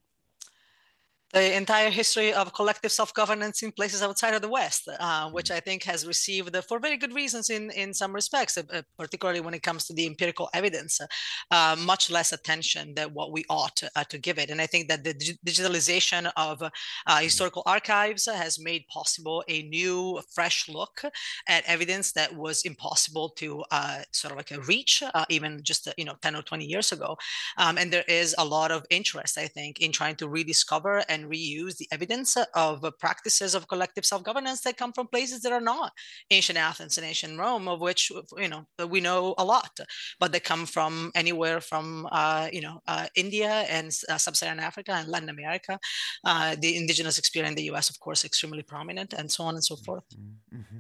The 1.34 1.58
entire 1.58 1.90
history 1.90 2.32
of 2.32 2.54
collective 2.54 2.92
self-governance 2.92 3.64
in 3.64 3.72
places 3.72 4.04
outside 4.04 4.36
of 4.36 4.42
the 4.42 4.50
West, 4.50 4.88
uh, 5.00 5.30
which 5.32 5.50
mm. 5.50 5.56
I 5.56 5.60
think 5.60 5.84
has 5.84 6.06
received, 6.06 6.56
uh, 6.56 6.62
for 6.62 6.80
very 6.80 6.96
good 6.96 7.14
reasons 7.14 7.50
in, 7.50 7.72
in 7.72 7.94
some 7.94 8.14
respects, 8.14 8.56
uh, 8.58 8.82
particularly 9.00 9.42
when 9.42 9.56
it 9.56 9.64
comes 9.64 9.86
to 9.86 9.94
the 9.94 10.06
empirical 10.06 10.48
evidence, 10.54 11.02
uh, 11.50 11.76
much 11.80 12.12
less 12.12 12.34
attention 12.34 12.94
than 12.94 13.10
what 13.16 13.32
we 13.32 13.44
ought 13.50 13.82
uh, 13.96 14.04
to 14.06 14.20
give 14.20 14.38
it. 14.38 14.52
And 14.52 14.62
I 14.62 14.68
think 14.68 14.88
that 14.90 15.04
the 15.04 15.16
digitalization 15.46 16.32
of 16.38 16.62
uh, 16.62 16.70
mm. 17.10 17.24
historical 17.24 17.64
archives 17.66 18.28
has 18.28 18.60
made 18.60 18.88
possible 18.88 19.44
a 19.48 19.64
new, 19.64 20.22
fresh 20.34 20.70
look 20.70 21.02
at 21.48 21.64
evidence 21.66 22.12
that 22.12 22.36
was 22.36 22.62
impossible 22.62 23.30
to 23.30 23.64
sort 24.12 24.32
of 24.32 24.38
like 24.38 24.52
a 24.52 24.62
reach 24.62 25.02
even 25.30 25.62
just 25.64 25.88
you 25.98 26.06
know 26.06 26.14
10 26.22 26.36
or 26.36 26.42
20 26.42 26.66
years 26.66 26.92
ago. 26.92 27.18
Um, 27.58 27.78
and 27.78 27.92
there 27.92 28.04
is 28.08 28.36
a 28.38 28.46
lot 28.46 28.72
of 28.72 28.86
interest, 28.90 29.38
I 29.38 29.48
think, 29.48 29.80
in 29.80 29.92
trying 29.92 30.16
to 30.18 30.28
rediscover 30.28 31.04
and 31.10 31.23
reuse 31.30 31.78
the 31.78 31.88
evidence 31.92 32.38
of 32.56 32.86
practices 33.00 33.56
of 33.56 33.68
collective 33.68 34.06
self-governance 34.06 34.62
that 34.62 34.78
come 34.78 34.94
from 34.94 35.08
places 35.08 35.42
that 35.42 35.52
are 35.52 35.62
not 35.62 35.92
ancient 36.32 36.58
Athens 36.58 36.98
and 36.98 37.06
ancient 37.06 37.40
Rome, 37.40 37.68
of 37.68 37.80
which 37.80 38.12
you 38.38 38.48
know 38.48 38.66
we 38.88 39.02
know 39.02 39.36
a 39.38 39.46
lot, 39.46 39.80
but 40.20 40.32
they 40.32 40.40
come 40.40 40.66
from 40.66 41.12
anywhere 41.16 41.62
from 41.62 42.08
uh, 42.12 42.50
you 42.52 42.62
know 42.62 42.82
uh, 42.88 43.08
India 43.16 43.66
and 43.70 43.92
uh, 44.10 44.18
sub-Saharan 44.18 44.60
Africa 44.60 44.94
and 44.94 45.08
Latin 45.08 45.30
America. 45.30 45.80
Uh, 46.24 46.56
the 46.60 46.76
indigenous 46.76 47.18
experience 47.18 47.52
in 47.52 47.56
the 47.56 47.64
U.S., 47.74 47.90
of 47.90 48.00
course, 48.00 48.24
extremely 48.26 48.64
prominent, 48.64 49.14
and 49.14 49.32
so 49.32 49.44
on 49.44 49.56
and 49.56 49.64
so 49.64 49.76
forth. 49.76 50.04
Mm-hmm. 50.16 50.58
mm-hmm. 50.58 50.80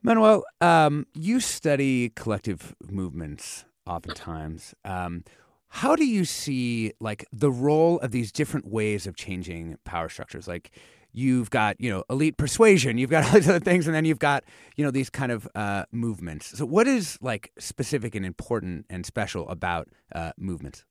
Manuel, 0.00 0.44
um, 0.60 1.06
you 1.12 1.40
study 1.40 2.10
collective 2.10 2.74
movements 2.88 3.64
oftentimes. 3.84 4.72
Um, 4.84 5.24
how 5.68 5.94
do 5.96 6.04
you 6.04 6.24
see 6.24 6.92
like 7.00 7.26
the 7.32 7.50
role 7.50 7.98
of 8.00 8.10
these 8.10 8.32
different 8.32 8.66
ways 8.66 9.06
of 9.06 9.16
changing 9.16 9.76
power 9.84 10.08
structures? 10.08 10.48
Like 10.48 10.70
you've 11.12 11.50
got 11.50 11.80
you 11.80 11.90
know 11.90 12.04
elite 12.08 12.36
persuasion, 12.36 12.98
you've 12.98 13.10
got 13.10 13.24
all 13.26 13.32
these 13.32 13.48
other 13.48 13.60
things, 13.60 13.86
and 13.86 13.94
then 13.94 14.04
you've 14.04 14.18
got 14.18 14.44
you 14.76 14.84
know 14.84 14.90
these 14.90 15.10
kind 15.10 15.32
of 15.32 15.48
uh, 15.54 15.84
movements. 15.92 16.58
So 16.58 16.64
what 16.64 16.86
is 16.86 17.18
like 17.20 17.52
specific 17.58 18.14
and 18.14 18.24
important 18.24 18.86
and 18.88 19.04
special 19.04 19.48
about 19.48 19.88
uh, 20.14 20.32
movements? 20.38 20.84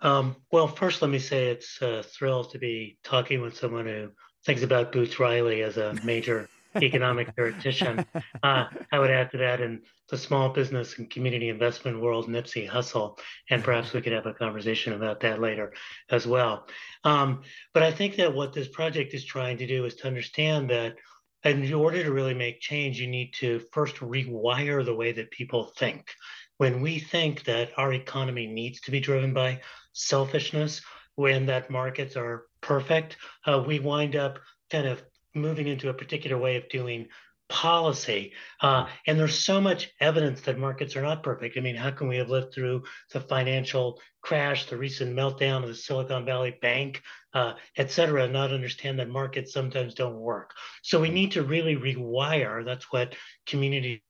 Um, 0.00 0.36
well, 0.52 0.68
first, 0.68 1.02
let 1.02 1.10
me 1.10 1.18
say 1.18 1.48
it's 1.48 1.82
a 1.82 2.02
thrill 2.02 2.44
to 2.44 2.58
be 2.58 2.98
talking 3.02 3.40
with 3.40 3.56
someone 3.56 3.86
who 3.86 4.10
thinks 4.44 4.62
about 4.62 4.92
Boots 4.92 5.18
Riley 5.18 5.62
as 5.62 5.76
a 5.76 5.94
major 6.04 6.48
economic 6.76 7.34
theoretician. 7.34 8.06
Uh, 8.42 8.66
I 8.92 8.98
would 8.98 9.10
add 9.10 9.32
to 9.32 9.38
that 9.38 9.60
in 9.60 9.82
the 10.08 10.18
small 10.18 10.48
business 10.48 10.98
and 10.98 11.10
community 11.10 11.48
investment 11.48 12.00
world, 12.00 12.28
Nipsey 12.28 12.68
Hussle, 12.68 13.18
and 13.50 13.62
perhaps 13.62 13.92
we 13.92 14.00
could 14.00 14.12
have 14.12 14.26
a 14.26 14.34
conversation 14.34 14.92
about 14.94 15.20
that 15.20 15.40
later 15.40 15.72
as 16.10 16.26
well. 16.26 16.66
Um, 17.04 17.42
but 17.74 17.82
I 17.82 17.92
think 17.92 18.16
that 18.16 18.34
what 18.34 18.52
this 18.52 18.68
project 18.68 19.14
is 19.14 19.24
trying 19.24 19.58
to 19.58 19.66
do 19.66 19.84
is 19.84 19.96
to 19.96 20.06
understand 20.06 20.70
that 20.70 20.96
in 21.44 21.72
order 21.72 22.02
to 22.02 22.12
really 22.12 22.34
make 22.34 22.60
change, 22.60 22.98
you 22.98 23.06
need 23.06 23.32
to 23.34 23.60
first 23.72 23.96
rewire 23.96 24.84
the 24.84 24.94
way 24.94 25.12
that 25.12 25.30
people 25.30 25.72
think. 25.76 26.10
When 26.56 26.80
we 26.80 26.98
think 26.98 27.44
that 27.44 27.70
our 27.76 27.92
economy 27.92 28.46
needs 28.46 28.80
to 28.82 28.90
be 28.90 29.00
driven 29.00 29.32
by 29.32 29.60
selfishness, 29.92 30.80
when 31.14 31.46
that 31.46 31.70
markets 31.70 32.16
are 32.16 32.46
perfect, 32.60 33.16
uh, 33.46 33.62
we 33.64 33.78
wind 33.78 34.16
up 34.16 34.38
kind 34.70 34.86
of 34.86 35.02
moving 35.34 35.68
into 35.68 35.88
a 35.88 35.94
particular 35.94 36.38
way 36.38 36.56
of 36.56 36.68
doing 36.68 37.08
policy. 37.48 38.32
Uh, 38.60 38.86
and 39.06 39.18
there's 39.18 39.38
so 39.38 39.60
much 39.60 39.90
evidence 40.00 40.42
that 40.42 40.58
markets 40.58 40.96
are 40.96 41.02
not 41.02 41.22
perfect. 41.22 41.56
I 41.56 41.60
mean, 41.60 41.76
how 41.76 41.90
can 41.90 42.08
we 42.08 42.18
have 42.18 42.28
lived 42.28 42.52
through 42.52 42.84
the 43.12 43.20
financial 43.20 44.00
crash, 44.20 44.66
the 44.66 44.76
recent 44.76 45.16
meltdown 45.16 45.62
of 45.62 45.68
the 45.68 45.74
Silicon 45.74 46.24
Valley 46.24 46.56
Bank, 46.60 47.02
uh, 47.32 47.54
et 47.76 47.90
cetera, 47.90 48.24
and 48.24 48.32
not 48.32 48.52
understand 48.52 48.98
that 48.98 49.08
markets 49.08 49.52
sometimes 49.52 49.94
don't 49.94 50.16
work? 50.16 50.52
So 50.82 51.00
we 51.00 51.08
need 51.10 51.32
to 51.32 51.42
really 51.42 51.76
rewire. 51.76 52.64
That's 52.64 52.92
what 52.92 53.14
community 53.46 54.02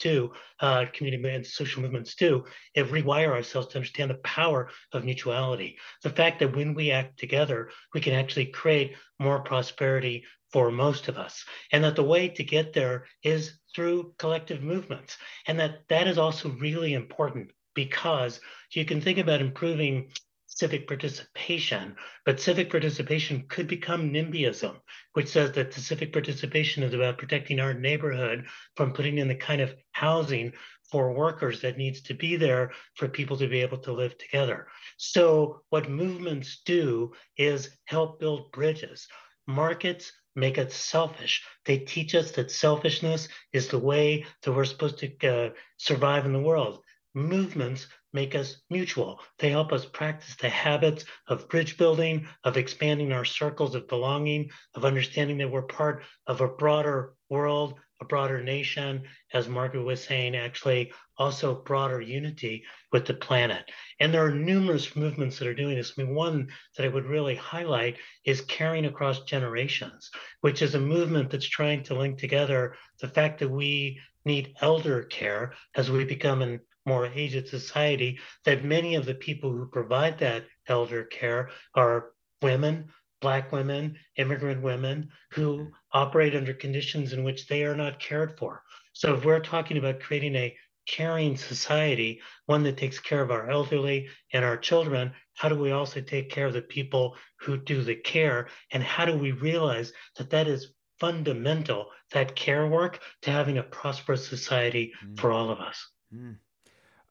do, 0.00 0.32
uh, 0.60 0.86
community 0.94 1.28
and 1.28 1.46
social 1.46 1.82
movements 1.82 2.14
do, 2.14 2.44
is 2.74 2.88
rewire 2.88 3.32
ourselves 3.32 3.68
to 3.68 3.76
understand 3.76 4.10
the 4.10 4.14
power 4.14 4.70
of 4.92 5.04
mutuality. 5.04 5.76
The 6.02 6.10
fact 6.10 6.38
that 6.38 6.56
when 6.56 6.72
we 6.72 6.90
act 6.90 7.18
together, 7.18 7.70
we 7.92 8.00
can 8.00 8.14
actually 8.14 8.46
create 8.46 8.94
more 9.18 9.40
prosperity 9.40 10.24
for 10.54 10.70
most 10.70 11.08
of 11.08 11.18
us, 11.18 11.44
and 11.72 11.82
that 11.82 11.96
the 11.96 12.04
way 12.04 12.28
to 12.28 12.44
get 12.44 12.72
there 12.72 13.06
is 13.24 13.58
through 13.74 14.14
collective 14.20 14.62
movements, 14.62 15.18
and 15.48 15.58
that 15.58 15.80
that 15.88 16.06
is 16.06 16.16
also 16.16 16.48
really 16.48 16.94
important 16.94 17.50
because 17.74 18.40
you 18.70 18.84
can 18.84 19.00
think 19.00 19.18
about 19.18 19.40
improving 19.40 20.12
civic 20.46 20.86
participation, 20.86 21.96
but 22.24 22.38
civic 22.38 22.70
participation 22.70 23.44
could 23.48 23.66
become 23.66 24.12
NIMBYism, 24.12 24.76
which 25.14 25.26
says 25.26 25.50
that 25.50 25.72
the 25.72 25.80
civic 25.80 26.12
participation 26.12 26.84
is 26.84 26.94
about 26.94 27.18
protecting 27.18 27.58
our 27.58 27.74
neighborhood 27.74 28.46
from 28.76 28.92
putting 28.92 29.18
in 29.18 29.26
the 29.26 29.34
kind 29.34 29.60
of 29.60 29.74
housing 29.90 30.52
for 30.88 31.12
workers 31.12 31.62
that 31.62 31.78
needs 31.78 32.00
to 32.02 32.14
be 32.14 32.36
there 32.36 32.70
for 32.94 33.08
people 33.08 33.36
to 33.38 33.48
be 33.48 33.60
able 33.60 33.78
to 33.78 33.92
live 33.92 34.16
together. 34.18 34.68
So, 34.98 35.62
what 35.70 35.90
movements 35.90 36.62
do 36.64 37.10
is 37.36 37.76
help 37.86 38.20
build 38.20 38.52
bridges. 38.52 39.08
Markets 39.48 40.12
make 40.34 40.58
us 40.58 40.74
selfish. 40.74 41.42
They 41.64 41.78
teach 41.78 42.14
us 42.14 42.32
that 42.32 42.50
selfishness 42.50 43.28
is 43.52 43.68
the 43.68 43.78
way 43.78 44.26
that 44.42 44.52
we're 44.52 44.64
supposed 44.64 44.98
to 44.98 45.28
uh, 45.28 45.50
survive 45.76 46.26
in 46.26 46.32
the 46.32 46.40
world. 46.40 46.80
Movements 47.14 47.86
make 48.12 48.34
us 48.34 48.56
mutual. 48.70 49.20
They 49.38 49.50
help 49.50 49.72
us 49.72 49.84
practice 49.84 50.36
the 50.36 50.48
habits 50.48 51.04
of 51.28 51.48
bridge 51.48 51.76
building, 51.76 52.26
of 52.44 52.56
expanding 52.56 53.12
our 53.12 53.24
circles 53.24 53.74
of 53.74 53.88
belonging, 53.88 54.50
of 54.74 54.84
understanding 54.84 55.38
that 55.38 55.50
we're 55.50 55.62
part 55.62 56.02
of 56.26 56.40
a 56.40 56.48
broader 56.48 57.14
world, 57.28 57.74
a 58.00 58.04
broader 58.04 58.42
nation, 58.42 59.02
as 59.32 59.48
Margaret 59.48 59.82
was 59.82 60.02
saying, 60.02 60.36
actually 60.36 60.92
also 61.18 61.62
broader 61.62 62.00
unity 62.00 62.64
with 62.92 63.06
the 63.06 63.14
planet. 63.14 63.64
And 64.00 64.12
there 64.12 64.24
are 64.24 64.34
numerous 64.34 64.94
movements 64.96 65.38
that 65.38 65.48
are 65.48 65.54
doing 65.54 65.76
this. 65.76 65.92
I 65.96 66.02
mean, 66.02 66.14
one 66.14 66.48
that 66.76 66.84
I 66.84 66.88
would 66.88 67.06
really 67.06 67.36
highlight 67.36 67.98
is 68.24 68.40
Caring 68.42 68.86
Across 68.86 69.24
Generations, 69.24 70.10
which 70.40 70.62
is 70.62 70.74
a 70.74 70.80
movement 70.80 71.30
that's 71.30 71.48
trying 71.48 71.82
to 71.84 71.94
link 71.94 72.18
together 72.18 72.76
the 73.00 73.08
fact 73.08 73.38
that 73.40 73.50
we 73.50 74.00
need 74.24 74.54
elder 74.60 75.02
care 75.02 75.52
as 75.74 75.90
we 75.90 76.04
become 76.04 76.42
an 76.42 76.60
more 76.86 77.06
aged 77.06 77.48
society 77.48 78.18
that 78.44 78.64
many 78.64 78.94
of 78.94 79.06
the 79.06 79.14
people 79.14 79.50
who 79.50 79.66
provide 79.66 80.18
that 80.18 80.44
elder 80.68 81.04
care 81.04 81.50
are 81.74 82.10
women, 82.42 82.88
Black 83.20 83.52
women, 83.52 83.96
immigrant 84.16 84.60
women 84.60 85.08
who 85.30 85.56
mm-hmm. 85.56 85.70
operate 85.92 86.36
under 86.36 86.52
conditions 86.52 87.14
in 87.14 87.24
which 87.24 87.46
they 87.46 87.64
are 87.64 87.76
not 87.76 87.98
cared 87.98 88.38
for. 88.38 88.62
So, 88.92 89.14
if 89.14 89.24
we're 89.24 89.40
talking 89.40 89.78
about 89.78 90.00
creating 90.00 90.36
a 90.36 90.54
caring 90.86 91.36
society, 91.36 92.20
one 92.46 92.62
that 92.64 92.76
takes 92.76 92.98
care 92.98 93.22
of 93.22 93.30
our 93.30 93.50
elderly 93.50 94.08
and 94.32 94.44
our 94.44 94.56
children, 94.56 95.12
how 95.34 95.48
do 95.48 95.56
we 95.56 95.72
also 95.72 96.00
take 96.00 96.30
care 96.30 96.46
of 96.46 96.52
the 96.52 96.62
people 96.62 97.16
who 97.40 97.56
do 97.56 97.82
the 97.82 97.96
care? 97.96 98.48
And 98.70 98.82
how 98.82 99.04
do 99.04 99.16
we 99.16 99.32
realize 99.32 99.92
that 100.16 100.30
that 100.30 100.46
is 100.46 100.72
fundamental, 101.00 101.86
that 102.12 102.36
care 102.36 102.66
work, 102.66 103.00
to 103.22 103.30
having 103.30 103.58
a 103.58 103.62
prosperous 103.62 104.26
society 104.26 104.92
mm. 105.04 105.18
for 105.18 105.32
all 105.32 105.50
of 105.50 105.60
us? 105.60 105.88
Mm. 106.14 106.36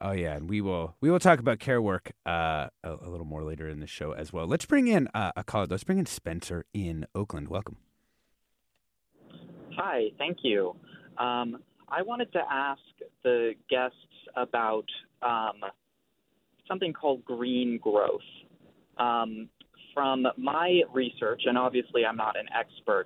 Oh 0.02 0.12
yeah, 0.12 0.36
and 0.36 0.50
we 0.50 0.60
will 0.60 0.98
we 1.00 1.10
will 1.10 1.20
talk 1.20 1.40
about 1.40 1.60
care 1.60 1.82
work 1.82 2.12
uh, 2.26 2.68
a, 2.84 2.96
a, 3.02 3.10
little 3.10 3.26
more 3.26 3.42
later 3.42 3.70
in 3.70 3.80
the 3.80 3.88
show 3.88 4.12
as 4.12 4.34
well. 4.34 4.46
Let's 4.46 4.66
bring 4.66 4.88
in 4.88 5.08
uh, 5.14 5.32
a 5.38 5.46
caller. 5.46 5.66
Let's 5.66 5.86
bring 5.86 5.98
in 5.98 6.06
Spencer 6.06 6.66
in 6.74 7.06
Oakland. 7.16 7.48
Welcome. 7.48 7.78
Hi, 9.78 10.10
thank 10.18 10.40
you. 10.44 10.76
Um, 11.18 11.64
I 11.96 12.02
wanted 12.02 12.32
to 12.34 12.42
ask 12.50 12.82
the 13.24 13.54
guests 13.70 13.98
about 14.36 14.86
um, 15.22 15.62
something 16.68 16.92
called 16.92 17.24
green 17.24 17.78
growth. 17.78 18.22
Um, 18.98 19.50
from 19.94 20.26
my 20.38 20.82
research, 20.92 21.44
and 21.46 21.56
obviously 21.56 22.04
I'm 22.04 22.18
not 22.18 22.36
an 22.36 22.48
expert, 22.58 23.06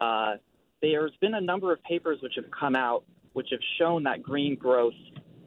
uh, 0.00 0.34
there's 0.80 1.12
been 1.20 1.34
a 1.34 1.40
number 1.40 1.72
of 1.72 1.82
papers 1.82 2.18
which 2.22 2.34
have 2.36 2.44
come 2.58 2.76
out 2.76 3.04
which 3.32 3.48
have 3.50 3.60
shown 3.78 4.02
that 4.04 4.22
green 4.22 4.56
growth 4.56 4.94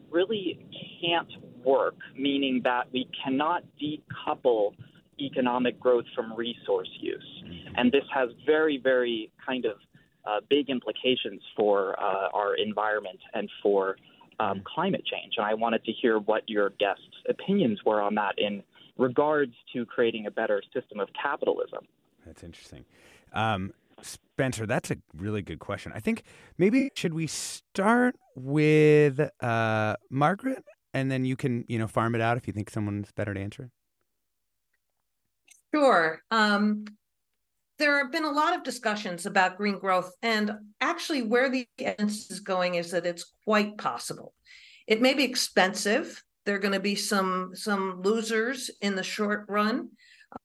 really 0.09 0.65
can't 1.01 1.27
work, 1.65 1.95
meaning 2.17 2.61
that 2.63 2.83
we 2.93 3.09
cannot 3.23 3.63
decouple 3.81 4.71
economic 5.19 5.79
growth 5.79 6.05
from 6.15 6.33
resource 6.33 6.89
use. 6.99 7.43
And 7.75 7.91
this 7.91 8.03
has 8.13 8.29
very, 8.45 8.79
very 8.81 9.31
kind 9.45 9.65
of 9.65 9.73
uh, 10.25 10.39
big 10.49 10.69
implications 10.69 11.41
for 11.55 11.99
uh, 11.99 12.29
our 12.33 12.55
environment 12.55 13.19
and 13.33 13.49
for 13.61 13.97
um, 14.39 14.61
climate 14.65 15.05
change. 15.05 15.33
And 15.37 15.45
I 15.45 15.53
wanted 15.53 15.83
to 15.85 15.91
hear 15.91 16.19
what 16.19 16.43
your 16.47 16.71
guests' 16.71 17.03
opinions 17.29 17.79
were 17.85 18.01
on 18.01 18.15
that 18.15 18.35
in 18.37 18.63
regards 18.97 19.53
to 19.73 19.85
creating 19.85 20.25
a 20.27 20.31
better 20.31 20.61
system 20.73 20.99
of 20.99 21.09
capitalism. 21.21 21.85
That's 22.25 22.43
interesting. 22.43 22.85
Um, 23.33 23.73
Spencer, 24.01 24.65
that's 24.65 24.91
a 24.91 24.97
really 25.15 25.41
good 25.41 25.59
question. 25.59 25.91
I 25.95 25.99
think 25.99 26.23
maybe 26.57 26.89
should 26.95 27.13
we 27.13 27.27
start 27.27 28.15
with 28.35 29.19
uh, 29.41 29.95
Margaret, 30.09 30.63
and 30.93 31.11
then 31.11 31.25
you 31.25 31.35
can 31.35 31.65
you 31.67 31.79
know 31.79 31.87
farm 31.87 32.15
it 32.15 32.21
out 32.21 32.37
if 32.37 32.47
you 32.47 32.53
think 32.53 32.69
someone's 32.69 33.11
better 33.11 33.33
to 33.33 33.39
answer. 33.39 33.71
Sure. 35.73 36.21
Um, 36.29 36.85
there 37.79 37.97
have 37.97 38.11
been 38.11 38.25
a 38.25 38.31
lot 38.31 38.55
of 38.55 38.63
discussions 38.63 39.25
about 39.25 39.57
green 39.57 39.79
growth, 39.79 40.11
and 40.21 40.51
actually, 40.79 41.21
where 41.21 41.49
the 41.49 41.67
evidence 41.79 42.29
is 42.29 42.39
going 42.39 42.75
is 42.75 42.91
that 42.91 43.05
it's 43.05 43.33
quite 43.45 43.77
possible. 43.77 44.33
It 44.87 45.01
may 45.01 45.13
be 45.13 45.23
expensive. 45.23 46.21
There 46.45 46.55
are 46.55 46.59
going 46.59 46.73
to 46.73 46.79
be 46.79 46.95
some 46.95 47.51
some 47.53 48.01
losers 48.01 48.69
in 48.81 48.95
the 48.95 49.03
short 49.03 49.45
run 49.47 49.89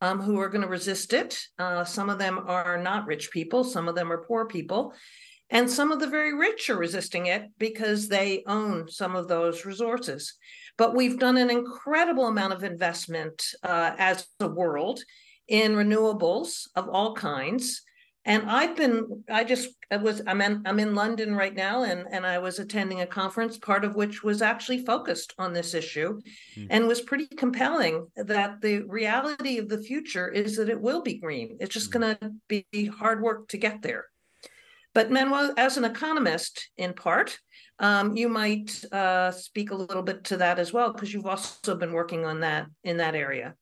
um, 0.01 0.21
who 0.21 0.41
are 0.41 0.49
going 0.49 0.63
to 0.63 0.69
resist 0.69 1.13
it. 1.13 1.39
Uh, 1.59 1.85
some 1.85 2.09
of 2.09 2.19
them 2.19 2.39
are 2.47 2.81
not 2.81 3.07
rich 3.07 3.31
people. 3.31 3.65
Some 3.65 3.89
of 3.89 3.95
them 3.95 4.11
are 4.13 4.25
poor 4.25 4.47
people, 4.47 4.95
and 5.51 5.71
some 5.71 5.93
of 5.93 6.01
the 6.01 6.07
very 6.07 6.35
rich 6.35 6.71
are 6.71 6.77
resisting 6.79 7.27
it 7.27 7.45
because 7.59 8.09
they 8.09 8.43
own 8.47 8.89
some 8.89 9.17
of 9.17 9.29
those 9.29 9.65
resources. 9.65 10.35
But 10.77 10.95
we've 10.95 11.19
done 11.19 11.37
an 11.37 11.51
incredible 11.51 12.27
amount 12.27 12.53
of 12.53 12.65
investment 12.65 13.45
uh, 13.63 13.93
as 13.99 14.27
a 14.41 14.49
world 14.49 15.01
in 15.49 15.73
renewables 15.73 16.69
of 16.77 16.89
all 16.89 17.15
kinds. 17.15 17.83
And 18.25 18.51
I've 18.51 18.77
been, 18.77 19.25
I 19.31 19.43
just 19.45 19.71
I 19.91 19.97
was, 19.97 20.21
I'm 20.27 20.43
in, 20.43 20.63
I'm 20.67 20.79
in 20.79 20.95
London 20.95 21.35
right 21.35 21.55
now, 21.55 21.85
and 21.85 22.05
and 22.11 22.27
I 22.27 22.39
was 22.39 22.59
attending 22.59 23.01
a 23.01 23.07
conference, 23.07 23.57
part 23.57 23.85
of 23.85 23.95
which 23.95 24.23
was 24.23 24.43
actually 24.43 24.85
focused 24.85 25.33
on 25.39 25.55
this 25.55 25.73
issue, 25.73 26.21
mm. 26.55 26.67
and 26.69 26.87
was 26.87 27.01
pretty 27.01 27.27
compelling. 27.27 28.07
That 28.17 28.61
the 28.61 28.83
reality 28.83 29.57
of 29.57 29.71
the 29.71 29.81
future 29.81 30.29
is 30.29 30.57
that 30.57 30.69
it 30.69 30.79
will 30.79 31.01
be 31.01 31.19
green. 31.19 31.57
It's 31.61 31.73
just 31.73 31.91
mm. 31.91 32.01
going 32.01 32.17
to 32.17 32.65
be 32.73 32.87
hard 32.87 33.23
work 33.23 33.49
to 33.49 33.57
get 33.57 33.81
there. 33.81 34.05
But 34.93 35.11
Manuel, 35.11 35.55
as 35.57 35.79
an 35.79 35.85
economist, 35.85 36.71
in 36.77 36.93
part, 36.93 37.39
um, 37.79 38.17
you 38.17 38.29
might 38.29 38.85
uh, 38.93 39.31
speak 39.31 39.71
a 39.71 39.77
little 39.77 40.03
bit 40.03 40.25
to 40.25 40.39
that 40.39 40.59
as 40.59 40.71
well, 40.71 40.93
because 40.93 41.15
you've 41.15 41.25
also 41.25 41.77
been 41.77 41.93
working 41.93 42.27
on 42.27 42.41
that 42.41 42.67
in 42.85 42.99
that 42.99 43.15
area. 43.15 43.55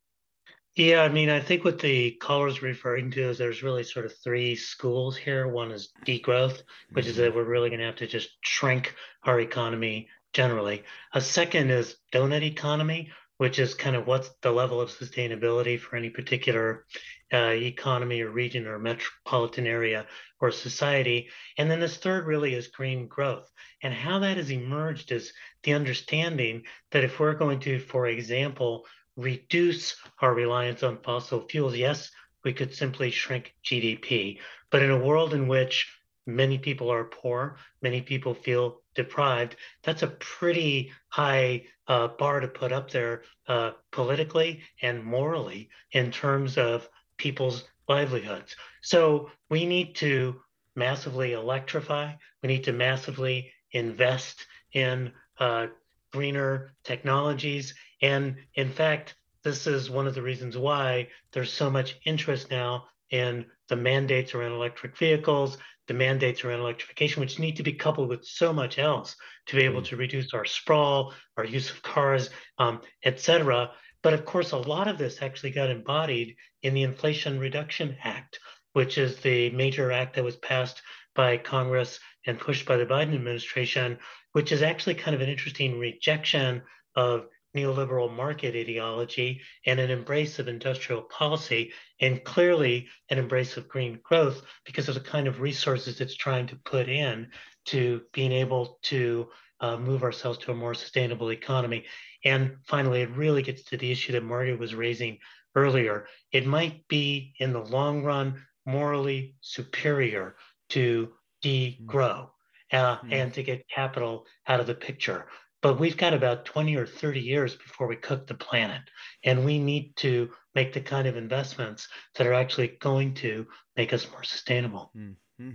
Yeah, 0.76 1.02
I 1.02 1.08
mean, 1.08 1.30
I 1.30 1.40
think 1.40 1.64
what 1.64 1.78
the 1.78 2.10
caller 2.12 2.48
is 2.48 2.60
referring 2.60 3.10
to 3.12 3.30
is 3.30 3.38
there's 3.38 3.62
really 3.62 3.82
sort 3.82 4.04
of 4.04 4.14
three 4.22 4.54
schools 4.54 5.16
here. 5.16 5.48
One 5.48 5.72
is 5.72 5.88
degrowth, 6.04 6.60
which 6.92 7.06
mm-hmm. 7.06 7.10
is 7.10 7.16
that 7.16 7.34
we're 7.34 7.44
really 7.44 7.70
going 7.70 7.80
to 7.80 7.86
have 7.86 7.96
to 7.96 8.06
just 8.06 8.28
shrink 8.42 8.94
our 9.24 9.40
economy 9.40 10.10
generally. 10.34 10.84
A 11.14 11.20
second 11.22 11.70
is 11.70 11.96
donut 12.12 12.42
economy, 12.42 13.10
which 13.38 13.58
is 13.58 13.74
kind 13.74 13.96
of 13.96 14.06
what's 14.06 14.28
the 14.42 14.50
level 14.50 14.78
of 14.78 14.90
sustainability 14.90 15.80
for 15.80 15.96
any 15.96 16.10
particular 16.10 16.84
uh, 17.32 17.54
economy 17.54 18.20
or 18.20 18.30
region 18.30 18.66
or 18.66 18.78
metropolitan 18.78 19.66
area 19.66 20.04
or 20.40 20.50
society. 20.50 21.30
And 21.56 21.70
then 21.70 21.80
this 21.80 21.96
third 21.96 22.26
really 22.26 22.52
is 22.52 22.68
green 22.68 23.08
growth. 23.08 23.50
And 23.82 23.94
how 23.94 24.18
that 24.18 24.36
has 24.36 24.50
emerged 24.50 25.10
is 25.10 25.32
the 25.62 25.72
understanding 25.72 26.64
that 26.90 27.04
if 27.04 27.18
we're 27.18 27.32
going 27.32 27.60
to, 27.60 27.78
for 27.78 28.06
example, 28.06 28.84
reduce 29.16 29.96
our 30.20 30.34
reliance 30.34 30.82
on 30.82 30.98
fossil 31.02 31.46
fuels, 31.48 31.76
yes, 31.76 32.10
we 32.44 32.52
could 32.52 32.74
simply 32.74 33.10
shrink 33.10 33.54
GDP. 33.64 34.38
But 34.70 34.82
in 34.82 34.90
a 34.90 34.98
world 34.98 35.34
in 35.34 35.48
which 35.48 35.90
many 36.26 36.58
people 36.58 36.90
are 36.90 37.04
poor, 37.04 37.56
many 37.82 38.00
people 38.00 38.34
feel 38.34 38.82
deprived, 38.94 39.56
that's 39.82 40.02
a 40.02 40.08
pretty 40.08 40.92
high 41.08 41.64
uh, 41.88 42.08
bar 42.08 42.40
to 42.40 42.48
put 42.48 42.72
up 42.72 42.90
there 42.90 43.22
uh, 43.46 43.72
politically 43.92 44.62
and 44.82 45.04
morally 45.04 45.70
in 45.92 46.10
terms 46.10 46.58
of 46.58 46.88
people's 47.16 47.64
livelihoods. 47.88 48.56
So 48.82 49.30
we 49.48 49.66
need 49.66 49.94
to 49.96 50.40
massively 50.74 51.32
electrify, 51.32 52.12
we 52.42 52.48
need 52.48 52.64
to 52.64 52.72
massively 52.72 53.52
invest 53.72 54.46
in 54.72 55.12
uh, 55.38 55.68
greener 56.12 56.72
technologies. 56.84 57.74
And 58.02 58.36
in 58.54 58.70
fact, 58.70 59.14
this 59.42 59.66
is 59.66 59.90
one 59.90 60.06
of 60.06 60.14
the 60.14 60.22
reasons 60.22 60.56
why 60.56 61.08
there's 61.32 61.52
so 61.52 61.70
much 61.70 61.96
interest 62.04 62.50
now 62.50 62.86
in 63.10 63.46
the 63.68 63.76
mandates 63.76 64.34
around 64.34 64.52
electric 64.52 64.96
vehicles, 64.96 65.58
the 65.86 65.94
mandates 65.94 66.44
around 66.44 66.60
electrification, 66.60 67.20
which 67.20 67.38
need 67.38 67.56
to 67.56 67.62
be 67.62 67.72
coupled 67.72 68.08
with 68.08 68.24
so 68.24 68.52
much 68.52 68.78
else 68.78 69.14
to 69.46 69.56
be 69.56 69.62
able 69.62 69.80
mm. 69.80 69.86
to 69.86 69.96
reduce 69.96 70.34
our 70.34 70.44
sprawl, 70.44 71.14
our 71.36 71.44
use 71.44 71.70
of 71.70 71.82
cars, 71.82 72.30
um, 72.58 72.80
et 73.04 73.20
cetera. 73.20 73.70
But 74.02 74.14
of 74.14 74.24
course, 74.24 74.52
a 74.52 74.56
lot 74.56 74.88
of 74.88 74.98
this 74.98 75.22
actually 75.22 75.50
got 75.50 75.70
embodied 75.70 76.36
in 76.62 76.74
the 76.74 76.82
Inflation 76.82 77.38
Reduction 77.38 77.96
Act, 78.02 78.40
which 78.72 78.98
is 78.98 79.16
the 79.18 79.50
major 79.50 79.92
act 79.92 80.16
that 80.16 80.24
was 80.24 80.36
passed 80.36 80.82
by 81.14 81.36
Congress 81.38 82.00
and 82.26 82.38
pushed 82.38 82.66
by 82.66 82.76
the 82.76 82.86
Biden 82.86 83.14
administration, 83.14 83.98
which 84.32 84.52
is 84.52 84.62
actually 84.62 84.94
kind 84.94 85.14
of 85.14 85.20
an 85.20 85.28
interesting 85.28 85.78
rejection 85.78 86.62
of 86.94 87.26
neoliberal 87.56 88.14
market 88.14 88.54
ideology 88.54 89.40
and 89.64 89.80
an 89.80 89.90
embrace 89.90 90.38
of 90.38 90.46
industrial 90.48 91.02
policy, 91.02 91.72
and 92.00 92.22
clearly 92.22 92.86
an 93.10 93.18
embrace 93.18 93.56
of 93.56 93.68
green 93.68 93.98
growth 94.04 94.42
because 94.64 94.88
of 94.88 94.94
the 94.94 95.00
kind 95.00 95.26
of 95.26 95.40
resources 95.40 96.00
it's 96.00 96.14
trying 96.14 96.46
to 96.46 96.56
put 96.56 96.88
in 96.88 97.28
to 97.64 98.02
being 98.12 98.32
able 98.32 98.78
to 98.82 99.28
uh, 99.60 99.76
move 99.76 100.02
ourselves 100.02 100.38
to 100.38 100.52
a 100.52 100.54
more 100.54 100.74
sustainable 100.74 101.32
economy. 101.32 101.84
And 102.24 102.56
finally, 102.64 103.02
it 103.02 103.10
really 103.10 103.42
gets 103.42 103.64
to 103.64 103.76
the 103.76 103.90
issue 103.90 104.12
that 104.12 104.24
Margaret 104.24 104.58
was 104.58 104.74
raising 104.74 105.18
earlier. 105.54 106.06
It 106.32 106.46
might 106.46 106.86
be 106.88 107.34
in 107.38 107.52
the 107.52 107.64
long 107.64 108.04
run 108.04 108.44
morally 108.66 109.36
superior 109.40 110.36
to 110.70 111.12
degrow 111.42 112.28
uh, 112.72 112.96
mm-hmm. 112.96 113.12
and 113.12 113.34
to 113.34 113.42
get 113.42 113.68
capital 113.68 114.26
out 114.46 114.60
of 114.60 114.66
the 114.66 114.74
picture. 114.74 115.26
But 115.62 115.80
we've 115.80 115.96
got 115.96 116.14
about 116.14 116.44
20 116.44 116.76
or 116.76 116.86
30 116.86 117.20
years 117.20 117.56
before 117.56 117.86
we 117.86 117.96
cook 117.96 118.26
the 118.26 118.34
planet. 118.34 118.82
And 119.24 119.44
we 119.44 119.58
need 119.58 119.96
to 119.96 120.30
make 120.54 120.72
the 120.72 120.80
kind 120.80 121.08
of 121.08 121.16
investments 121.16 121.88
that 122.16 122.26
are 122.26 122.34
actually 122.34 122.76
going 122.80 123.14
to 123.14 123.46
make 123.76 123.92
us 123.92 124.10
more 124.10 124.22
sustainable. 124.22 124.92
Mm-hmm. 124.96 125.52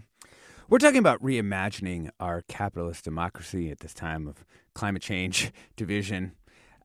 We're 0.69 0.77
talking 0.77 0.99
about 0.99 1.21
reimagining 1.21 2.09
our 2.19 2.43
capitalist 2.47 3.03
democracy 3.03 3.69
at 3.71 3.79
this 3.79 3.93
time 3.93 4.27
of 4.27 4.45
climate 4.73 5.01
change, 5.01 5.51
division, 5.75 6.31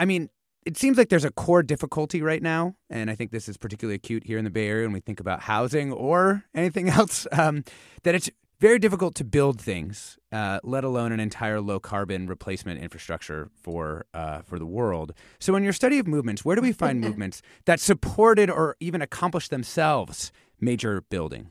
I 0.00 0.04
mean, 0.06 0.30
it 0.64 0.78
seems 0.78 0.96
like 0.96 1.10
there's 1.10 1.24
a 1.24 1.30
core 1.30 1.62
difficulty 1.62 2.22
right 2.22 2.42
now, 2.42 2.76
and 2.88 3.10
I 3.10 3.14
think 3.14 3.32
this 3.32 3.48
is 3.48 3.56
particularly 3.56 3.96
acute 3.96 4.24
here 4.24 4.38
in 4.38 4.44
the 4.44 4.50
Bay 4.50 4.68
Area 4.68 4.86
when 4.86 4.94
we 4.94 5.00
think 5.00 5.20
about 5.20 5.40
housing 5.40 5.92
or 5.92 6.44
anything 6.54 6.88
else. 7.00 7.26
Um, 7.32 7.64
that 8.04 8.14
it's 8.14 8.30
very 8.60 8.78
difficult 8.78 9.14
to 9.16 9.24
build 9.24 9.60
things, 9.60 10.16
uh, 10.32 10.60
let 10.62 10.84
alone 10.84 11.12
an 11.12 11.20
entire 11.20 11.60
low 11.60 11.80
carbon 11.80 12.26
replacement 12.28 12.80
infrastructure 12.80 13.50
for 13.60 14.06
uh, 14.14 14.40
for 14.42 14.58
the 14.58 14.66
world. 14.66 15.12
So, 15.40 15.54
in 15.56 15.64
your 15.64 15.72
study 15.72 15.98
of 15.98 16.06
movements, 16.06 16.44
where 16.44 16.56
do 16.56 16.62
we 16.62 16.72
find 16.72 17.00
movements 17.08 17.42
that 17.66 17.80
supported 17.80 18.48
or 18.48 18.76
even 18.80 19.02
accomplished 19.02 19.50
themselves 19.50 20.32
major 20.60 21.02
building? 21.02 21.50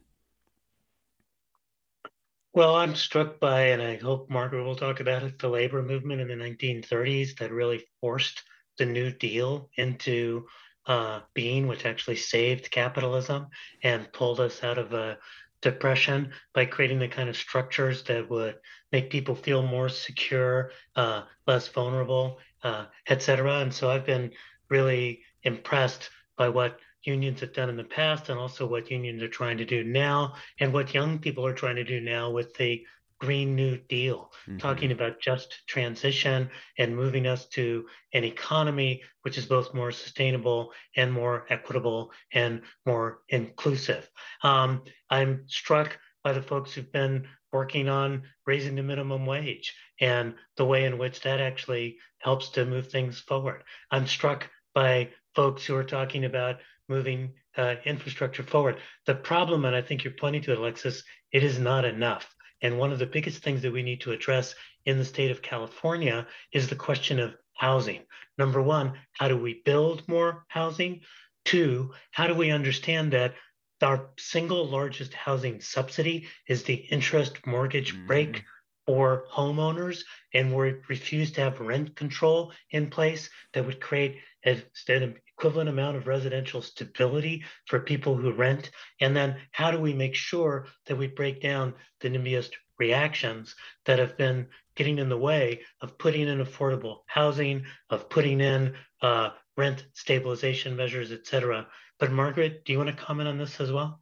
Well, 2.56 2.76
I'm 2.76 2.94
struck 2.96 3.40
by, 3.40 3.70
and 3.70 3.82
I 3.82 3.98
hope 3.98 4.30
Margaret 4.30 4.64
will 4.64 4.76
talk 4.76 5.00
about 5.00 5.24
it, 5.24 5.40
the 5.40 5.50
labor 5.50 5.82
movement 5.82 6.22
in 6.22 6.28
the 6.28 6.36
1930s 6.36 7.36
that 7.38 7.52
really 7.52 7.84
forced 8.00 8.44
the 8.78 8.86
New 8.86 9.12
Deal 9.12 9.72
into 9.76 10.46
uh, 10.86 11.22
being, 11.34 11.66
which 11.66 11.86
actually 11.86 12.18
saved 12.18 12.70
capitalism 12.70 13.48
and 13.82 14.12
pulled 14.14 14.40
us 14.40 14.64
out 14.64 14.78
of 14.78 14.94
a 14.94 15.18
depression 15.64 16.32
by 16.54 16.66
creating 16.66 17.00
the 17.00 17.08
kind 17.08 17.28
of 17.28 17.38
structures 17.38 18.04
that 18.04 18.30
would 18.30 18.56
make 18.92 19.10
people 19.10 19.34
feel 19.34 19.64
more 19.64 19.90
secure, 19.90 20.72
uh, 20.96 21.24
less 21.48 21.68
vulnerable, 21.70 22.38
uh, 22.64 22.86
etc. 23.10 23.62
And 23.62 23.74
so 23.74 23.90
I've 23.90 24.06
been 24.06 24.32
really 24.70 25.24
impressed 25.42 26.12
by 26.38 26.50
what 26.50 26.80
unions 27.04 27.42
have 27.42 27.54
done 27.54 27.70
in 27.70 27.78
the 27.78 27.84
past 27.84 28.30
and 28.30 28.40
also 28.40 28.66
what 28.66 28.92
unions 28.92 29.22
are 29.22 29.28
trying 29.28 29.58
to 29.58 29.66
do 29.66 29.84
now 29.84 30.34
and 30.60 30.74
what 30.74 30.94
young 30.94 31.20
people 31.20 31.46
are 31.46 31.54
trying 31.54 31.76
to 31.76 31.84
do 31.84 32.00
now 32.00 32.30
with 32.30 32.54
the 32.56 32.86
Green 33.20 33.56
New 33.56 33.78
Deal, 33.78 34.34
mm-hmm. 34.42 34.58
talking 34.58 34.92
about 34.92 35.22
just 35.22 35.66
transition 35.66 36.50
and 36.78 36.94
moving 36.94 37.26
us 37.26 37.46
to 37.50 37.86
an 38.14 38.26
economy 38.26 39.02
which 39.22 39.38
is 39.38 39.46
both 39.46 39.74
more 39.74 39.92
sustainable 39.94 40.74
and 40.98 41.12
more 41.12 41.46
equitable 41.50 42.12
and 42.34 42.64
more 42.86 43.22
inclusive. 43.30 44.10
Um, 44.42 44.84
I'm 45.10 45.46
struck 45.48 45.98
by 46.24 46.34
the 46.34 46.42
folks 46.42 46.74
who've 46.74 46.92
been 46.92 47.28
working 47.54 47.88
on 47.88 48.24
raising 48.46 48.76
the 48.76 48.84
minimum 48.84 49.26
wage 49.26 49.74
and 50.02 50.34
the 50.58 50.66
way 50.66 50.84
in 50.84 50.98
which 50.98 51.22
that 51.22 51.40
actually 51.40 52.00
helps 52.18 52.50
to 52.50 52.66
move 52.66 52.90
things 52.90 53.20
forward. 53.20 53.64
I'm 53.90 54.08
struck 54.08 54.50
by 54.74 55.12
folks 55.36 55.66
who 55.66 55.76
are 55.76 55.84
talking 55.84 56.26
about 56.26 56.58
moving 56.96 57.34
uh, 57.58 57.76
infrastructure 57.86 58.44
forward. 58.44 58.78
The 59.06 59.16
problem, 59.16 59.66
and 59.66 59.76
I 59.76 59.82
think 59.82 60.04
you're 60.04 60.22
pointing 60.24 60.44
to 60.44 60.52
it, 60.54 60.60
Alexis, 60.60 61.04
it 61.32 61.44
is 61.44 61.58
not 61.60 61.86
enough. 61.86 62.26
And 62.62 62.80
one 62.80 62.92
of 62.94 63.00
the 63.00 63.14
biggest 63.16 63.44
things 63.44 63.62
that 63.62 63.74
we 63.74 63.84
need 63.84 64.02
to 64.02 64.12
address 64.12 64.56
in 64.86 64.98
the 64.98 65.12
state 65.14 65.32
of 65.32 65.42
California 65.42 66.28
is 66.52 66.68
the 66.68 66.84
question 66.88 67.20
of 67.20 67.36
housing. 67.56 68.02
Number 68.38 68.62
one, 68.62 68.94
how 69.20 69.28
do 69.28 69.38
we 69.38 69.62
build 69.66 70.08
more 70.08 70.46
housing? 70.48 71.02
Two, 71.46 71.94
how 72.12 72.28
do 72.28 72.36
we 72.36 72.52
understand 72.52 73.14
that 73.14 73.34
our 73.82 74.12
single 74.18 74.66
largest 74.66 75.14
housing 75.14 75.60
subsidy 75.60 76.28
is 76.48 76.64
the 76.64 76.76
interest 76.76 77.46
mortgage 77.46 77.94
mm-hmm. 77.94 78.08
break 78.08 78.44
for 78.86 79.26
homeowners, 79.32 80.04
and 80.34 80.56
we 80.56 80.76
refuse 80.90 81.32
to 81.34 81.42
have 81.42 81.60
rent 81.60 81.96
control 81.96 82.54
in 82.72 82.90
place 82.90 83.30
that 83.54 83.66
would 83.66 83.80
create 83.80 84.20
an 84.46 85.16
equivalent 85.38 85.70
amount 85.70 85.98
of 85.98 86.08
residential 86.08 86.62
stability 86.62 87.44
for 87.68 87.80
people 87.80 88.16
who 88.16 88.32
rent? 88.32 88.72
And 89.02 89.16
then 89.16 89.38
how 89.52 89.72
do 89.72 89.80
we 89.80 89.94
make 89.94 90.16
sure 90.16 90.68
that 90.88 90.98
we 90.98 91.08
break 91.08 91.42
down 91.42 91.74
the 92.02 92.10
NIMBYist 92.10 92.52
reactions 92.80 93.56
that 93.86 94.00
have 94.00 94.18
been 94.18 94.48
getting 94.76 94.98
in 95.00 95.10
the 95.10 95.18
way 95.18 95.62
of 95.82 95.98
putting 95.98 96.28
in 96.28 96.44
affordable 96.44 97.00
housing, 97.08 97.66
of 97.90 98.10
putting 98.10 98.42
in 98.42 98.74
uh, 99.02 99.30
rent 99.56 99.86
stabilization 99.94 100.76
measures, 100.76 101.12
et 101.12 101.26
cetera? 101.26 101.68
But 102.00 102.12
Margaret, 102.12 102.66
do 102.66 102.74
you 102.74 102.80
want 102.80 102.90
to 102.90 103.04
comment 103.04 103.30
on 103.30 103.38
this 103.38 103.60
as 103.62 103.72
well? 103.72 104.02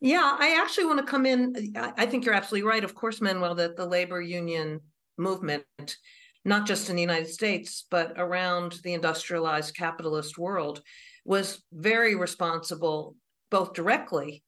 Yeah, 0.00 0.36
I 0.38 0.60
actually 0.60 0.86
want 0.86 1.00
to 1.00 1.04
come 1.04 1.26
in. 1.26 1.74
I 1.76 2.06
think 2.06 2.24
you're 2.24 2.34
absolutely 2.34 2.68
right. 2.68 2.84
Of 2.84 2.94
course, 2.94 3.20
Manuel, 3.20 3.56
that 3.56 3.76
the 3.76 3.84
labor 3.84 4.20
union 4.20 4.80
movement 5.16 5.64
not 6.48 6.66
just 6.66 6.88
in 6.88 6.96
the 6.96 7.02
United 7.02 7.28
States, 7.28 7.84
but 7.90 8.14
around 8.16 8.80
the 8.82 8.94
industrialized 8.94 9.76
capitalist 9.76 10.38
world, 10.38 10.82
was 11.24 11.62
very 11.72 12.14
responsible, 12.14 13.14
both 13.50 13.74
directly 13.74 14.42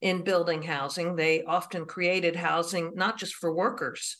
in 0.00 0.22
building 0.22 0.62
housing. 0.62 1.16
They 1.16 1.42
often 1.42 1.86
created 1.86 2.36
housing 2.36 2.92
not 2.94 3.18
just 3.18 3.34
for 3.34 3.54
workers, 3.54 4.16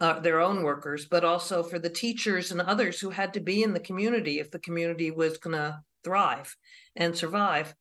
uh, 0.00 0.20
their 0.20 0.40
own 0.40 0.62
workers, 0.62 1.06
but 1.06 1.24
also 1.24 1.62
for 1.62 1.78
the 1.78 1.90
teachers 1.90 2.50
and 2.50 2.60
others 2.60 3.00
who 3.00 3.10
had 3.10 3.34
to 3.34 3.40
be 3.40 3.62
in 3.62 3.72
the 3.72 3.80
community 3.80 4.40
if 4.40 4.50
the 4.50 4.58
community 4.58 5.10
was 5.10 5.38
going 5.38 5.56
to 5.56 5.78
thrive 6.04 6.54
and 6.96 7.16
survive. 7.16 7.74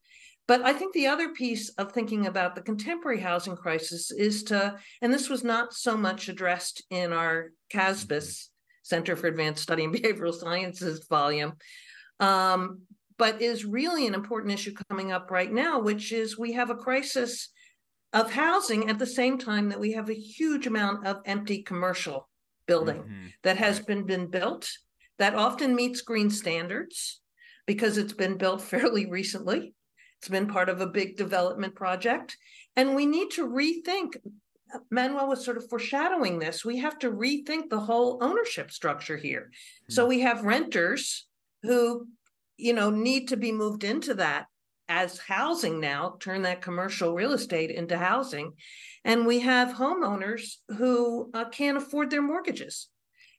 But 0.47 0.61
I 0.61 0.73
think 0.73 0.93
the 0.93 1.07
other 1.07 1.29
piece 1.29 1.69
of 1.69 1.91
thinking 1.91 2.27
about 2.27 2.53
the 2.53 2.61
contemporary 2.61 3.19
housing 3.19 3.55
crisis 3.55 4.11
is 4.11 4.43
to, 4.45 4.77
and 5.01 5.11
this 5.11 5.27
was 5.27 5.43
not 5.43 5.73
so 5.73 5.97
much 5.97 6.29
addressed 6.29 6.83
in 6.91 7.11
our 7.11 7.49
CASBS 7.73 8.49
Center 8.85 9.15
for 9.15 9.27
Advanced 9.27 9.63
Study 9.63 9.83
in 9.83 9.91
Behavioral 9.93 10.33
Sciences 10.33 11.05
volume, 11.09 11.53
um, 12.19 12.81
but 13.17 13.41
is 13.41 13.65
really 13.65 14.05
an 14.05 14.13
important 14.13 14.53
issue 14.53 14.73
coming 14.89 15.11
up 15.11 15.31
right 15.31 15.51
now, 15.51 15.79
which 15.79 16.11
is 16.11 16.37
we 16.37 16.53
have 16.53 16.69
a 16.69 16.75
crisis 16.75 17.49
of 18.13 18.31
housing 18.31 18.89
at 18.89 18.99
the 18.99 19.07
same 19.07 19.39
time 19.39 19.69
that 19.69 19.79
we 19.79 19.93
have 19.93 20.09
a 20.09 20.13
huge 20.13 20.67
amount 20.67 21.05
of 21.07 21.21
empty 21.25 21.63
commercial 21.63 22.29
building 22.67 22.97
mm-hmm. 22.97 23.25
that 23.43 23.57
has 23.57 23.79
right. 23.79 23.87
been, 23.87 24.05
been 24.05 24.27
built 24.27 24.69
that 25.17 25.33
often 25.33 25.75
meets 25.75 26.01
green 26.01 26.29
standards 26.29 27.21
because 27.65 27.97
it's 27.97 28.13
been 28.13 28.37
built 28.37 28.61
fairly 28.71 29.07
recently. 29.07 29.73
It's 30.19 30.29
been 30.29 30.47
part 30.47 30.69
of 30.69 30.79
a 30.79 30.87
big 30.87 31.17
development 31.17 31.75
project. 31.75 32.37
And 32.75 32.93
we 32.93 33.05
need 33.05 33.31
to 33.31 33.47
rethink 33.47 34.17
Manuel 34.89 35.27
was 35.27 35.43
sort 35.43 35.57
of 35.57 35.69
foreshadowing 35.69 36.39
this. 36.39 36.65
We 36.65 36.77
have 36.79 36.99
to 36.99 37.11
rethink 37.11 37.69
the 37.69 37.79
whole 37.79 38.17
ownership 38.21 38.71
structure 38.71 39.17
here. 39.17 39.51
Mm-hmm. 39.51 39.93
So 39.93 40.03
hmm. 40.03 40.09
we 40.09 40.19
have 40.21 40.43
renters 40.43 41.27
who, 41.63 42.07
you 42.57 42.73
know, 42.73 42.89
need 42.89 43.29
to 43.29 43.37
be 43.37 43.51
moved 43.51 43.83
into 43.83 44.15
that 44.15 44.45
as 44.87 45.17
housing 45.17 45.79
now, 45.79 46.15
turn 46.19 46.43
that 46.43 46.61
commercial 46.61 47.13
real 47.13 47.33
estate 47.33 47.71
into 47.71 47.97
housing. 47.97 48.53
And 49.03 49.25
we 49.25 49.39
have 49.39 49.75
homeowners 49.75 50.57
who 50.77 51.31
uh, 51.33 51.45
can't 51.45 51.77
afford 51.77 52.11
their 52.11 52.21
mortgages 52.21 52.87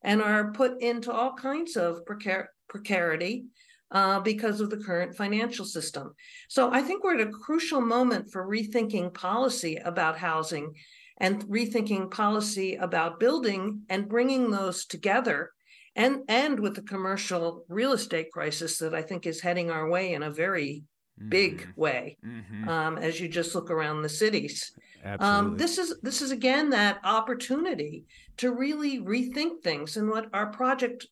and 0.02 0.22
are 0.22 0.52
put 0.52 0.80
into 0.80 1.12
all 1.12 1.34
kinds 1.34 1.76
of 1.76 2.04
precar- 2.04 2.46
precarity 2.68 3.46
uh, 3.92 4.20
because 4.20 4.60
of 4.60 4.70
the 4.70 4.76
current 4.76 5.16
financial 5.16 5.64
system. 5.64 6.14
So 6.48 6.72
I 6.72 6.82
think 6.82 7.04
we're 7.04 7.20
at 7.20 7.26
a 7.28 7.30
crucial 7.30 7.80
moment 7.80 8.32
for 8.32 8.46
rethinking 8.46 9.14
policy 9.14 9.76
about 9.76 10.18
housing 10.18 10.74
and 11.18 11.44
rethinking 11.44 12.10
policy 12.10 12.76
about 12.76 13.20
building 13.20 13.82
and 13.88 14.08
bringing 14.08 14.50
those 14.50 14.84
together 14.84 15.50
and 15.94 16.20
and 16.28 16.60
with 16.60 16.74
the 16.74 16.82
commercial 16.82 17.64
real 17.68 17.92
estate 17.92 18.30
crisis 18.30 18.78
that 18.78 18.94
I 18.94 19.02
think 19.02 19.26
is 19.26 19.40
heading 19.40 19.70
our 19.70 19.88
way 19.88 20.12
in 20.12 20.22
a 20.22 20.30
very 20.30 20.84
mm-hmm. 21.18 21.28
big 21.30 21.68
way 21.74 22.18
mm-hmm. 22.24 22.68
um, 22.68 22.98
as 22.98 23.18
you 23.18 23.28
just 23.28 23.54
look 23.54 23.70
around 23.70 24.02
the 24.02 24.08
cities. 24.08 24.72
Um, 25.20 25.56
this 25.56 25.78
is 25.78 25.98
this 26.02 26.20
is 26.20 26.32
again 26.32 26.70
that 26.70 26.98
opportunity 27.04 28.04
to 28.38 28.52
really 28.52 29.00
rethink 29.00 29.62
things 29.62 29.96
and 29.96 30.10
what 30.10 30.26
our 30.32 30.48
project 30.48 31.06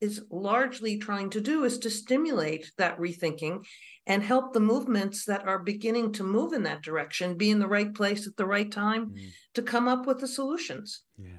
is 0.00 0.22
largely 0.30 0.96
trying 0.98 1.28
to 1.30 1.40
do 1.40 1.64
is 1.64 1.78
to 1.78 1.90
stimulate 1.90 2.72
that 2.78 2.98
rethinking 2.98 3.62
and 4.10 4.24
help 4.24 4.52
the 4.52 4.60
movements 4.60 5.24
that 5.24 5.46
are 5.46 5.60
beginning 5.60 6.12
to 6.12 6.24
move 6.24 6.52
in 6.52 6.64
that 6.64 6.82
direction 6.82 7.36
be 7.36 7.48
in 7.48 7.60
the 7.60 7.68
right 7.68 7.94
place 7.94 8.26
at 8.26 8.36
the 8.36 8.44
right 8.44 8.72
time 8.72 9.10
mm. 9.10 9.30
to 9.54 9.62
come 9.62 9.86
up 9.86 10.04
with 10.04 10.18
the 10.18 10.26
solutions. 10.26 11.02
Yeah. 11.16 11.38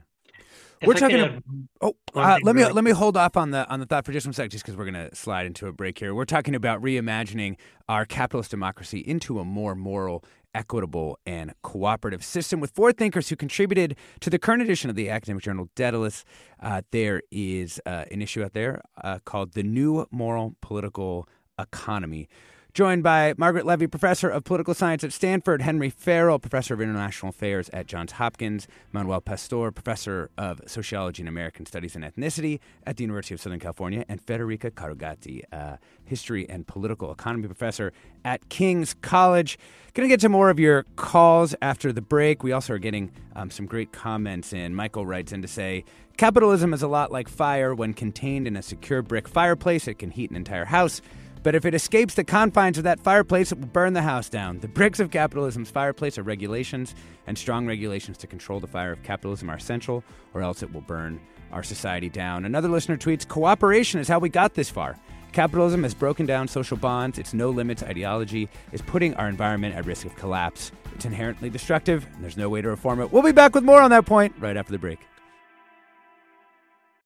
If 0.79 0.87
we're 0.87 0.95
I 0.95 0.99
talking. 0.99 1.19
About, 1.19 1.43
oh, 1.81 1.95
uh, 2.15 2.39
let 2.41 2.55
me 2.55 2.65
let 2.65 2.83
me 2.83 2.91
hold 2.91 3.17
off 3.17 3.35
on 3.35 3.51
the 3.51 3.67
on 3.67 3.81
the 3.81 3.85
thought 3.85 4.05
for 4.05 4.13
just 4.13 4.25
one 4.25 4.33
second, 4.33 4.51
just 4.51 4.63
because 4.63 4.77
we're 4.77 4.89
going 4.89 5.09
to 5.09 5.13
slide 5.13 5.45
into 5.45 5.67
a 5.67 5.73
break 5.73 5.99
here. 5.99 6.15
We're 6.15 6.25
talking 6.25 6.55
about 6.55 6.81
reimagining 6.81 7.57
our 7.89 8.05
capitalist 8.05 8.49
democracy 8.49 8.99
into 8.99 9.37
a 9.39 9.45
more 9.45 9.75
moral, 9.75 10.23
equitable, 10.55 11.19
and 11.25 11.53
cooperative 11.61 12.23
system 12.23 12.61
with 12.61 12.71
four 12.71 12.93
thinkers 12.93 13.29
who 13.29 13.35
contributed 13.35 13.95
to 14.21 14.29
the 14.31 14.39
current 14.39 14.63
edition 14.63 14.89
of 14.89 14.95
the 14.95 15.09
academic 15.09 15.43
journal 15.43 15.69
Daedalus. 15.75 16.23
Uh, 16.59 16.81
there 16.91 17.21
is 17.31 17.79
uh, 17.85 18.05
an 18.09 18.21
issue 18.21 18.43
out 18.43 18.53
there 18.53 18.81
uh, 19.03 19.19
called 19.23 19.53
"The 19.53 19.63
New 19.63 20.07
Moral 20.09 20.55
Political 20.61 21.27
Economy." 21.59 22.27
Joined 22.73 23.03
by 23.03 23.33
Margaret 23.35 23.65
Levi, 23.65 23.87
professor 23.87 24.29
of 24.29 24.45
political 24.45 24.73
science 24.73 25.03
at 25.03 25.11
Stanford, 25.11 25.61
Henry 25.61 25.89
Farrell, 25.89 26.39
professor 26.39 26.73
of 26.73 26.79
international 26.79 27.31
affairs 27.31 27.69
at 27.73 27.85
Johns 27.85 28.13
Hopkins, 28.13 28.65
Manuel 28.93 29.19
Pastor, 29.19 29.71
professor 29.71 30.29
of 30.37 30.61
sociology 30.67 31.21
and 31.21 31.27
American 31.27 31.65
studies 31.65 31.97
and 31.97 32.05
ethnicity 32.05 32.61
at 32.85 32.95
the 32.95 33.03
University 33.03 33.33
of 33.33 33.41
Southern 33.41 33.59
California, 33.59 34.05
and 34.07 34.25
Federica 34.25 34.71
Carugati, 34.71 35.43
uh, 35.51 35.75
history 36.05 36.49
and 36.49 36.65
political 36.65 37.11
economy 37.11 37.45
professor 37.45 37.91
at 38.23 38.47
King's 38.47 38.93
College. 39.01 39.59
Going 39.93 40.07
to 40.07 40.13
get 40.13 40.21
to 40.21 40.29
more 40.29 40.49
of 40.49 40.57
your 40.57 40.83
calls 40.95 41.53
after 41.61 41.91
the 41.91 42.01
break. 42.01 42.41
We 42.41 42.53
also 42.53 42.75
are 42.75 42.79
getting 42.79 43.11
um, 43.35 43.51
some 43.51 43.65
great 43.65 43.91
comments 43.91 44.53
in. 44.53 44.73
Michael 44.75 45.05
writes 45.05 45.33
in 45.33 45.41
to 45.41 45.47
say, 45.49 45.83
Capitalism 46.15 46.73
is 46.73 46.81
a 46.81 46.87
lot 46.87 47.11
like 47.11 47.27
fire. 47.27 47.75
When 47.75 47.93
contained 47.93 48.47
in 48.47 48.55
a 48.55 48.61
secure 48.61 49.01
brick 49.01 49.27
fireplace, 49.27 49.89
it 49.89 49.95
can 49.95 50.11
heat 50.11 50.29
an 50.29 50.37
entire 50.37 50.65
house. 50.65 51.01
But 51.43 51.55
if 51.55 51.65
it 51.65 51.73
escapes 51.73 52.13
the 52.13 52.23
confines 52.23 52.77
of 52.77 52.83
that 52.83 52.99
fireplace, 52.99 53.51
it 53.51 53.59
will 53.59 53.67
burn 53.67 53.93
the 53.93 54.01
house 54.01 54.29
down. 54.29 54.59
The 54.59 54.67
bricks 54.67 54.99
of 54.99 55.09
capitalism's 55.09 55.71
fireplace 55.71 56.17
are 56.17 56.23
regulations, 56.23 56.93
and 57.25 57.37
strong 57.37 57.65
regulations 57.65 58.17
to 58.19 58.27
control 58.27 58.59
the 58.59 58.67
fire 58.67 58.91
of 58.91 59.01
capitalism 59.01 59.49
are 59.49 59.55
essential, 59.55 60.03
or 60.33 60.41
else 60.41 60.61
it 60.61 60.71
will 60.71 60.81
burn 60.81 61.19
our 61.51 61.63
society 61.63 62.09
down. 62.09 62.45
Another 62.45 62.69
listener 62.69 62.97
tweets 62.97 63.27
Cooperation 63.27 63.99
is 63.99 64.07
how 64.07 64.19
we 64.19 64.29
got 64.29 64.53
this 64.53 64.69
far. 64.69 64.97
Capitalism 65.31 65.83
has 65.83 65.93
broken 65.93 66.25
down 66.25 66.47
social 66.47 66.77
bonds, 66.77 67.17
its 67.17 67.33
no 67.33 67.49
limits 67.49 67.81
ideology 67.83 68.49
is 68.71 68.81
putting 68.81 69.15
our 69.15 69.29
environment 69.29 69.75
at 69.75 69.85
risk 69.85 70.05
of 70.05 70.15
collapse. 70.15 70.71
It's 70.93 71.05
inherently 71.05 71.49
destructive, 71.49 72.05
and 72.13 72.23
there's 72.23 72.37
no 72.37 72.49
way 72.49 72.61
to 72.61 72.69
reform 72.69 72.99
it. 72.99 73.11
We'll 73.11 73.23
be 73.23 73.31
back 73.31 73.55
with 73.55 73.63
more 73.63 73.81
on 73.81 73.91
that 73.91 74.05
point 74.05 74.35
right 74.39 74.57
after 74.57 74.73
the 74.73 74.79
break. 74.79 74.99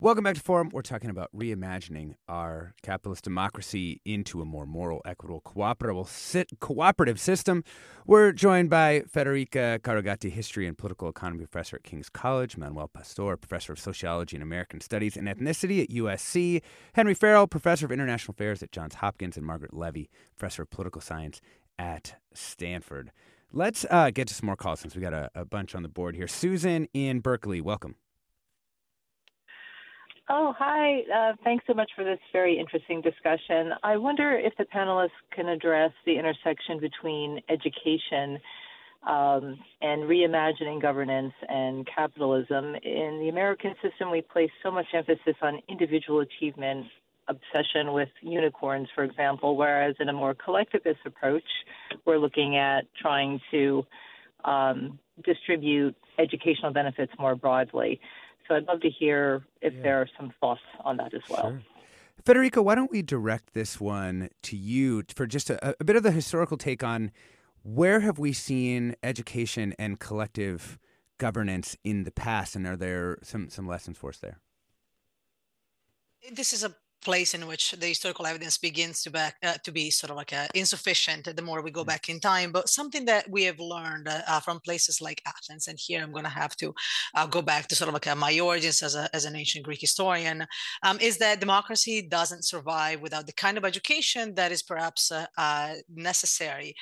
Welcome 0.00 0.24
back 0.24 0.34
to 0.34 0.40
Forum. 0.40 0.70
We're 0.72 0.82
talking 0.82 1.08
about 1.08 1.30
reimagining 1.32 2.16
our 2.28 2.74
capitalist 2.82 3.22
democracy 3.22 4.00
into 4.04 4.42
a 4.42 4.44
more 4.44 4.66
moral, 4.66 5.00
equitable, 5.04 5.40
cooperative, 5.40 7.20
system. 7.20 7.62
We're 8.04 8.32
joined 8.32 8.70
by 8.70 9.02
Federica 9.02 9.78
Carugati, 9.78 10.30
history 10.32 10.66
and 10.66 10.76
political 10.76 11.08
economy 11.08 11.46
professor 11.46 11.76
at 11.76 11.84
King's 11.84 12.10
College, 12.10 12.56
Manuel 12.56 12.88
Pastor, 12.88 13.36
professor 13.36 13.72
of 13.72 13.78
sociology 13.78 14.34
and 14.36 14.42
American 14.42 14.80
studies 14.80 15.16
and 15.16 15.28
ethnicity 15.28 15.84
at 15.84 15.90
USC, 15.90 16.60
Henry 16.94 17.14
Farrell, 17.14 17.46
professor 17.46 17.86
of 17.86 17.92
international 17.92 18.32
affairs 18.32 18.64
at 18.64 18.72
Johns 18.72 18.96
Hopkins, 18.96 19.36
and 19.36 19.46
Margaret 19.46 19.72
Levi, 19.72 20.06
professor 20.36 20.62
of 20.62 20.70
political 20.70 21.00
science 21.00 21.40
at 21.78 22.16
Stanford. 22.34 23.12
Let's 23.52 23.86
uh, 23.88 24.10
get 24.10 24.26
to 24.26 24.34
some 24.34 24.46
more 24.46 24.56
calls 24.56 24.80
since 24.80 24.96
we 24.96 25.00
got 25.00 25.14
a, 25.14 25.30
a 25.36 25.44
bunch 25.44 25.76
on 25.76 25.84
the 25.84 25.88
board 25.88 26.16
here. 26.16 26.26
Susan 26.26 26.88
in 26.92 27.20
Berkeley, 27.20 27.60
welcome. 27.60 27.94
Oh, 30.28 30.54
hi. 30.58 31.00
Uh, 31.14 31.36
thanks 31.44 31.64
so 31.66 31.74
much 31.74 31.90
for 31.94 32.02
this 32.02 32.18
very 32.32 32.58
interesting 32.58 33.02
discussion. 33.02 33.72
I 33.82 33.98
wonder 33.98 34.38
if 34.38 34.54
the 34.56 34.64
panelists 34.64 35.10
can 35.30 35.48
address 35.48 35.90
the 36.06 36.18
intersection 36.18 36.80
between 36.80 37.42
education 37.50 38.40
um, 39.06 39.58
and 39.82 40.04
reimagining 40.04 40.80
governance 40.80 41.34
and 41.46 41.86
capitalism. 41.86 42.74
In 42.74 43.18
the 43.20 43.28
American 43.28 43.74
system, 43.82 44.10
we 44.10 44.22
place 44.22 44.50
so 44.62 44.70
much 44.70 44.86
emphasis 44.94 45.36
on 45.42 45.60
individual 45.68 46.20
achievement, 46.20 46.86
obsession 47.28 47.92
with 47.92 48.08
unicorns, 48.22 48.88
for 48.94 49.04
example, 49.04 49.58
whereas 49.58 49.94
in 50.00 50.08
a 50.08 50.12
more 50.14 50.32
collectivist 50.32 51.00
approach, 51.04 51.44
we're 52.06 52.16
looking 52.16 52.56
at 52.56 52.86
trying 52.98 53.42
to 53.50 53.84
um, 54.46 54.98
distribute 55.22 55.94
educational 56.18 56.72
benefits 56.72 57.12
more 57.18 57.34
broadly. 57.34 58.00
So 58.48 58.54
I'd 58.54 58.66
love 58.66 58.80
to 58.82 58.90
hear 58.90 59.46
if 59.62 59.72
yeah. 59.74 59.82
there 59.82 60.00
are 60.00 60.08
some 60.18 60.32
thoughts 60.40 60.60
on 60.84 60.96
that 60.98 61.14
as 61.14 61.22
well. 61.28 61.50
Sure. 61.50 61.62
Federico, 62.24 62.62
why 62.62 62.74
don't 62.74 62.90
we 62.90 63.02
direct 63.02 63.54
this 63.54 63.80
one 63.80 64.30
to 64.42 64.56
you 64.56 65.02
for 65.14 65.26
just 65.26 65.50
a, 65.50 65.74
a 65.80 65.84
bit 65.84 65.96
of 65.96 66.02
the 66.02 66.10
historical 66.10 66.56
take 66.56 66.82
on 66.82 67.10
where 67.62 68.00
have 68.00 68.18
we 68.18 68.32
seen 68.32 68.94
education 69.02 69.74
and 69.78 69.98
collective 69.98 70.78
governance 71.18 71.76
in 71.82 72.04
the 72.04 72.10
past, 72.10 72.54
and 72.54 72.66
are 72.66 72.76
there 72.76 73.18
some 73.22 73.48
some 73.48 73.66
lessons 73.66 73.96
for 73.96 74.10
us 74.10 74.18
there? 74.18 74.40
This 76.32 76.52
is 76.52 76.64
a 76.64 76.74
place 77.04 77.34
in 77.34 77.46
which 77.46 77.72
the 77.72 77.86
historical 77.86 78.26
evidence 78.26 78.58
begins 78.58 79.02
to 79.02 79.10
back 79.10 79.36
uh, 79.42 79.54
to 79.62 79.70
be 79.70 79.90
sort 79.90 80.10
of 80.10 80.16
like 80.16 80.32
uh, 80.32 80.46
insufficient 80.54 81.24
the 81.36 81.42
more 81.42 81.62
we 81.62 81.70
go 81.70 81.84
mm. 81.84 81.86
back 81.86 82.08
in 82.08 82.18
time 82.18 82.50
but 82.50 82.68
something 82.68 83.04
that 83.04 83.28
we 83.30 83.44
have 83.44 83.60
learned 83.60 84.08
uh, 84.08 84.20
uh 84.26 84.40
from 84.40 84.58
places 84.60 85.00
like 85.00 85.22
athens 85.26 85.68
and 85.68 85.78
here 85.78 86.02
i'm 86.02 86.12
going 86.12 86.24
to 86.24 86.40
have 86.42 86.56
to 86.56 86.74
uh, 87.14 87.26
go 87.26 87.42
back 87.42 87.68
to 87.68 87.76
sort 87.76 87.88
of 87.88 87.94
like 87.94 88.16
my 88.16 88.38
origins 88.40 88.82
as, 88.82 88.94
a, 88.94 89.08
as 89.14 89.24
an 89.24 89.36
ancient 89.36 89.64
greek 89.64 89.80
historian 89.80 90.46
um, 90.82 90.98
is 91.00 91.18
that 91.18 91.40
democracy 91.40 92.02
doesn't 92.02 92.44
survive 92.44 93.00
without 93.00 93.26
the 93.26 93.32
kind 93.32 93.56
of 93.58 93.64
education 93.64 94.34
that 94.34 94.50
is 94.50 94.62
perhaps 94.62 95.12
necessary 95.88 96.74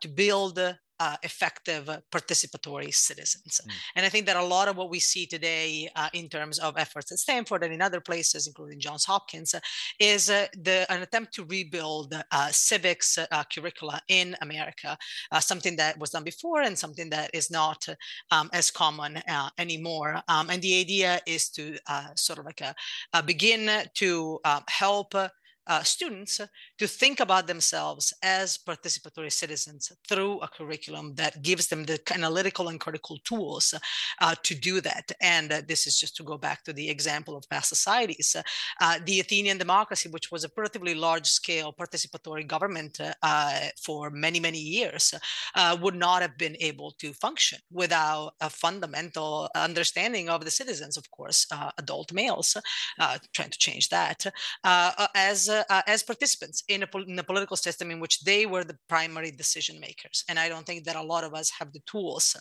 to 0.00 0.08
build 0.08 0.58
uh, 1.00 1.16
effective 1.22 1.88
uh, 1.88 2.00
participatory 2.10 2.92
citizens. 2.92 3.60
Mm. 3.64 3.72
And 3.96 4.06
I 4.06 4.08
think 4.08 4.26
that 4.26 4.36
a 4.36 4.42
lot 4.42 4.68
of 4.68 4.76
what 4.76 4.90
we 4.90 5.00
see 5.00 5.26
today 5.26 5.88
uh, 5.94 6.08
in 6.12 6.28
terms 6.28 6.58
of 6.58 6.76
efforts 6.76 7.12
at 7.12 7.18
Stanford 7.18 7.62
and 7.62 7.72
in 7.72 7.82
other 7.82 8.00
places, 8.00 8.46
including 8.46 8.80
Johns 8.80 9.04
Hopkins, 9.04 9.54
uh, 9.54 9.60
is 9.98 10.30
uh, 10.30 10.46
the, 10.54 10.90
an 10.90 11.02
attempt 11.02 11.34
to 11.34 11.44
rebuild 11.44 12.14
uh, 12.32 12.48
civics 12.50 13.18
curricula 13.52 14.00
in 14.08 14.36
America, 14.40 14.96
something 15.40 15.76
that 15.76 15.98
was 15.98 16.10
done 16.10 16.24
before 16.24 16.62
and 16.62 16.78
something 16.78 17.10
that 17.10 17.30
is 17.32 17.50
not 17.50 17.86
um, 18.30 18.50
as 18.52 18.70
common 18.70 19.20
anymore. 19.58 20.22
Um, 20.28 20.50
and 20.50 20.62
the 20.62 20.80
idea 20.80 21.20
is 21.26 21.48
to 21.50 21.76
sort 22.16 22.38
of 22.38 22.44
like 22.44 22.60
a, 22.60 23.22
begin 23.22 23.70
to 23.94 24.40
help 24.68 25.14
uh, 25.68 25.82
students 25.82 26.40
to 26.78 26.86
think 26.86 27.20
about 27.20 27.46
themselves 27.46 28.12
as 28.22 28.58
participatory 28.58 29.32
citizens 29.32 29.92
through 30.08 30.40
a 30.40 30.48
curriculum 30.48 31.14
that 31.14 31.42
gives 31.42 31.68
them 31.68 31.84
the 31.84 32.00
analytical 32.14 32.68
and 32.68 32.80
critical 32.80 33.18
tools 33.24 33.74
uh, 34.20 34.34
to 34.42 34.54
do 34.54 34.80
that. 34.80 35.12
And 35.20 35.52
uh, 35.52 35.62
this 35.66 35.86
is 35.86 35.98
just 35.98 36.16
to 36.16 36.22
go 36.22 36.38
back 36.38 36.64
to 36.64 36.72
the 36.72 36.88
example 36.88 37.36
of 37.36 37.48
past 37.48 37.68
societies. 37.68 38.34
Uh, 38.80 38.98
the 39.04 39.20
Athenian 39.20 39.58
democracy, 39.58 40.08
which 40.08 40.30
was 40.32 40.44
a 40.44 40.50
relatively 40.56 40.94
large 40.94 41.26
scale 41.26 41.72
participatory 41.72 42.46
government 42.46 43.00
uh, 43.22 43.60
for 43.80 44.10
many, 44.10 44.40
many 44.40 44.58
years, 44.58 45.14
uh, 45.54 45.76
would 45.80 45.94
not 45.94 46.22
have 46.22 46.36
been 46.38 46.56
able 46.60 46.92
to 46.92 47.12
function 47.12 47.58
without 47.70 48.32
a 48.40 48.50
fundamental 48.50 49.48
understanding 49.54 50.28
of 50.28 50.44
the 50.44 50.50
citizens, 50.50 50.96
of 50.96 51.10
course, 51.10 51.46
adult 51.78 52.12
males, 52.12 52.56
trying 53.32 53.50
to 53.50 53.58
change 53.58 53.88
that, 53.88 54.26
as 55.14 55.50
uh, 55.68 55.82
as 55.86 56.02
participants 56.02 56.62
in 56.68 56.82
a, 56.82 56.98
in 57.06 57.18
a 57.18 57.22
political 57.22 57.56
system 57.56 57.90
in 57.90 58.00
which 58.00 58.20
they 58.20 58.46
were 58.46 58.64
the 58.64 58.78
primary 58.88 59.30
decision 59.30 59.80
makers. 59.80 60.24
And 60.28 60.38
I 60.38 60.48
don't 60.48 60.66
think 60.66 60.84
that 60.84 60.96
a 60.96 61.02
lot 61.02 61.24
of 61.24 61.34
us 61.34 61.50
have 61.58 61.72
the 61.72 61.80
tools, 61.86 62.36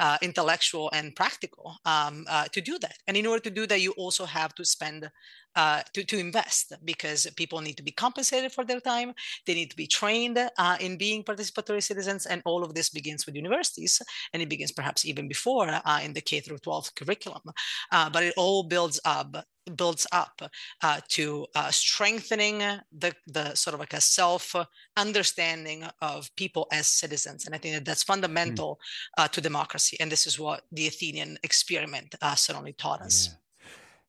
uh, 0.00 0.18
intellectual 0.22 0.90
and 0.92 1.14
practical, 1.14 1.76
um, 1.84 2.24
uh, 2.28 2.46
to 2.52 2.60
do 2.60 2.78
that. 2.78 2.96
And 3.06 3.16
in 3.16 3.26
order 3.26 3.42
to 3.42 3.50
do 3.50 3.66
that, 3.66 3.80
you 3.80 3.92
also 3.92 4.24
have 4.24 4.54
to 4.54 4.64
spend 4.64 5.10
uh, 5.54 5.82
to, 5.92 6.04
to 6.04 6.18
invest 6.18 6.72
because 6.84 7.26
people 7.36 7.60
need 7.60 7.76
to 7.76 7.82
be 7.82 7.90
compensated 7.90 8.52
for 8.52 8.64
their 8.64 8.80
time. 8.80 9.12
They 9.46 9.54
need 9.54 9.70
to 9.70 9.76
be 9.76 9.86
trained 9.86 10.38
uh, 10.38 10.76
in 10.80 10.96
being 10.96 11.22
participatory 11.22 11.82
citizens. 11.82 12.26
And 12.26 12.42
all 12.44 12.64
of 12.64 12.74
this 12.74 12.88
begins 12.88 13.26
with 13.26 13.34
universities. 13.34 14.00
And 14.32 14.42
it 14.42 14.48
begins 14.48 14.72
perhaps 14.72 15.04
even 15.04 15.28
before 15.28 15.68
uh, 15.68 16.00
in 16.02 16.14
the 16.14 16.20
K 16.20 16.40
through 16.40 16.58
12 16.58 16.94
curriculum. 16.94 17.42
Uh, 17.90 18.08
but 18.10 18.22
it 18.22 18.34
all 18.36 18.62
builds 18.62 19.00
up 19.04 19.44
builds 19.76 20.06
up 20.12 20.42
uh, 20.82 21.00
to 21.08 21.46
uh, 21.54 21.70
strengthening 21.70 22.58
the, 22.58 23.14
the 23.26 23.54
sort 23.54 23.74
of 23.74 23.80
like 23.80 23.92
a 23.92 24.00
self 24.00 24.54
understanding 24.96 25.84
of 26.00 26.34
people 26.36 26.66
as 26.72 26.86
citizens. 26.86 27.46
And 27.46 27.54
I 27.54 27.58
think 27.58 27.74
that 27.74 27.84
that's 27.84 28.02
hmm. 28.02 28.12
fundamental 28.12 28.78
mm. 29.18 29.30
to 29.30 29.40
democracy. 29.40 29.96
And 30.00 30.10
this 30.10 30.26
is 30.26 30.38
what 30.38 30.62
the 30.72 30.86
Athenian 30.86 31.38
experiment 31.42 32.14
certainly 32.36 32.72
taught 32.72 33.00
us. 33.02 33.30
Yeah. 33.30 33.38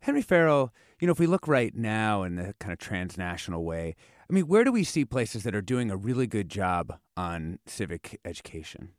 Henry 0.02 0.22
Farrell, 0.22 0.74
you 1.00 1.08
know, 1.08 1.14
if 1.14 1.20
we 1.20 1.28
look 1.28 1.48
right 1.48 1.74
now 1.76 2.24
in 2.24 2.36
the 2.36 2.54
kind 2.60 2.74
of 2.74 2.80
transnational 2.80 3.64
way, 3.64 3.96
I 4.30 4.34
mean, 4.34 4.48
where 4.48 4.64
do 4.64 4.72
we 4.72 4.84
see 4.84 5.06
places 5.06 5.44
that 5.44 5.56
are 5.56 5.62
doing 5.62 5.92
a 5.92 5.98
really 5.98 6.28
good 6.28 6.50
job 6.50 6.98
on 7.16 7.60
civic 7.66 8.20
education? 8.26 8.90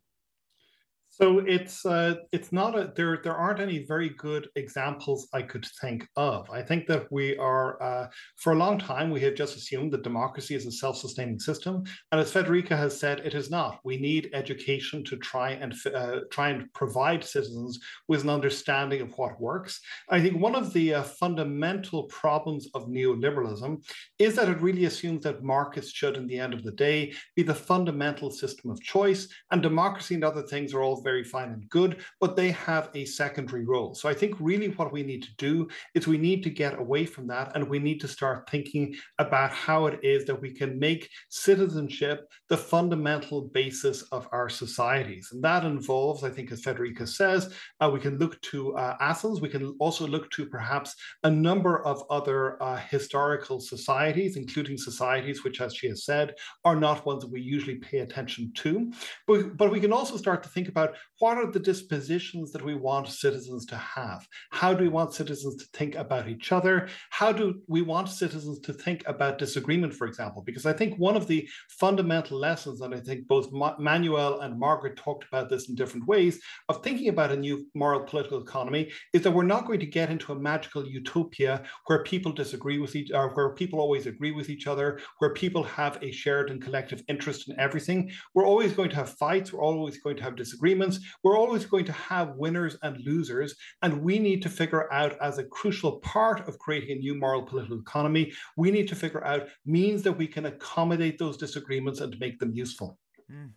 So 1.16 1.38
it's 1.46 1.86
uh, 1.86 2.16
it's 2.32 2.50
not 2.50 2.76
a 2.76 2.92
there 2.96 3.20
there 3.22 3.36
aren't 3.36 3.60
any 3.60 3.84
very 3.86 4.08
good 4.08 4.48
examples 4.56 5.28
I 5.32 5.42
could 5.42 5.64
think 5.80 6.08
of. 6.16 6.50
I 6.50 6.60
think 6.60 6.88
that 6.88 7.06
we 7.12 7.36
are 7.36 7.80
uh, 7.80 8.08
for 8.36 8.52
a 8.52 8.56
long 8.56 8.80
time 8.80 9.10
we 9.10 9.20
have 9.20 9.36
just 9.36 9.56
assumed 9.56 9.92
that 9.92 10.02
democracy 10.02 10.56
is 10.56 10.66
a 10.66 10.72
self-sustaining 10.72 11.38
system, 11.38 11.84
and 12.10 12.20
as 12.20 12.32
Federica 12.32 12.76
has 12.76 12.98
said, 12.98 13.20
it 13.20 13.34
is 13.34 13.48
not. 13.48 13.78
We 13.84 13.96
need 13.96 14.30
education 14.34 15.04
to 15.04 15.16
try 15.18 15.50
and 15.52 15.72
uh, 15.94 16.20
try 16.32 16.48
and 16.48 16.72
provide 16.72 17.22
citizens 17.22 17.78
with 18.08 18.24
an 18.24 18.30
understanding 18.30 19.00
of 19.00 19.16
what 19.16 19.40
works. 19.40 19.80
I 20.10 20.20
think 20.20 20.40
one 20.40 20.56
of 20.56 20.72
the 20.72 20.94
uh, 20.94 21.02
fundamental 21.04 22.04
problems 22.04 22.66
of 22.74 22.88
neoliberalism 22.88 23.84
is 24.18 24.34
that 24.34 24.48
it 24.48 24.60
really 24.60 24.86
assumes 24.86 25.22
that 25.22 25.44
markets 25.44 25.92
should, 25.92 26.16
in 26.16 26.26
the 26.26 26.40
end 26.40 26.54
of 26.54 26.64
the 26.64 26.72
day, 26.72 27.14
be 27.36 27.44
the 27.44 27.54
fundamental 27.54 28.32
system 28.32 28.72
of 28.72 28.82
choice, 28.82 29.28
and 29.52 29.62
democracy 29.62 30.16
and 30.16 30.24
other 30.24 30.42
things 30.42 30.74
are 30.74 30.82
all 30.82 31.03
very 31.04 31.22
fine 31.22 31.50
and 31.50 31.68
good, 31.68 32.02
but 32.20 32.34
they 32.34 32.50
have 32.50 32.90
a 32.94 33.04
secondary 33.04 33.64
role. 33.64 33.94
So 33.94 34.08
I 34.08 34.14
think 34.14 34.34
really 34.40 34.68
what 34.68 34.92
we 34.92 35.02
need 35.02 35.22
to 35.22 35.36
do 35.36 35.68
is 35.94 36.06
we 36.06 36.18
need 36.18 36.42
to 36.44 36.50
get 36.50 36.78
away 36.78 37.06
from 37.06 37.26
that 37.28 37.52
and 37.54 37.68
we 37.68 37.78
need 37.78 38.00
to 38.00 38.08
start 38.08 38.50
thinking 38.50 38.94
about 39.18 39.50
how 39.50 39.86
it 39.86 40.00
is 40.02 40.24
that 40.24 40.40
we 40.40 40.52
can 40.52 40.78
make 40.78 41.08
citizenship 41.28 42.26
the 42.48 42.56
fundamental 42.56 43.42
basis 43.42 44.02
of 44.10 44.28
our 44.32 44.48
societies. 44.48 45.28
And 45.32 45.42
that 45.44 45.64
involves, 45.64 46.24
I 46.24 46.30
think, 46.30 46.50
as 46.50 46.62
Federica 46.62 47.06
says, 47.06 47.52
uh, 47.80 47.90
we 47.92 48.00
can 48.00 48.18
look 48.18 48.40
to 48.42 48.76
uh, 48.76 48.96
Athens, 49.00 49.40
we 49.40 49.48
can 49.48 49.76
also 49.78 50.06
look 50.06 50.30
to 50.32 50.46
perhaps 50.46 50.94
a 51.24 51.30
number 51.30 51.84
of 51.84 52.02
other 52.10 52.62
uh, 52.62 52.76
historical 52.76 53.60
societies, 53.60 54.36
including 54.36 54.78
societies 54.78 55.44
which, 55.44 55.60
as 55.60 55.74
she 55.74 55.88
has 55.88 56.04
said, 56.04 56.34
are 56.64 56.76
not 56.76 57.04
ones 57.06 57.22
that 57.22 57.30
we 57.30 57.40
usually 57.40 57.76
pay 57.76 57.98
attention 57.98 58.52
to. 58.54 58.92
But, 59.26 59.56
but 59.56 59.70
we 59.70 59.80
can 59.80 59.92
also 59.92 60.16
start 60.16 60.42
to 60.42 60.48
think 60.48 60.68
about 60.68 60.93
what 61.18 61.38
are 61.38 61.50
the 61.50 61.60
dispositions 61.60 62.52
that 62.52 62.64
we 62.64 62.74
want 62.74 63.08
citizens 63.08 63.66
to 63.66 63.76
have? 63.76 64.26
How 64.50 64.74
do 64.74 64.84
we 64.84 64.88
want 64.88 65.14
citizens 65.14 65.56
to 65.56 65.66
think 65.72 65.94
about 65.94 66.28
each 66.28 66.52
other? 66.52 66.88
How 67.10 67.32
do 67.32 67.60
we 67.68 67.82
want 67.82 68.08
citizens 68.08 68.60
to 68.60 68.72
think 68.72 69.02
about 69.06 69.38
disagreement, 69.38 69.94
for 69.94 70.06
example? 70.06 70.42
Because 70.42 70.66
I 70.66 70.72
think 70.72 70.98
one 70.98 71.16
of 71.16 71.26
the 71.26 71.48
fundamental 71.68 72.38
lessons, 72.38 72.80
and 72.80 72.94
I 72.94 73.00
think 73.00 73.26
both 73.26 73.52
Ma- 73.52 73.76
Manuel 73.78 74.40
and 74.40 74.58
Margaret 74.58 74.96
talked 74.96 75.24
about 75.28 75.48
this 75.48 75.68
in 75.68 75.74
different 75.74 76.06
ways, 76.06 76.40
of 76.68 76.82
thinking 76.82 77.08
about 77.08 77.32
a 77.32 77.36
new 77.36 77.66
moral 77.74 78.00
political 78.00 78.40
economy 78.40 78.90
is 79.12 79.22
that 79.22 79.30
we're 79.30 79.42
not 79.42 79.66
going 79.66 79.80
to 79.80 79.86
get 79.86 80.10
into 80.10 80.32
a 80.32 80.38
magical 80.38 80.86
utopia 80.86 81.62
where 81.86 82.02
people 82.02 82.32
disagree 82.32 82.78
with 82.78 82.94
each 82.96 83.10
where 83.34 83.54
people 83.54 83.80
always 83.80 84.06
agree 84.06 84.32
with 84.32 84.48
each 84.48 84.66
other, 84.66 85.00
where 85.18 85.32
people 85.32 85.62
have 85.62 85.98
a 86.02 86.10
shared 86.10 86.50
and 86.50 86.62
collective 86.62 87.02
interest 87.08 87.48
in 87.48 87.58
everything. 87.58 88.10
We're 88.34 88.46
always 88.46 88.72
going 88.72 88.90
to 88.90 88.96
have 88.96 89.10
fights, 89.10 89.52
we're 89.52 89.62
always 89.62 89.98
going 89.98 90.16
to 90.16 90.22
have 90.22 90.36
disagreements, 90.36 90.83
we're 91.22 91.38
always 91.38 91.64
going 91.64 91.84
to 91.86 91.92
have 91.92 92.36
winners 92.36 92.76
and 92.82 92.98
losers. 93.04 93.54
And 93.82 94.02
we 94.02 94.18
need 94.18 94.42
to 94.42 94.48
figure 94.48 94.92
out, 94.92 95.16
as 95.20 95.38
a 95.38 95.44
crucial 95.44 95.98
part 96.00 96.48
of 96.48 96.58
creating 96.58 96.96
a 96.96 97.00
new 97.00 97.14
moral 97.14 97.42
political 97.42 97.78
economy, 97.78 98.32
we 98.56 98.70
need 98.70 98.88
to 98.88 98.94
figure 98.94 99.24
out 99.24 99.48
means 99.64 100.02
that 100.02 100.12
we 100.12 100.26
can 100.26 100.46
accommodate 100.46 101.18
those 101.18 101.36
disagreements 101.36 102.00
and 102.00 102.18
make 102.18 102.38
them 102.38 102.52
useful. 102.54 102.98
Mm. 103.30 103.50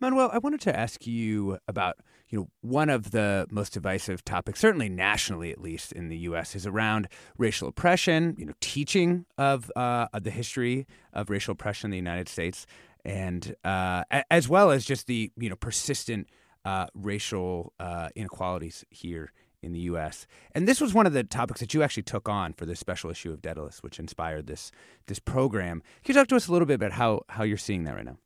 Manuel, 0.00 0.30
I 0.32 0.38
wanted 0.38 0.60
to 0.62 0.78
ask 0.78 1.06
you 1.06 1.58
about 1.68 1.96
you 2.28 2.38
know 2.38 2.48
one 2.60 2.90
of 2.90 3.12
the 3.12 3.46
most 3.50 3.72
divisive 3.72 4.24
topics, 4.24 4.60
certainly 4.60 4.88
nationally 4.88 5.50
at 5.50 5.60
least 5.60 5.92
in 5.92 6.08
the 6.08 6.18
U.S., 6.18 6.54
is 6.54 6.66
around 6.66 7.08
racial 7.38 7.68
oppression. 7.68 8.34
You 8.36 8.46
know, 8.46 8.52
teaching 8.60 9.26
of, 9.38 9.70
uh, 9.76 10.08
of 10.12 10.24
the 10.24 10.30
history 10.30 10.86
of 11.12 11.30
racial 11.30 11.52
oppression 11.52 11.88
in 11.88 11.90
the 11.92 11.96
United 11.96 12.28
States, 12.28 12.66
and 13.04 13.54
uh, 13.64 14.04
as 14.30 14.48
well 14.48 14.70
as 14.70 14.84
just 14.84 15.06
the 15.06 15.30
you 15.36 15.48
know 15.48 15.56
persistent 15.56 16.28
uh, 16.64 16.86
racial 16.94 17.72
uh, 17.78 18.08
inequalities 18.14 18.84
here 18.90 19.32
in 19.62 19.72
the 19.72 19.80
U.S. 19.80 20.26
And 20.52 20.68
this 20.68 20.80
was 20.80 20.94
one 20.94 21.06
of 21.06 21.12
the 21.12 21.24
topics 21.24 21.60
that 21.60 21.74
you 21.74 21.82
actually 21.82 22.02
took 22.02 22.28
on 22.28 22.52
for 22.52 22.66
this 22.66 22.78
special 22.78 23.10
issue 23.10 23.32
of 23.32 23.42
Daedalus, 23.42 23.82
which 23.82 23.98
inspired 23.98 24.46
this 24.46 24.70
this 25.06 25.18
program. 25.18 25.82
Can 26.04 26.14
you 26.14 26.20
talk 26.20 26.28
to 26.28 26.36
us 26.36 26.48
a 26.48 26.52
little 26.52 26.66
bit 26.66 26.74
about 26.74 26.92
how 26.92 27.22
how 27.28 27.44
you're 27.44 27.56
seeing 27.56 27.84
that 27.84 27.96
right 27.96 28.04
now? 28.04 28.18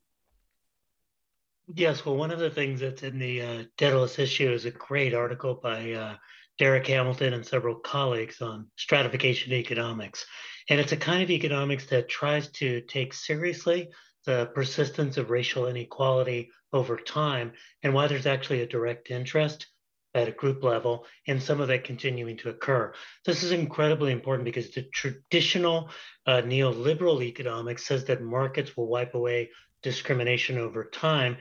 Yes, 1.74 2.04
well, 2.04 2.16
one 2.16 2.30
of 2.30 2.38
the 2.38 2.50
things 2.50 2.80
that's 2.80 3.02
in 3.02 3.18
the 3.18 3.42
uh, 3.42 3.62
Daedalus 3.76 4.18
issue 4.18 4.50
is 4.50 4.64
a 4.64 4.70
great 4.70 5.12
article 5.12 5.60
by 5.62 5.92
uh, 5.92 6.16
Darrick 6.58 6.86
Hamilton 6.86 7.34
and 7.34 7.46
several 7.46 7.74
colleagues 7.74 8.40
on 8.40 8.66
stratification 8.76 9.52
economics. 9.52 10.24
And 10.70 10.80
it's 10.80 10.92
a 10.92 10.96
kind 10.96 11.22
of 11.22 11.30
economics 11.30 11.86
that 11.86 12.08
tries 12.08 12.48
to 12.52 12.80
take 12.82 13.12
seriously 13.12 13.90
the 14.24 14.50
persistence 14.54 15.18
of 15.18 15.30
racial 15.30 15.66
inequality 15.66 16.50
over 16.72 16.96
time 16.96 17.52
and 17.82 17.94
why 17.94 18.06
there's 18.06 18.26
actually 18.26 18.62
a 18.62 18.66
direct 18.66 19.10
interest 19.10 19.66
at 20.14 20.28
a 20.28 20.32
group 20.32 20.62
level 20.62 21.06
in 21.26 21.40
some 21.40 21.60
of 21.60 21.68
that 21.68 21.84
continuing 21.84 22.36
to 22.38 22.48
occur. 22.48 22.92
This 23.24 23.42
is 23.42 23.52
incredibly 23.52 24.12
important 24.12 24.44
because 24.44 24.70
the 24.70 24.82
traditional 24.82 25.90
uh, 26.26 26.42
neoliberal 26.42 27.22
economics 27.22 27.86
says 27.86 28.04
that 28.06 28.22
markets 28.22 28.76
will 28.76 28.88
wipe 28.88 29.14
away 29.14 29.50
discrimination 29.82 30.58
over 30.58 30.84
time. 30.84 31.36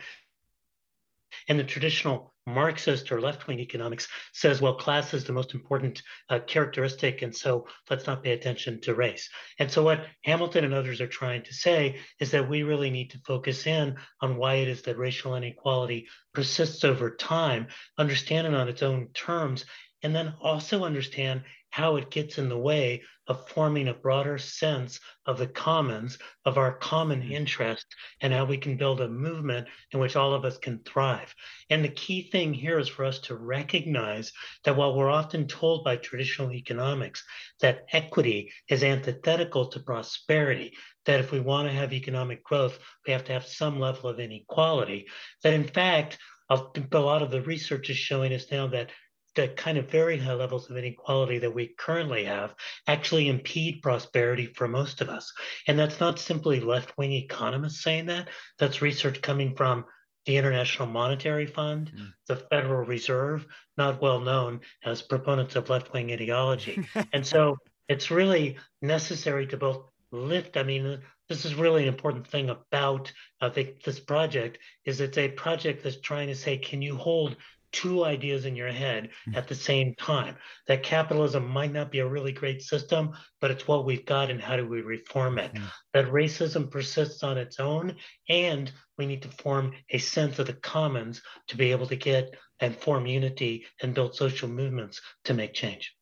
And 1.47 1.57
the 1.57 1.63
traditional 1.63 2.33
Marxist 2.47 3.11
or 3.11 3.19
left 3.19 3.45
wing 3.45 3.59
economics 3.59 4.07
says, 4.31 4.61
well, 4.61 4.75
class 4.75 5.13
is 5.13 5.25
the 5.25 5.33
most 5.33 5.53
important 5.53 6.01
uh, 6.29 6.39
characteristic, 6.39 7.21
and 7.21 7.35
so 7.35 7.67
let's 7.89 8.07
not 8.07 8.23
pay 8.23 8.31
attention 8.31 8.79
to 8.81 8.95
race. 8.95 9.29
And 9.59 9.69
so, 9.69 9.83
what 9.83 10.05
Hamilton 10.23 10.63
and 10.63 10.73
others 10.73 11.01
are 11.01 11.07
trying 11.07 11.43
to 11.43 11.53
say 11.53 11.99
is 12.19 12.31
that 12.31 12.49
we 12.49 12.63
really 12.63 12.89
need 12.89 13.11
to 13.11 13.19
focus 13.19 13.67
in 13.67 13.97
on 14.21 14.37
why 14.37 14.55
it 14.55 14.69
is 14.69 14.81
that 14.83 14.97
racial 14.97 15.35
inequality 15.35 16.07
persists 16.33 16.83
over 16.85 17.15
time, 17.15 17.67
understand 17.97 18.47
it 18.47 18.53
on 18.53 18.69
its 18.69 18.81
own 18.81 19.09
terms, 19.13 19.65
and 20.01 20.15
then 20.15 20.33
also 20.41 20.85
understand 20.85 21.43
how 21.69 21.97
it 21.97 22.09
gets 22.09 22.37
in 22.37 22.49
the 22.49 22.57
way 22.57 23.03
of 23.27 23.49
forming 23.49 23.87
a 23.87 23.93
broader 23.93 24.37
sense 24.37 24.99
of 25.25 25.37
the 25.37 25.47
commons, 25.47 26.17
of 26.45 26.57
our 26.57 26.73
common 26.77 27.21
mm-hmm. 27.21 27.33
interest, 27.33 27.85
and 28.21 28.33
how 28.33 28.45
we 28.45 28.57
can 28.57 28.77
build 28.77 29.01
a 29.01 29.07
movement 29.07 29.67
in 29.91 29.99
which 29.99 30.15
all 30.15 30.33
of 30.33 30.45
us 30.45 30.57
can 30.57 30.79
thrive. 30.79 31.33
And 31.69 31.83
the 31.83 31.89
key 31.89 32.29
thing 32.31 32.53
here 32.53 32.79
is 32.79 32.87
for 32.87 33.03
us 33.03 33.19
to 33.21 33.35
recognize 33.35 34.31
that 34.63 34.77
while 34.77 34.95
we're 34.95 35.09
often 35.09 35.47
told 35.47 35.83
by 35.83 35.97
traditional 35.97 36.53
economics 36.53 37.23
that 37.59 37.85
equity 37.91 38.51
is 38.69 38.83
antithetical 38.83 39.67
to 39.67 39.79
prosperity, 39.81 40.73
that 41.05 41.19
if 41.19 41.31
we 41.31 41.39
want 41.39 41.67
to 41.67 41.73
have 41.73 41.93
economic 41.93 42.43
growth, 42.43 42.79
we 43.05 43.13
have 43.13 43.25
to 43.25 43.33
have 43.33 43.45
some 43.45 43.79
level 43.79 44.09
of 44.09 44.19
inequality, 44.19 45.07
that 45.43 45.53
in 45.53 45.65
fact, 45.65 46.17
a 46.49 46.99
lot 46.99 47.21
of 47.21 47.29
the 47.29 47.41
research 47.41 47.89
is 47.89 47.97
showing 47.97 48.33
us 48.33 48.45
now 48.49 48.67
that 48.67 48.89
the 49.37 49.47
kind 49.47 49.77
of 49.77 49.89
very 49.89 50.17
high 50.17 50.33
levels 50.33 50.69
of 50.69 50.77
inequality 50.77 51.37
that 51.37 51.53
we 51.53 51.67
currently 51.67 52.25
have 52.25 52.55
actually 52.87 53.29
impede 53.29 53.83
prosperity 53.83 54.47
for 54.47 54.67
most 54.67 54.99
of 54.99 55.09
us. 55.09 55.31
And 55.67 55.77
that's 55.77 55.99
not 55.99 56.19
simply 56.19 56.59
left 56.59 56.97
wing 56.97 57.13
economists 57.13 57.83
saying 57.83 58.07
that, 58.07 58.29
that's 58.57 58.81
research 58.81 59.21
coming 59.21 59.55
from 59.55 59.85
the 60.25 60.37
International 60.37 60.87
Monetary 60.87 61.45
Fund, 61.45 61.91
mm. 61.95 62.11
the 62.27 62.35
Federal 62.35 62.83
Reserve, 62.83 63.45
not 63.77 64.01
well 64.01 64.19
known 64.19 64.61
as 64.83 65.03
proponents 65.03 65.55
of 65.55 65.69
left 65.69 65.93
wing 65.93 66.11
ideology. 66.11 66.85
and 67.13 67.25
so 67.25 67.57
it's 67.87 68.09
really 68.09 68.57
necessary 68.81 69.45
to 69.47 69.57
both 69.57 69.85
lift, 70.11 70.57
I 70.57 70.63
mean, 70.63 70.99
this 71.29 71.45
is 71.45 71.55
really 71.55 71.83
an 71.83 71.89
important 71.89 72.27
thing 72.27 72.49
about 72.49 73.11
I 73.39 73.49
think 73.49 73.83
this 73.83 73.99
project 73.99 74.57
is 74.83 74.99
it's 74.99 75.17
a 75.17 75.27
project 75.29 75.83
that's 75.83 75.99
trying 75.99 76.27
to 76.27 76.35
say, 76.35 76.57
can 76.57 76.81
you 76.81 76.95
hold 76.95 77.35
two 77.71 78.05
ideas 78.05 78.45
in 78.45 78.55
your 78.55 78.71
head 78.71 79.09
hmm. 79.25 79.35
at 79.35 79.47
the 79.47 79.55
same 79.55 79.93
time 79.95 80.35
that 80.67 80.83
capitalism 80.83 81.47
might 81.47 81.71
not 81.71 81.91
be 81.91 81.99
a 81.99 82.07
really 82.07 82.31
great 82.31 82.61
system 82.61 83.11
but 83.41 83.51
it's 83.51 83.67
what 83.67 83.85
we've 83.85 84.05
got 84.05 84.29
and 84.29 84.41
how 84.41 84.55
do 84.55 84.67
we 84.67 84.81
reform 84.81 85.37
it 85.37 85.53
mm-hmm. 85.53 85.65
that 85.93 86.07
racism 86.07 86.69
persists 86.69 87.23
on 87.23 87.37
its 87.37 87.59
own 87.59 87.95
and 88.29 88.71
we 88.97 89.05
need 89.05 89.21
to 89.21 89.29
form 89.29 89.73
a 89.89 89.97
sense 89.97 90.39
of 90.39 90.47
the 90.47 90.53
commons 90.53 91.21
to 91.47 91.57
be 91.57 91.71
able 91.71 91.87
to 91.87 91.95
get 91.95 92.35
and 92.59 92.75
form 92.75 93.05
unity 93.05 93.65
and 93.81 93.93
build 93.93 94.15
social 94.15 94.47
movements 94.47 95.01
to 95.23 95.33
make 95.33 95.53
change 95.53 95.93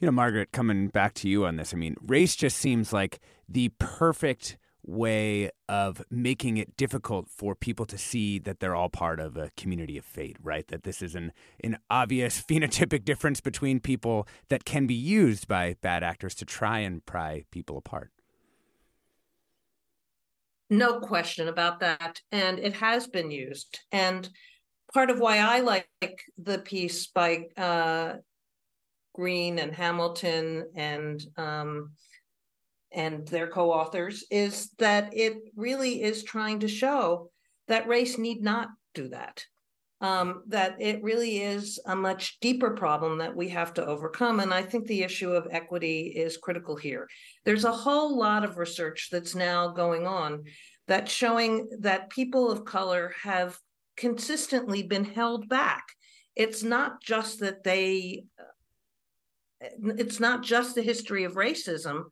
you 0.00 0.06
know 0.06 0.12
margaret 0.12 0.52
coming 0.52 0.88
back 0.88 1.14
to 1.14 1.28
you 1.28 1.44
on 1.44 1.56
this 1.56 1.74
i 1.74 1.76
mean 1.76 1.96
race 2.00 2.34
just 2.34 2.56
seems 2.56 2.92
like 2.92 3.20
the 3.48 3.70
perfect 3.78 4.56
way 4.86 5.50
of 5.68 6.02
making 6.10 6.56
it 6.56 6.76
difficult 6.76 7.28
for 7.28 7.54
people 7.54 7.86
to 7.86 7.96
see 7.96 8.38
that 8.38 8.60
they're 8.60 8.74
all 8.74 8.90
part 8.90 9.18
of 9.18 9.36
a 9.36 9.50
community 9.56 9.96
of 9.96 10.04
fate, 10.04 10.36
right? 10.42 10.68
That 10.68 10.82
this 10.82 11.00
is 11.02 11.14
an, 11.14 11.32
an 11.62 11.78
obvious 11.90 12.42
phenotypic 12.48 13.04
difference 13.04 13.40
between 13.40 13.80
people 13.80 14.28
that 14.48 14.64
can 14.64 14.86
be 14.86 14.94
used 14.94 15.48
by 15.48 15.76
bad 15.80 16.02
actors 16.02 16.34
to 16.36 16.44
try 16.44 16.80
and 16.80 17.04
pry 17.04 17.44
people 17.50 17.78
apart. 17.78 18.10
No 20.70 21.00
question 21.00 21.48
about 21.48 21.80
that. 21.80 22.20
And 22.32 22.58
it 22.58 22.74
has 22.74 23.06
been 23.06 23.30
used. 23.30 23.80
And 23.92 24.28
part 24.92 25.10
of 25.10 25.18
why 25.18 25.38
I 25.38 25.60
like 25.60 25.88
the 26.38 26.58
piece 26.58 27.06
by 27.06 27.46
uh, 27.56 28.14
Green 29.14 29.58
and 29.58 29.72
Hamilton 29.74 30.70
and 30.74 31.24
um, 31.36 31.92
and 32.94 33.26
their 33.28 33.48
co-authors 33.48 34.24
is 34.30 34.70
that 34.78 35.16
it 35.16 35.36
really 35.56 36.02
is 36.02 36.22
trying 36.22 36.60
to 36.60 36.68
show 36.68 37.30
that 37.68 37.88
race 37.88 38.18
need 38.18 38.42
not 38.42 38.68
do 38.94 39.08
that. 39.08 39.44
Um, 40.00 40.42
that 40.48 40.76
it 40.80 41.02
really 41.02 41.38
is 41.38 41.80
a 41.86 41.96
much 41.96 42.38
deeper 42.40 42.72
problem 42.72 43.18
that 43.18 43.34
we 43.34 43.48
have 43.50 43.72
to 43.74 43.86
overcome 43.86 44.40
and 44.40 44.52
i 44.52 44.60
think 44.60 44.86
the 44.86 45.02
issue 45.02 45.30
of 45.30 45.46
equity 45.50 46.08
is 46.08 46.36
critical 46.36 46.76
here. 46.76 47.08
There's 47.44 47.64
a 47.64 47.72
whole 47.72 48.18
lot 48.18 48.44
of 48.44 48.58
research 48.58 49.08
that's 49.10 49.34
now 49.34 49.68
going 49.68 50.06
on 50.06 50.44
that's 50.86 51.12
showing 51.12 51.68
that 51.80 52.10
people 52.10 52.50
of 52.50 52.64
color 52.64 53.14
have 53.22 53.56
consistently 53.96 54.82
been 54.82 55.04
held 55.04 55.48
back. 55.48 55.84
It's 56.36 56.62
not 56.62 57.00
just 57.00 57.40
that 57.40 57.62
they 57.64 58.24
it's 59.60 60.20
not 60.20 60.42
just 60.42 60.74
the 60.74 60.82
history 60.82 61.24
of 61.24 61.34
racism 61.34 62.04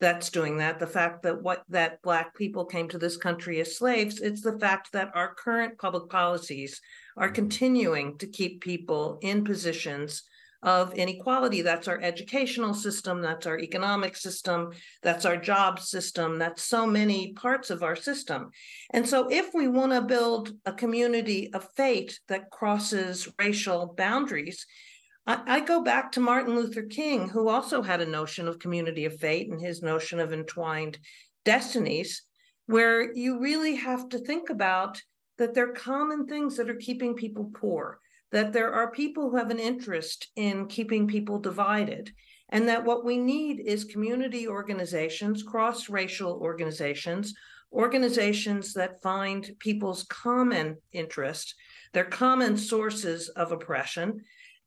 that's 0.00 0.30
doing 0.30 0.56
that. 0.58 0.78
The 0.78 0.86
fact 0.86 1.22
that 1.22 1.42
what 1.42 1.62
that 1.68 2.02
black 2.02 2.34
people 2.34 2.64
came 2.64 2.88
to 2.88 2.98
this 2.98 3.16
country 3.16 3.60
as 3.60 3.76
slaves 3.76 4.20
it's 4.20 4.42
the 4.42 4.58
fact 4.58 4.92
that 4.92 5.10
our 5.14 5.34
current 5.34 5.78
public 5.78 6.08
policies 6.10 6.80
are 7.16 7.26
mm-hmm. 7.26 7.34
continuing 7.34 8.18
to 8.18 8.26
keep 8.26 8.62
people 8.62 9.18
in 9.22 9.44
positions 9.44 10.22
of 10.62 10.92
inequality. 10.94 11.62
That's 11.62 11.88
our 11.88 12.00
educational 12.00 12.74
system 12.74 13.20
that's 13.20 13.46
our 13.46 13.58
economic 13.58 14.16
system 14.16 14.72
that's 15.02 15.24
our 15.24 15.36
job 15.36 15.80
system 15.80 16.38
that's 16.38 16.62
so 16.62 16.86
many 16.86 17.32
parts 17.34 17.70
of 17.70 17.82
our 17.82 17.96
system. 17.96 18.50
And 18.90 19.06
so 19.06 19.28
if 19.30 19.52
we 19.54 19.68
want 19.68 19.92
to 19.92 20.00
build 20.00 20.52
a 20.64 20.72
community 20.72 21.52
of 21.52 21.68
fate 21.76 22.20
that 22.28 22.50
crosses 22.50 23.28
racial 23.38 23.94
boundaries 23.96 24.66
I, 25.46 25.60
go 25.60 25.82
back 25.82 26.10
to 26.12 26.20
Martin 26.20 26.56
Luther 26.56 26.82
King, 26.82 27.28
who 27.28 27.48
also 27.48 27.82
had 27.82 28.00
a 28.00 28.06
notion 28.06 28.48
of 28.48 28.58
community 28.58 29.04
of 29.04 29.18
fate 29.18 29.48
and 29.48 29.60
his 29.60 29.82
notion 29.82 30.18
of 30.18 30.32
entwined 30.32 30.98
destinies, 31.44 32.22
where 32.66 33.12
you 33.12 33.38
really 33.38 33.76
have 33.76 34.08
to 34.08 34.18
think 34.18 34.50
about 34.50 35.00
that 35.38 35.54
there 35.54 35.70
are 35.70 35.74
common 35.74 36.26
things 36.26 36.56
that 36.56 36.68
are 36.68 36.74
keeping 36.74 37.14
people 37.14 37.50
poor, 37.54 38.00
that 38.32 38.52
there 38.52 38.72
are 38.72 38.90
people 38.90 39.30
who 39.30 39.36
have 39.36 39.50
an 39.50 39.58
interest 39.60 40.28
in 40.36 40.66
keeping 40.66 41.06
people 41.06 41.38
divided, 41.38 42.10
and 42.48 42.68
that 42.68 42.84
what 42.84 43.04
we 43.04 43.16
need 43.16 43.60
is 43.60 43.84
community 43.84 44.48
organizations, 44.48 45.42
cross 45.42 45.88
racial 45.88 46.40
organizations, 46.42 47.34
organizations 47.72 48.72
that 48.74 49.00
find 49.00 49.52
people's 49.60 50.02
common 50.04 50.76
interest, 50.92 51.54
their 51.92 52.04
common 52.04 52.56
sources 52.56 53.28
of 53.28 53.52
oppression, 53.52 54.20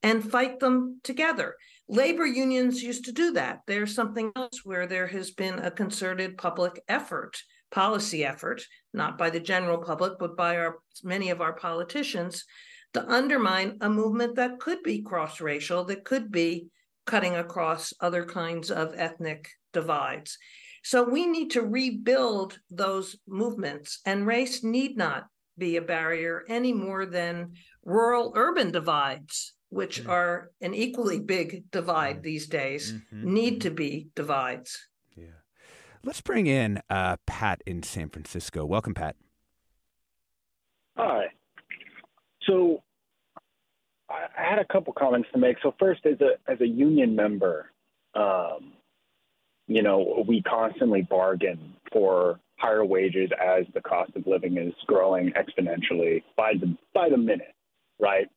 and 0.03 0.29
fight 0.29 0.59
them 0.59 0.99
together. 1.03 1.55
Labor 1.87 2.25
unions 2.25 2.83
used 2.83 3.05
to 3.05 3.11
do 3.11 3.31
that. 3.31 3.61
There's 3.65 3.95
something 3.95 4.31
else 4.35 4.63
where 4.63 4.85
there 4.85 5.07
has 5.07 5.31
been 5.31 5.59
a 5.59 5.71
concerted 5.71 6.37
public 6.37 6.83
effort, 6.87 7.41
policy 7.71 8.23
effort, 8.23 8.61
not 8.93 9.17
by 9.17 9.29
the 9.29 9.39
general 9.39 9.79
public, 9.79 10.13
but 10.19 10.37
by 10.37 10.57
our 10.57 10.77
many 11.03 11.29
of 11.29 11.41
our 11.41 11.53
politicians, 11.53 12.45
to 12.93 13.11
undermine 13.11 13.77
a 13.81 13.89
movement 13.89 14.35
that 14.35 14.59
could 14.59 14.83
be 14.83 15.01
cross-racial, 15.01 15.83
that 15.85 16.05
could 16.05 16.31
be 16.31 16.67
cutting 17.05 17.35
across 17.35 17.93
other 17.99 18.23
kinds 18.23 18.69
of 18.69 18.93
ethnic 18.95 19.49
divides. 19.73 20.37
So 20.83 21.03
we 21.03 21.25
need 21.25 21.51
to 21.51 21.61
rebuild 21.61 22.59
those 22.69 23.17
movements, 23.27 23.99
and 24.05 24.27
race 24.27 24.63
need 24.63 24.97
not 24.97 25.27
be 25.57 25.77
a 25.77 25.81
barrier 25.81 26.43
any 26.47 26.73
more 26.73 27.05
than 27.05 27.53
rural 27.83 28.33
urban 28.35 28.71
divides 28.71 29.53
which 29.73 30.01
mm-hmm. 30.01 30.09
are 30.09 30.51
an 30.61 30.73
equally 30.73 31.19
big 31.19 31.69
divide 31.71 32.17
mm-hmm. 32.17 32.23
these 32.23 32.47
days, 32.47 32.93
mm-hmm. 32.93 33.33
need 33.33 33.61
to 33.61 33.69
mm-hmm. 33.69 33.75
be 33.75 34.09
divides. 34.15 34.87
Yeah. 35.15 35.41
Let's 36.03 36.21
bring 36.21 36.47
in 36.47 36.81
uh, 36.89 37.17
Pat 37.25 37.61
in 37.65 37.83
San 37.83 38.09
Francisco. 38.09 38.65
Welcome, 38.65 38.93
Pat. 38.93 39.15
Hi. 40.95 41.25
So 42.47 42.83
I 44.09 44.27
had 44.35 44.59
a 44.59 44.65
couple 44.65 44.93
comments 44.93 45.29
to 45.33 45.39
make. 45.39 45.57
So 45.63 45.73
first, 45.79 46.05
as 46.05 46.19
a 46.21 46.51
as 46.51 46.61
a 46.61 46.67
union 46.67 47.15
member, 47.15 47.71
um, 48.13 48.73
you 49.67 49.81
know, 49.81 50.23
we 50.27 50.41
constantly 50.43 51.01
bargain 51.01 51.73
for 51.91 52.39
higher 52.57 52.85
wages 52.85 53.29
as 53.41 53.65
the 53.73 53.81
cost 53.81 54.11
of 54.15 54.27
living 54.27 54.57
is 54.57 54.73
growing 54.87 55.31
exponentially 55.31 56.21
by 56.37 56.53
the 56.59 56.77
by 56.93 57.09
the 57.09 57.17
minute, 57.17 57.55
right? 57.99 58.27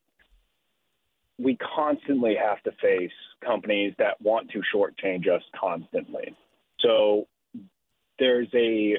We 1.39 1.57
constantly 1.57 2.35
have 2.35 2.63
to 2.63 2.73
face 2.81 3.13
companies 3.45 3.95
that 3.99 4.21
want 4.21 4.51
to 4.51 4.63
shortchange 4.75 5.29
us 5.29 5.43
constantly. 5.59 6.35
So 6.81 7.27
there's 8.19 8.49
a 8.55 8.97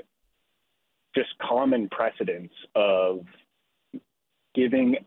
just 1.16 1.30
common 1.42 1.90
precedence 1.90 2.52
of 2.76 3.22
giving 4.54 4.98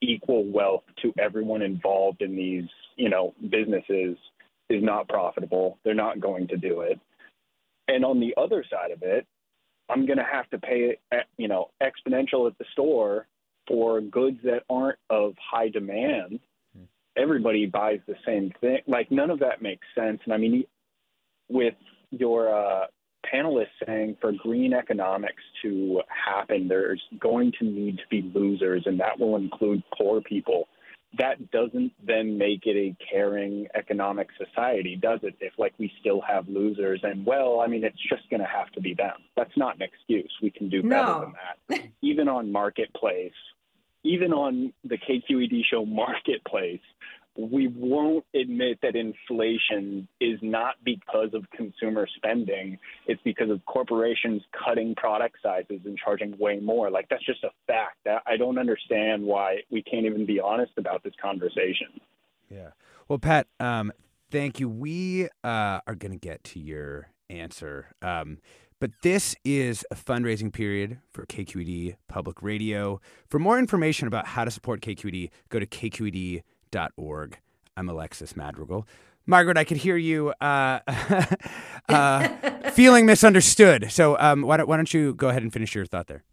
equal 0.00 0.44
wealth 0.44 0.84
to 1.02 1.12
everyone 1.18 1.60
involved 1.60 2.22
in 2.22 2.34
these, 2.34 2.68
you 2.96 3.10
know, 3.10 3.34
businesses 3.50 4.16
is 4.70 4.82
not 4.82 5.08
profitable. 5.08 5.78
They're 5.84 5.94
not 5.94 6.20
going 6.20 6.48
to 6.48 6.56
do 6.56 6.80
it. 6.80 6.98
And 7.88 8.04
on 8.04 8.20
the 8.20 8.34
other 8.36 8.64
side 8.70 8.92
of 8.92 9.02
it, 9.02 9.26
I'm 9.90 10.06
going 10.06 10.18
to 10.18 10.24
have 10.24 10.48
to 10.50 10.58
pay, 10.58 10.96
you 11.36 11.48
know, 11.48 11.70
exponential 11.82 12.46
at 12.48 12.56
the 12.56 12.64
store 12.72 13.26
for 13.66 14.00
goods 14.00 14.38
that 14.44 14.62
aren't 14.70 14.98
of 15.10 15.34
high 15.38 15.68
demand 15.68 16.40
everybody 17.20 17.66
buys 17.66 18.00
the 18.06 18.16
same 18.26 18.52
thing. 18.60 18.78
Like 18.86 19.10
none 19.10 19.30
of 19.30 19.40
that 19.40 19.62
makes 19.62 19.86
sense. 19.94 20.20
And 20.24 20.32
I 20.32 20.36
mean, 20.36 20.64
with 21.48 21.74
your 22.10 22.54
uh, 22.54 22.86
panelists 23.32 23.66
saying 23.86 24.16
for 24.20 24.32
green 24.32 24.72
economics 24.72 25.42
to 25.62 26.02
happen, 26.08 26.68
there's 26.68 27.02
going 27.18 27.52
to 27.58 27.64
need 27.64 27.98
to 27.98 28.04
be 28.10 28.30
losers, 28.34 28.82
and 28.86 28.98
that 29.00 29.18
will 29.18 29.36
include 29.36 29.82
poor 29.96 30.20
people. 30.20 30.68
That 31.18 31.50
doesn't 31.50 31.92
then 32.06 32.38
make 32.38 32.66
it 32.66 32.76
a 32.76 32.96
caring 33.12 33.66
economic 33.74 34.28
society, 34.38 34.94
does 34.94 35.18
it? 35.24 35.34
If 35.40 35.54
like 35.58 35.74
we 35.76 35.92
still 36.00 36.20
have 36.20 36.48
losers, 36.48 37.00
and 37.02 37.26
well, 37.26 37.60
I 37.60 37.66
mean, 37.66 37.82
it's 37.82 37.98
just 38.08 38.30
going 38.30 38.40
to 38.40 38.46
have 38.46 38.70
to 38.72 38.80
be 38.80 38.94
them. 38.94 39.16
That's 39.36 39.56
not 39.56 39.74
an 39.74 39.82
excuse. 39.82 40.32
We 40.40 40.50
can 40.50 40.68
do 40.68 40.82
better 40.82 40.94
no. 40.94 41.20
than 41.20 41.32
that. 41.68 41.88
Even 42.00 42.28
on 42.28 42.52
marketplace, 42.52 43.32
even 44.02 44.32
on 44.32 44.72
the 44.84 44.96
KQED 44.96 45.62
show 45.70 45.84
Marketplace, 45.84 46.80
we 47.36 47.68
won't 47.68 48.24
admit 48.34 48.78
that 48.82 48.96
inflation 48.96 50.08
is 50.20 50.38
not 50.42 50.74
because 50.84 51.28
of 51.32 51.44
consumer 51.54 52.06
spending. 52.16 52.78
It's 53.06 53.20
because 53.22 53.50
of 53.50 53.64
corporations 53.66 54.42
cutting 54.64 54.94
product 54.94 55.36
sizes 55.42 55.80
and 55.84 55.96
charging 55.96 56.36
way 56.38 56.58
more. 56.58 56.90
Like, 56.90 57.08
that's 57.08 57.24
just 57.24 57.44
a 57.44 57.50
fact. 57.66 58.06
I 58.26 58.36
don't 58.36 58.58
understand 58.58 59.22
why 59.22 59.58
we 59.70 59.82
can't 59.82 60.06
even 60.06 60.26
be 60.26 60.40
honest 60.40 60.72
about 60.76 61.02
this 61.04 61.14
conversation. 61.22 62.00
Yeah. 62.50 62.70
Well, 63.08 63.18
Pat, 63.18 63.46
um, 63.60 63.92
thank 64.30 64.58
you. 64.58 64.68
We 64.68 65.28
uh, 65.44 65.80
are 65.86 65.94
going 65.94 66.12
to 66.12 66.18
get 66.18 66.42
to 66.44 66.58
your 66.58 67.10
answer. 67.28 67.86
Um, 68.02 68.38
but 68.80 68.90
this 69.02 69.36
is 69.44 69.84
a 69.90 69.94
fundraising 69.94 70.52
period 70.52 70.98
for 71.12 71.26
KQED 71.26 71.96
Public 72.08 72.42
Radio. 72.42 73.00
For 73.28 73.38
more 73.38 73.58
information 73.58 74.08
about 74.08 74.26
how 74.26 74.44
to 74.44 74.50
support 74.50 74.80
KQED, 74.80 75.30
go 75.50 75.60
to 75.60 75.66
kqed.org. 75.66 77.38
I'm 77.76 77.88
Alexis 77.88 78.34
Madrigal. 78.34 78.88
Margaret, 79.26 79.58
I 79.58 79.64
could 79.64 79.76
hear 79.76 79.98
you 79.98 80.30
uh, 80.40 80.80
uh, 81.88 82.28
feeling 82.72 83.06
misunderstood. 83.06 83.92
So 83.92 84.18
um, 84.18 84.42
why, 84.42 84.56
don't, 84.56 84.68
why 84.68 84.76
don't 84.76 84.92
you 84.92 85.14
go 85.14 85.28
ahead 85.28 85.42
and 85.42 85.52
finish 85.52 85.74
your 85.74 85.84
thought 85.84 86.06
there? 86.06 86.24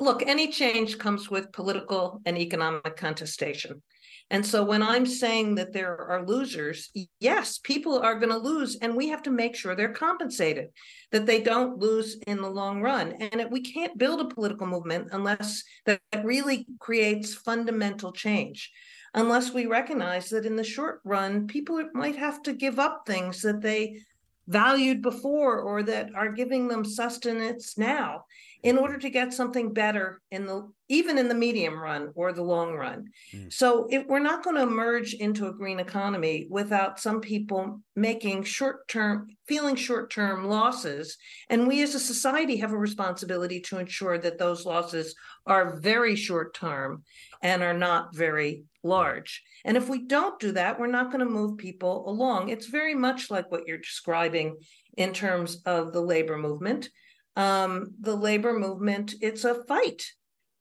Look, 0.00 0.26
any 0.26 0.50
change 0.50 0.98
comes 0.98 1.30
with 1.30 1.52
political 1.52 2.20
and 2.26 2.36
economic 2.36 2.96
contestation. 2.96 3.82
And 4.30 4.44
so 4.44 4.64
when 4.64 4.82
I'm 4.82 5.06
saying 5.06 5.56
that 5.56 5.72
there 5.72 5.96
are 5.96 6.26
losers, 6.26 6.90
yes, 7.20 7.58
people 7.58 7.98
are 7.98 8.18
going 8.18 8.32
to 8.32 8.38
lose, 8.38 8.76
and 8.76 8.96
we 8.96 9.08
have 9.08 9.22
to 9.24 9.30
make 9.30 9.54
sure 9.54 9.76
they're 9.76 9.92
compensated, 9.92 10.68
that 11.12 11.26
they 11.26 11.40
don't 11.40 11.78
lose 11.78 12.16
in 12.26 12.40
the 12.40 12.48
long 12.50 12.80
run. 12.80 13.12
And 13.12 13.40
it, 13.40 13.50
we 13.50 13.60
can't 13.60 13.98
build 13.98 14.20
a 14.20 14.34
political 14.34 14.66
movement 14.66 15.08
unless 15.12 15.62
that 15.84 16.00
really 16.24 16.66
creates 16.80 17.34
fundamental 17.34 18.12
change. 18.12 18.72
Unless 19.12 19.52
we 19.52 19.66
recognize 19.66 20.30
that 20.30 20.46
in 20.46 20.56
the 20.56 20.64
short 20.64 21.00
run, 21.04 21.46
people 21.46 21.80
might 21.92 22.16
have 22.16 22.42
to 22.42 22.54
give 22.54 22.78
up 22.78 23.04
things 23.06 23.42
that 23.42 23.60
they 23.60 24.00
valued 24.48 25.02
before 25.02 25.60
or 25.60 25.82
that 25.82 26.10
are 26.14 26.32
giving 26.32 26.68
them 26.68 26.84
sustenance 26.84 27.78
now 27.78 28.24
in 28.64 28.78
order 28.78 28.96
to 28.96 29.10
get 29.10 29.34
something 29.34 29.74
better 29.74 30.22
in 30.30 30.46
the 30.46 30.66
even 30.88 31.16
in 31.16 31.28
the 31.28 31.34
medium 31.34 31.78
run 31.78 32.10
or 32.14 32.32
the 32.32 32.42
long 32.42 32.74
run. 32.74 33.06
Mm. 33.32 33.52
so 33.52 33.86
if 33.90 34.06
we're 34.06 34.18
not 34.18 34.42
going 34.42 34.56
to 34.56 34.66
merge 34.66 35.14
into 35.14 35.46
a 35.46 35.52
green 35.52 35.80
economy 35.80 36.46
without 36.50 36.98
some 36.98 37.20
people 37.20 37.80
making 37.94 38.42
short 38.42 38.88
term 38.88 39.28
feeling 39.46 39.76
short 39.76 40.10
term 40.10 40.46
losses. 40.46 41.18
And 41.50 41.68
we 41.68 41.82
as 41.82 41.94
a 41.94 42.00
society 42.00 42.56
have 42.56 42.72
a 42.72 42.78
responsibility 42.78 43.60
to 43.62 43.78
ensure 43.78 44.16
that 44.18 44.38
those 44.38 44.64
losses 44.64 45.14
are 45.46 45.76
very 45.76 46.16
short 46.16 46.54
term 46.54 47.02
and 47.42 47.62
are 47.62 47.74
not 47.74 48.16
very 48.16 48.64
large. 48.82 49.42
And 49.66 49.76
if 49.76 49.90
we 49.90 50.06
don't 50.06 50.40
do 50.40 50.52
that 50.52 50.80
we're 50.80 50.86
not 50.86 51.10
going 51.12 51.24
to 51.24 51.30
move 51.30 51.58
people 51.58 52.08
along. 52.08 52.48
It's 52.48 52.66
very 52.66 52.94
much 52.94 53.30
like 53.30 53.50
what 53.50 53.66
you're 53.66 53.78
describing 53.78 54.56
in 54.96 55.12
terms 55.12 55.60
of 55.66 55.92
the 55.92 56.00
labor 56.00 56.38
movement 56.38 56.88
um, 57.36 57.94
the 58.00 58.14
labor 58.14 58.58
movement, 58.58 59.14
it's 59.20 59.44
a 59.44 59.64
fight. 59.64 60.04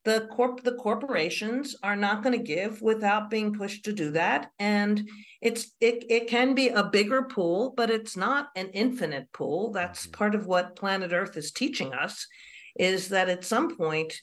The 0.06 0.28
corp 0.32 0.64
the 0.64 0.76
corporations 0.76 1.78
are 1.82 1.96
not 1.96 2.24
going 2.24 2.38
to 2.38 2.44
give 2.44 2.82
without 2.82 3.30
being 3.30 3.54
pushed 3.54 3.86
to 3.86 3.94
do 3.94 4.12
that. 4.12 4.52
And 4.60 5.10
it's 5.42 5.72
it, 5.80 6.04
it 6.10 6.28
can 6.28 6.54
be 6.56 6.68
a 6.70 6.84
bigger 6.84 7.24
pool, 7.24 7.74
but 7.78 7.90
it's 7.90 8.18
not 8.18 8.50
an 8.56 8.70
infinite 8.74 9.32
pool. 9.32 9.72
That's 9.72 10.04
mm-hmm. 10.04 10.12
part 10.12 10.36
of 10.36 10.46
what 10.46 10.76
planet 10.76 11.14
Earth 11.14 11.38
is 11.38 11.52
teaching 11.52 11.94
us, 11.94 12.28
is 12.78 13.10
that 13.10 13.30
at 13.30 13.46
some 13.46 13.78
point 13.78 14.22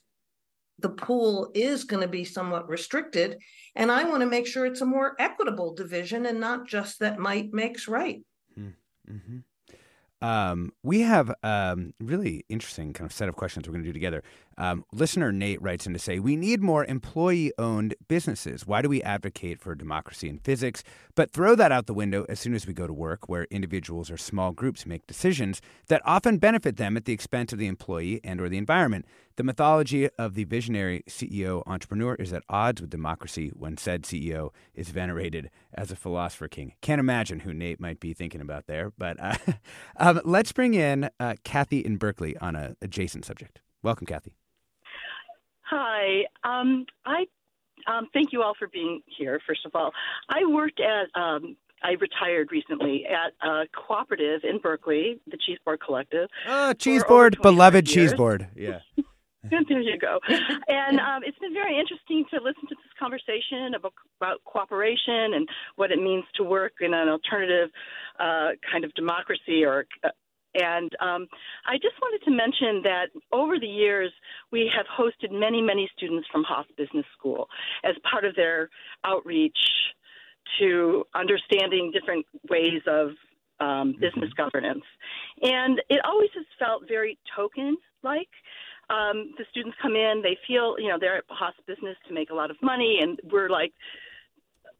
the 0.78 0.90
pool 0.90 1.51
is 1.55 1.84
going 1.84 2.03
to 2.03 2.09
be 2.09 2.24
somewhat 2.24 2.68
restricted. 2.68 3.38
And 3.74 3.90
I 3.90 4.05
want 4.05 4.20
to 4.20 4.26
make 4.26 4.46
sure 4.46 4.66
it's 4.66 4.80
a 4.80 4.86
more 4.86 5.14
equitable 5.18 5.74
division 5.74 6.26
and 6.26 6.40
not 6.40 6.66
just 6.66 7.01
that 7.01 7.18
might 7.18 7.53
makes 7.53 7.88
right. 7.88 8.22
Mm-hmm. 8.59 9.38
Um, 10.22 10.72
we 10.82 11.00
have 11.00 11.32
um, 11.42 11.94
really 12.00 12.44
interesting 12.48 12.92
kind 12.92 13.06
of 13.06 13.12
set 13.12 13.28
of 13.28 13.36
questions 13.36 13.66
we're 13.66 13.72
going 13.72 13.84
to 13.84 13.88
do 13.88 13.92
together. 13.92 14.22
Um, 14.61 14.84
listener 14.92 15.32
Nate 15.32 15.62
writes 15.62 15.86
in 15.86 15.94
to 15.94 15.98
say, 15.98 16.18
We 16.18 16.36
need 16.36 16.61
more 16.61 16.84
employee 16.84 17.50
owned 17.56 17.94
businesses. 18.08 18.66
Why 18.66 18.82
do 18.82 18.90
we 18.90 19.02
advocate 19.02 19.58
for 19.58 19.74
democracy 19.74 20.28
in 20.28 20.38
physics, 20.38 20.84
but 21.14 21.30
throw 21.30 21.54
that 21.54 21.72
out 21.72 21.86
the 21.86 21.94
window 21.94 22.26
as 22.28 22.40
soon 22.40 22.52
as 22.52 22.66
we 22.66 22.74
go 22.74 22.86
to 22.86 22.92
work, 22.92 23.26
where 23.26 23.44
individuals 23.44 24.11
or 24.11 24.18
small 24.18 24.52
groups 24.52 24.84
make 24.84 25.06
decisions 25.06 25.62
that 25.88 26.02
often 26.04 26.36
benefit 26.36 26.76
them 26.76 26.94
at 26.98 27.06
the 27.06 27.12
expense 27.14 27.54
of 27.54 27.58
the 27.58 27.68
employee 27.68 28.20
and 28.22 28.38
or 28.38 28.50
the 28.50 28.58
environment? 28.58 29.06
The 29.36 29.44
mythology 29.44 30.11
of 30.18 30.34
the 30.34 30.44
visionary 30.44 31.04
CEO 31.08 31.62
entrepreneur 31.66 32.14
is 32.16 32.34
at 32.34 32.42
odds 32.50 32.82
with 32.82 32.90
democracy 32.90 33.52
when 33.54 33.78
said 33.78 34.02
CEO 34.02 34.50
is 34.74 34.90
venerated 34.90 35.48
as 35.72 35.90
a 35.90 35.96
philosopher 35.96 36.48
king. 36.48 36.74
Can't 36.82 37.00
imagine 37.00 37.40
who 37.40 37.54
Nate 37.54 37.80
might 37.80 37.98
be 37.98 38.12
thinking 38.12 38.42
about 38.42 38.66
there, 38.66 38.92
but 38.98 39.16
uh, 39.18 39.36
um, 39.96 40.20
let's 40.22 40.52
bring 40.52 40.74
in 40.74 41.08
uh, 41.18 41.36
Kathy 41.44 41.78
in 41.78 41.96
Berkeley 41.96 42.36
on 42.36 42.54
a 42.56 42.76
adjacent 42.82 43.24
subject. 43.24 43.62
Welcome, 43.82 44.06
Kathy. 44.06 44.34
Hi. 45.70 46.24
Um, 46.42 46.84
I 47.06 47.26
um, 47.86 48.08
thank 48.12 48.32
you 48.32 48.42
all 48.42 48.54
for 48.58 48.68
being 48.68 49.00
here. 49.06 49.40
First 49.46 49.64
of 49.64 49.72
all, 49.74 49.92
I 50.28 50.44
worked 50.46 50.80
at. 50.80 51.20
Um, 51.20 51.56
I 51.82 51.92
retired 51.92 52.50
recently 52.52 53.06
at 53.06 53.32
a 53.48 53.64
cooperative 53.74 54.42
in 54.44 54.58
Berkeley, 54.58 55.18
the 55.26 55.38
Cheese 55.38 55.56
Board 55.64 55.80
Collective. 55.80 56.28
Oh, 56.46 56.74
Cheese 56.74 57.02
Board, 57.04 57.38
beloved 57.40 57.86
Cheese 57.86 58.12
Board. 58.12 58.48
Yeah. 58.56 58.80
there 59.70 59.80
you 59.80 59.96
go. 59.98 60.18
And 60.68 61.00
um, 61.00 61.22
it's 61.24 61.38
been 61.38 61.54
very 61.54 61.78
interesting 61.78 62.26
to 62.28 62.36
listen 62.36 62.68
to 62.68 62.74
this 62.74 62.92
conversation 62.98 63.72
about, 63.74 63.94
about 64.20 64.44
cooperation 64.44 65.32
and 65.32 65.48
what 65.76 65.90
it 65.90 65.96
means 65.96 66.24
to 66.34 66.44
work 66.44 66.74
in 66.82 66.92
an 66.92 67.08
alternative 67.08 67.70
uh, 68.18 68.50
kind 68.70 68.84
of 68.84 68.92
democracy 68.92 69.64
or 69.64 69.86
uh, 70.04 70.10
and 70.55 70.90
um, 71.01 71.28
I 71.66 71.76
just 71.76 71.94
wanted 72.01 72.24
to 72.24 72.30
mention 72.30 72.82
that 72.82 73.07
over 73.32 73.59
the 73.59 73.66
years, 73.66 74.12
we 74.51 74.70
have 74.74 74.86
hosted 74.86 75.30
many, 75.32 75.62
many 75.62 75.88
students 75.96 76.26
from 76.30 76.44
Haas 76.44 76.66
Business 76.76 77.07
School 77.16 77.48
as 77.84 77.94
part 78.11 78.24
of 78.24 78.34
their 78.34 78.68
outreach 79.05 79.59
to 80.59 81.05
understanding 81.14 81.92
different 81.92 82.26
ways 82.48 82.82
of 82.86 83.11
um, 83.61 83.92
business 83.92 84.30
mm-hmm. 84.30 84.42
governance. 84.42 84.84
And 85.42 85.80
it 85.88 86.01
always 86.05 86.30
has 86.34 86.46
felt 86.59 86.88
very 86.88 87.18
token 87.36 87.76
like. 88.03 88.28
Um, 88.88 89.34
the 89.38 89.44
students 89.51 89.78
come 89.80 89.94
in, 89.94 90.20
they 90.20 90.36
feel, 90.48 90.74
you 90.80 90.88
know, 90.88 90.96
they're 90.98 91.18
at 91.18 91.24
Haas 91.28 91.55
Business 91.64 91.96
to 92.09 92.14
make 92.14 92.30
a 92.30 92.34
lot 92.34 92.51
of 92.51 92.57
money, 92.61 92.98
and 93.01 93.20
we're 93.30 93.48
like 93.48 93.72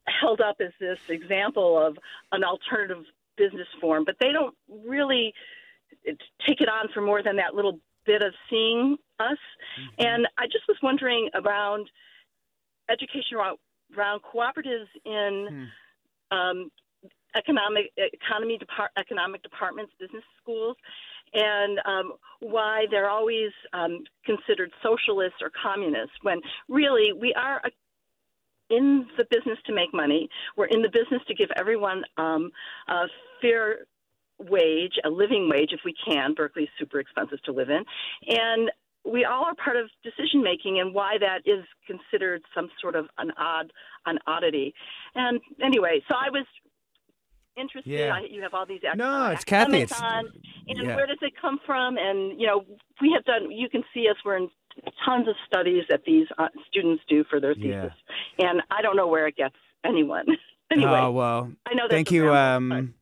held 0.05 0.41
up 0.41 0.57
as 0.59 0.73
this 0.81 0.99
example 1.07 1.81
of 1.81 1.97
an 2.33 2.43
alternative 2.43 3.05
business 3.37 3.67
form, 3.79 4.03
but 4.05 4.15
they 4.19 4.33
don't 4.33 4.55
really 4.85 5.33
take 6.05 6.61
it 6.61 6.69
on 6.69 6.89
for 6.93 7.01
more 7.01 7.23
than 7.23 7.37
that 7.37 7.55
little 7.55 7.79
bit 8.05 8.21
of 8.21 8.33
seeing 8.49 8.97
us. 9.19 9.37
Mm-hmm. 9.79 10.07
And 10.07 10.27
I 10.37 10.45
just 10.45 10.67
was 10.67 10.77
wondering 10.81 11.29
around 11.33 11.89
education 12.89 13.37
around, 13.37 13.57
around 13.97 14.21
cooperatives 14.21 14.87
in 15.05 15.69
hmm. 16.31 16.37
um, 16.37 16.71
economic 17.35 17.91
economy 17.97 18.57
depart, 18.57 18.91
economic 18.97 19.41
departments, 19.43 19.93
business 19.99 20.23
schools, 20.41 20.75
and 21.33 21.79
um, 21.85 22.13
why 22.41 22.85
they're 22.91 23.09
always 23.09 23.51
um, 23.73 24.03
considered 24.25 24.71
socialists 24.83 25.39
or 25.41 25.49
communists 25.61 26.15
when 26.23 26.41
really 26.67 27.13
we 27.13 27.33
are 27.33 27.61
a, 27.63 27.69
in 28.69 29.05
the 29.17 29.25
business 29.29 29.57
to 29.65 29.73
make 29.73 29.93
money. 29.93 30.29
We're 30.57 30.65
in 30.65 30.81
the 30.81 30.89
business 30.89 31.21
to 31.27 31.33
give 31.33 31.49
everyone 31.57 32.03
um, 32.17 32.51
a 32.87 33.05
fair 33.41 33.79
wage, 34.49 34.93
a 35.03 35.09
living 35.09 35.49
wage 35.49 35.71
if 35.71 35.81
we 35.85 35.93
can. 36.05 36.33
Berkeley 36.33 36.63
is 36.63 36.69
super 36.79 36.99
expensive 36.99 37.41
to 37.43 37.51
live 37.51 37.69
in. 37.69 37.83
And 38.27 38.71
we 39.03 39.25
all 39.25 39.45
are 39.45 39.55
part 39.55 39.77
of 39.77 39.89
decision 40.03 40.43
making 40.43 40.79
and 40.79 40.93
why 40.93 41.17
that 41.19 41.41
is 41.45 41.65
considered 41.87 42.43
some 42.53 42.69
sort 42.79 42.95
of 42.95 43.07
an 43.17 43.31
odd 43.37 43.71
an 44.05 44.19
oddity. 44.27 44.73
And 45.15 45.39
anyway, 45.61 46.01
so 46.07 46.15
I 46.15 46.29
was 46.29 46.45
interested. 47.57 47.91
Yeah. 47.91 48.15
I, 48.15 48.27
you 48.29 48.41
have 48.41 48.53
all 48.53 48.65
these 48.65 48.81
no, 48.95 49.29
it's 49.31 49.43
Kathy. 49.43 49.81
It's, 49.81 50.01
on, 50.01 50.25
and 50.67 50.83
yeah. 50.83 50.95
where 50.95 51.07
does 51.07 51.17
it 51.21 51.33
come 51.39 51.59
from? 51.65 51.97
And 51.97 52.39
you 52.39 52.47
know, 52.47 52.65
we 53.01 53.11
have 53.15 53.25
done. 53.25 53.51
You 53.51 53.69
can 53.69 53.83
see 53.93 54.07
us. 54.09 54.17
We're 54.23 54.37
in 54.37 54.49
tons 55.05 55.27
of 55.27 55.35
studies 55.45 55.83
that 55.89 56.03
these 56.05 56.27
uh, 56.37 56.47
students 56.67 57.03
do 57.09 57.23
for 57.29 57.39
their 57.39 57.53
thesis, 57.53 57.93
yeah. 58.37 58.49
and 58.49 58.61
I 58.71 58.81
don't 58.81 58.95
know 58.95 59.07
where 59.07 59.27
it 59.27 59.35
gets 59.35 59.55
anyone. 59.85 60.25
anyway, 60.71 60.99
oh 60.99 61.11
well. 61.11 61.51
I 61.65 61.73
know. 61.73 61.83
Thank 61.89 62.11
you. 62.11 62.33
Um, 62.33 62.93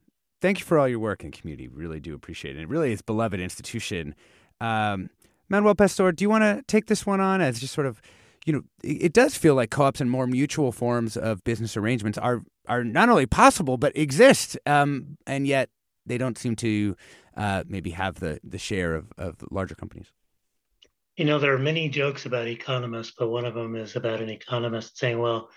thank 0.41 0.59
you 0.59 0.65
for 0.65 0.79
all 0.79 0.87
your 0.87 0.99
work 0.99 1.23
in 1.23 1.31
community. 1.31 1.67
We 1.67 1.77
Really 1.81 1.99
do 1.99 2.13
appreciate 2.13 2.57
it. 2.57 2.61
It 2.61 2.69
really 2.69 2.91
is 2.91 3.01
beloved 3.01 3.39
institution. 3.39 4.15
Um, 4.61 5.09
Manuel 5.49 5.75
Pastor, 5.75 6.11
do 6.11 6.23
you 6.23 6.29
want 6.29 6.43
to 6.43 6.63
take 6.67 6.85
this 6.85 7.05
one 7.05 7.19
on 7.19 7.41
as 7.41 7.59
just 7.59 7.73
sort 7.73 7.87
of, 7.87 8.01
you 8.45 8.53
know, 8.53 8.61
it, 8.83 9.13
does 9.13 9.35
feel 9.35 9.55
like 9.55 9.71
co-ops 9.71 9.99
and 9.99 10.09
more 10.09 10.27
mutual 10.27 10.71
forms 10.71 11.17
of 11.17 11.43
business 11.43 11.75
arrangements 11.75 12.17
are 12.17 12.41
are 12.67 12.83
not 12.83 13.09
only 13.09 13.25
possible 13.25 13.77
but 13.77 13.95
exist, 13.97 14.57
um, 14.65 15.17
and 15.25 15.47
yet 15.47 15.69
they 16.05 16.17
don't 16.17 16.37
seem 16.37 16.55
to 16.57 16.95
uh, 17.35 17.63
maybe 17.67 17.89
have 17.91 18.19
the 18.19 18.39
the 18.43 18.57
share 18.57 18.95
of, 18.95 19.11
of 19.17 19.37
larger 19.49 19.75
companies. 19.75 20.11
You 21.17 21.25
know, 21.25 21.39
there 21.39 21.53
are 21.53 21.59
many 21.59 21.89
jokes 21.89 22.25
about 22.25 22.47
economists, 22.47 23.13
but 23.17 23.29
one 23.29 23.45
of 23.45 23.53
them 23.53 23.75
is 23.75 23.95
about 23.95 24.21
an 24.21 24.29
economist 24.29 24.97
saying, 24.97 25.19
"Well, 25.19 25.49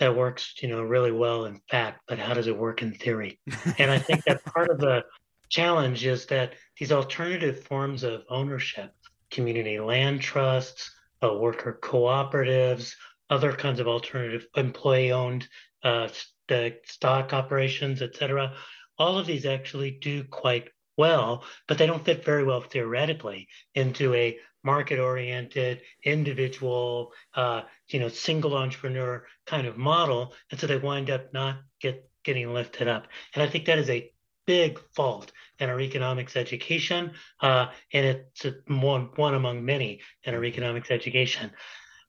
that 0.00 0.16
works, 0.16 0.54
you 0.62 0.68
know, 0.68 0.82
really 0.82 1.12
well 1.12 1.44
in 1.44 1.60
fact, 1.70 2.00
but 2.08 2.18
how 2.18 2.34
does 2.34 2.46
it 2.46 2.56
work 2.56 2.82
in 2.82 2.92
theory? 2.94 3.38
and 3.78 3.90
I 3.90 3.98
think 3.98 4.24
that 4.24 4.44
part 4.44 4.70
of 4.70 4.78
the 4.78 5.04
challenge 5.50 6.04
is 6.04 6.26
that 6.26 6.54
these 6.78 6.90
alternative 6.90 7.62
forms 7.64 8.02
of 8.02 8.22
ownership, 8.30 8.92
community 9.30 9.78
land 9.78 10.22
trusts, 10.22 10.90
uh, 11.22 11.34
worker 11.34 11.78
cooperatives, 11.82 12.94
other 13.28 13.52
kinds 13.52 13.78
of 13.78 13.86
alternative 13.86 14.46
employee-owned 14.56 15.46
uh, 15.84 16.08
st- 16.48 16.76
stock 16.86 17.32
operations, 17.32 18.02
et 18.02 18.16
cetera, 18.16 18.54
all 18.98 19.18
of 19.18 19.26
these 19.26 19.46
actually 19.46 19.90
do 19.90 20.24
quite 20.24 20.68
well, 21.04 21.44
but 21.66 21.78
they 21.78 21.86
don't 21.86 22.04
fit 22.04 22.24
very 22.24 22.44
well 22.44 22.60
theoretically 22.60 23.48
into 23.74 24.06
a 24.14 24.38
market 24.62 24.98
oriented, 24.98 25.80
individual, 26.04 27.12
uh, 27.34 27.62
you 27.88 27.98
know, 28.00 28.08
single 28.08 28.54
entrepreneur 28.56 29.24
kind 29.46 29.66
of 29.66 29.76
model. 29.76 30.34
And 30.50 30.60
so 30.60 30.66
they 30.66 30.76
wind 30.76 31.08
up 31.10 31.32
not 31.32 31.56
get 31.80 31.96
getting 32.22 32.52
lifted 32.52 32.86
up. 32.86 33.06
And 33.34 33.42
I 33.42 33.48
think 33.48 33.64
that 33.64 33.78
is 33.78 33.90
a 33.90 34.12
big 34.46 34.78
fault 34.94 35.32
in 35.58 35.70
our 35.70 35.80
economics 35.80 36.36
education. 36.36 37.12
Uh, 37.40 37.66
and 37.94 38.04
it's 38.06 38.44
one, 38.66 39.10
one 39.16 39.34
among 39.34 39.64
many 39.64 40.00
in 40.24 40.34
our 40.34 40.44
economics 40.44 40.90
education. 40.90 41.50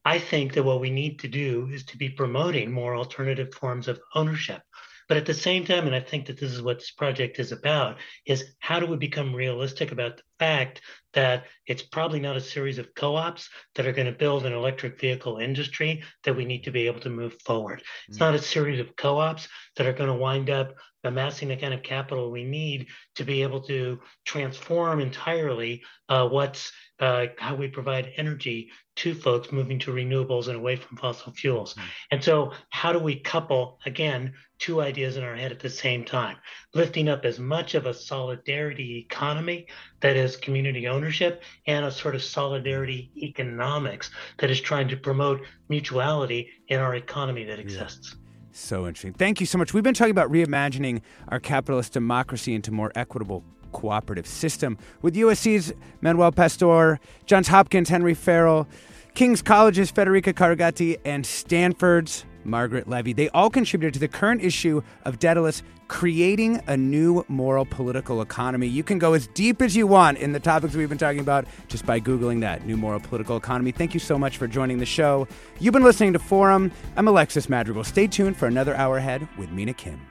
I 0.03 0.19
think 0.19 0.53
that 0.53 0.63
what 0.63 0.81
we 0.81 0.89
need 0.89 1.19
to 1.19 1.27
do 1.27 1.69
is 1.71 1.85
to 1.85 1.97
be 1.97 2.09
promoting 2.09 2.71
more 2.71 2.95
alternative 2.95 3.53
forms 3.53 3.87
of 3.87 4.01
ownership. 4.15 4.61
But 5.11 5.17
at 5.17 5.25
the 5.25 5.33
same 5.33 5.65
time, 5.65 5.87
and 5.87 5.93
I 5.93 5.99
think 5.99 6.27
that 6.27 6.39
this 6.39 6.53
is 6.53 6.61
what 6.61 6.79
this 6.79 6.91
project 6.91 7.37
is 7.37 7.51
about, 7.51 7.97
is 8.25 8.45
how 8.59 8.79
do 8.79 8.85
we 8.85 8.95
become 8.95 9.35
realistic 9.35 9.91
about 9.91 10.15
the 10.15 10.23
fact 10.39 10.79
that 11.11 11.47
it's 11.67 11.81
probably 11.81 12.21
not 12.21 12.37
a 12.37 12.39
series 12.39 12.77
of 12.77 12.95
co-ops 12.95 13.49
that 13.75 13.85
are 13.85 13.91
going 13.91 14.05
to 14.05 14.17
build 14.17 14.45
an 14.45 14.53
electric 14.53 15.01
vehicle 15.01 15.35
industry 15.35 16.01
that 16.23 16.37
we 16.37 16.45
need 16.45 16.63
to 16.63 16.71
be 16.71 16.87
able 16.87 17.01
to 17.01 17.09
move 17.09 17.35
forward. 17.41 17.83
It's 18.07 18.19
mm-hmm. 18.19 18.23
not 18.23 18.35
a 18.35 18.41
series 18.41 18.79
of 18.79 18.95
co-ops 18.95 19.49
that 19.75 19.85
are 19.85 19.91
going 19.91 20.07
to 20.07 20.15
wind 20.15 20.49
up 20.49 20.75
amassing 21.03 21.49
the 21.49 21.57
kind 21.57 21.73
of 21.73 21.83
capital 21.83 22.31
we 22.31 22.45
need 22.45 22.87
to 23.15 23.25
be 23.25 23.41
able 23.41 23.63
to 23.63 23.99
transform 24.23 25.01
entirely 25.01 25.83
uh, 26.07 26.25
what's 26.29 26.71
uh, 27.01 27.25
how 27.39 27.55
we 27.55 27.67
provide 27.67 28.13
energy 28.15 28.69
to 28.95 29.15
folks 29.15 29.51
moving 29.51 29.79
to 29.79 29.91
renewables 29.91 30.47
and 30.47 30.55
away 30.55 30.75
from 30.75 30.97
fossil 30.97 31.33
fuels. 31.33 31.73
Mm-hmm. 31.73 31.87
And 32.11 32.23
so, 32.23 32.53
how 32.69 32.93
do 32.93 32.99
we 32.99 33.19
couple, 33.19 33.79
again, 33.85 34.33
two 34.59 34.81
ideas 34.81 35.17
in 35.17 35.23
our 35.23 35.35
head 35.35 35.51
at 35.51 35.59
the 35.59 35.69
same 35.69 36.05
time? 36.05 36.37
Lifting 36.75 37.09
up 37.09 37.25
as 37.25 37.39
much 37.39 37.73
of 37.73 37.87
a 37.87 37.93
solidarity 37.93 38.99
economy 38.99 39.67
that 40.01 40.15
is 40.15 40.37
community 40.37 40.87
ownership 40.87 41.41
and 41.65 41.85
a 41.85 41.91
sort 41.91 42.13
of 42.13 42.21
solidarity 42.21 43.11
economics 43.17 44.11
that 44.37 44.51
is 44.51 44.61
trying 44.61 44.87
to 44.89 44.97
promote 44.97 45.41
mutuality 45.69 46.49
in 46.67 46.79
our 46.79 46.95
economy 46.95 47.43
that 47.45 47.59
exists. 47.59 48.11
Yeah. 48.11 48.17
So 48.53 48.85
interesting. 48.85 49.13
Thank 49.13 49.39
you 49.39 49.45
so 49.45 49.57
much. 49.57 49.73
We've 49.73 49.83
been 49.83 49.93
talking 49.93 50.11
about 50.11 50.31
reimagining 50.31 51.01
our 51.29 51.39
capitalist 51.39 51.93
democracy 51.93 52.53
into 52.53 52.71
more 52.71 52.91
equitable 52.95 53.43
cooperative 53.71 54.27
system 54.27 54.77
with 55.01 55.15
USC's 55.15 55.73
Manuel 56.01 56.31
Pastor, 56.31 56.99
Johns 57.25 57.47
Hopkins 57.47 57.89
Henry 57.89 58.13
Farrell, 58.13 58.67
King's 59.13 59.41
College's 59.41 59.91
Federica 59.91 60.33
Carugati, 60.33 60.97
and 61.03 61.25
Stanford's 61.25 62.25
Margaret 62.43 62.87
Levi. 62.87 63.13
They 63.13 63.29
all 63.29 63.49
contributed 63.49 63.93
to 63.95 63.99
the 63.99 64.07
current 64.07 64.43
issue 64.43 64.81
of 65.05 65.19
Daedalus 65.19 65.63
creating 65.87 66.61
a 66.67 66.77
new 66.77 67.25
moral 67.27 67.65
political 67.65 68.21
economy. 68.21 68.65
You 68.65 68.81
can 68.81 68.97
go 68.97 69.13
as 69.13 69.27
deep 69.27 69.61
as 69.61 69.75
you 69.75 69.85
want 69.85 70.17
in 70.19 70.31
the 70.31 70.39
topics 70.39 70.73
we've 70.73 70.87
been 70.87 70.97
talking 70.97 71.19
about 71.19 71.45
just 71.67 71.85
by 71.85 71.99
Googling 71.99 72.39
that 72.41 72.65
new 72.65 72.77
moral 72.77 73.01
political 73.01 73.35
economy. 73.35 73.71
Thank 73.71 73.93
you 73.93 73.99
so 73.99 74.17
much 74.17 74.37
for 74.37 74.47
joining 74.47 74.77
the 74.77 74.85
show. 74.85 75.27
You've 75.59 75.73
been 75.73 75.83
listening 75.83 76.13
to 76.13 76.19
Forum. 76.19 76.71
I'm 76.95 77.07
Alexis 77.09 77.49
Madrigal. 77.49 77.83
Stay 77.83 78.07
tuned 78.07 78.37
for 78.37 78.47
another 78.47 78.73
hour 78.75 78.97
ahead 78.97 79.27
with 79.37 79.51
Mina 79.51 79.73
Kim. 79.73 80.10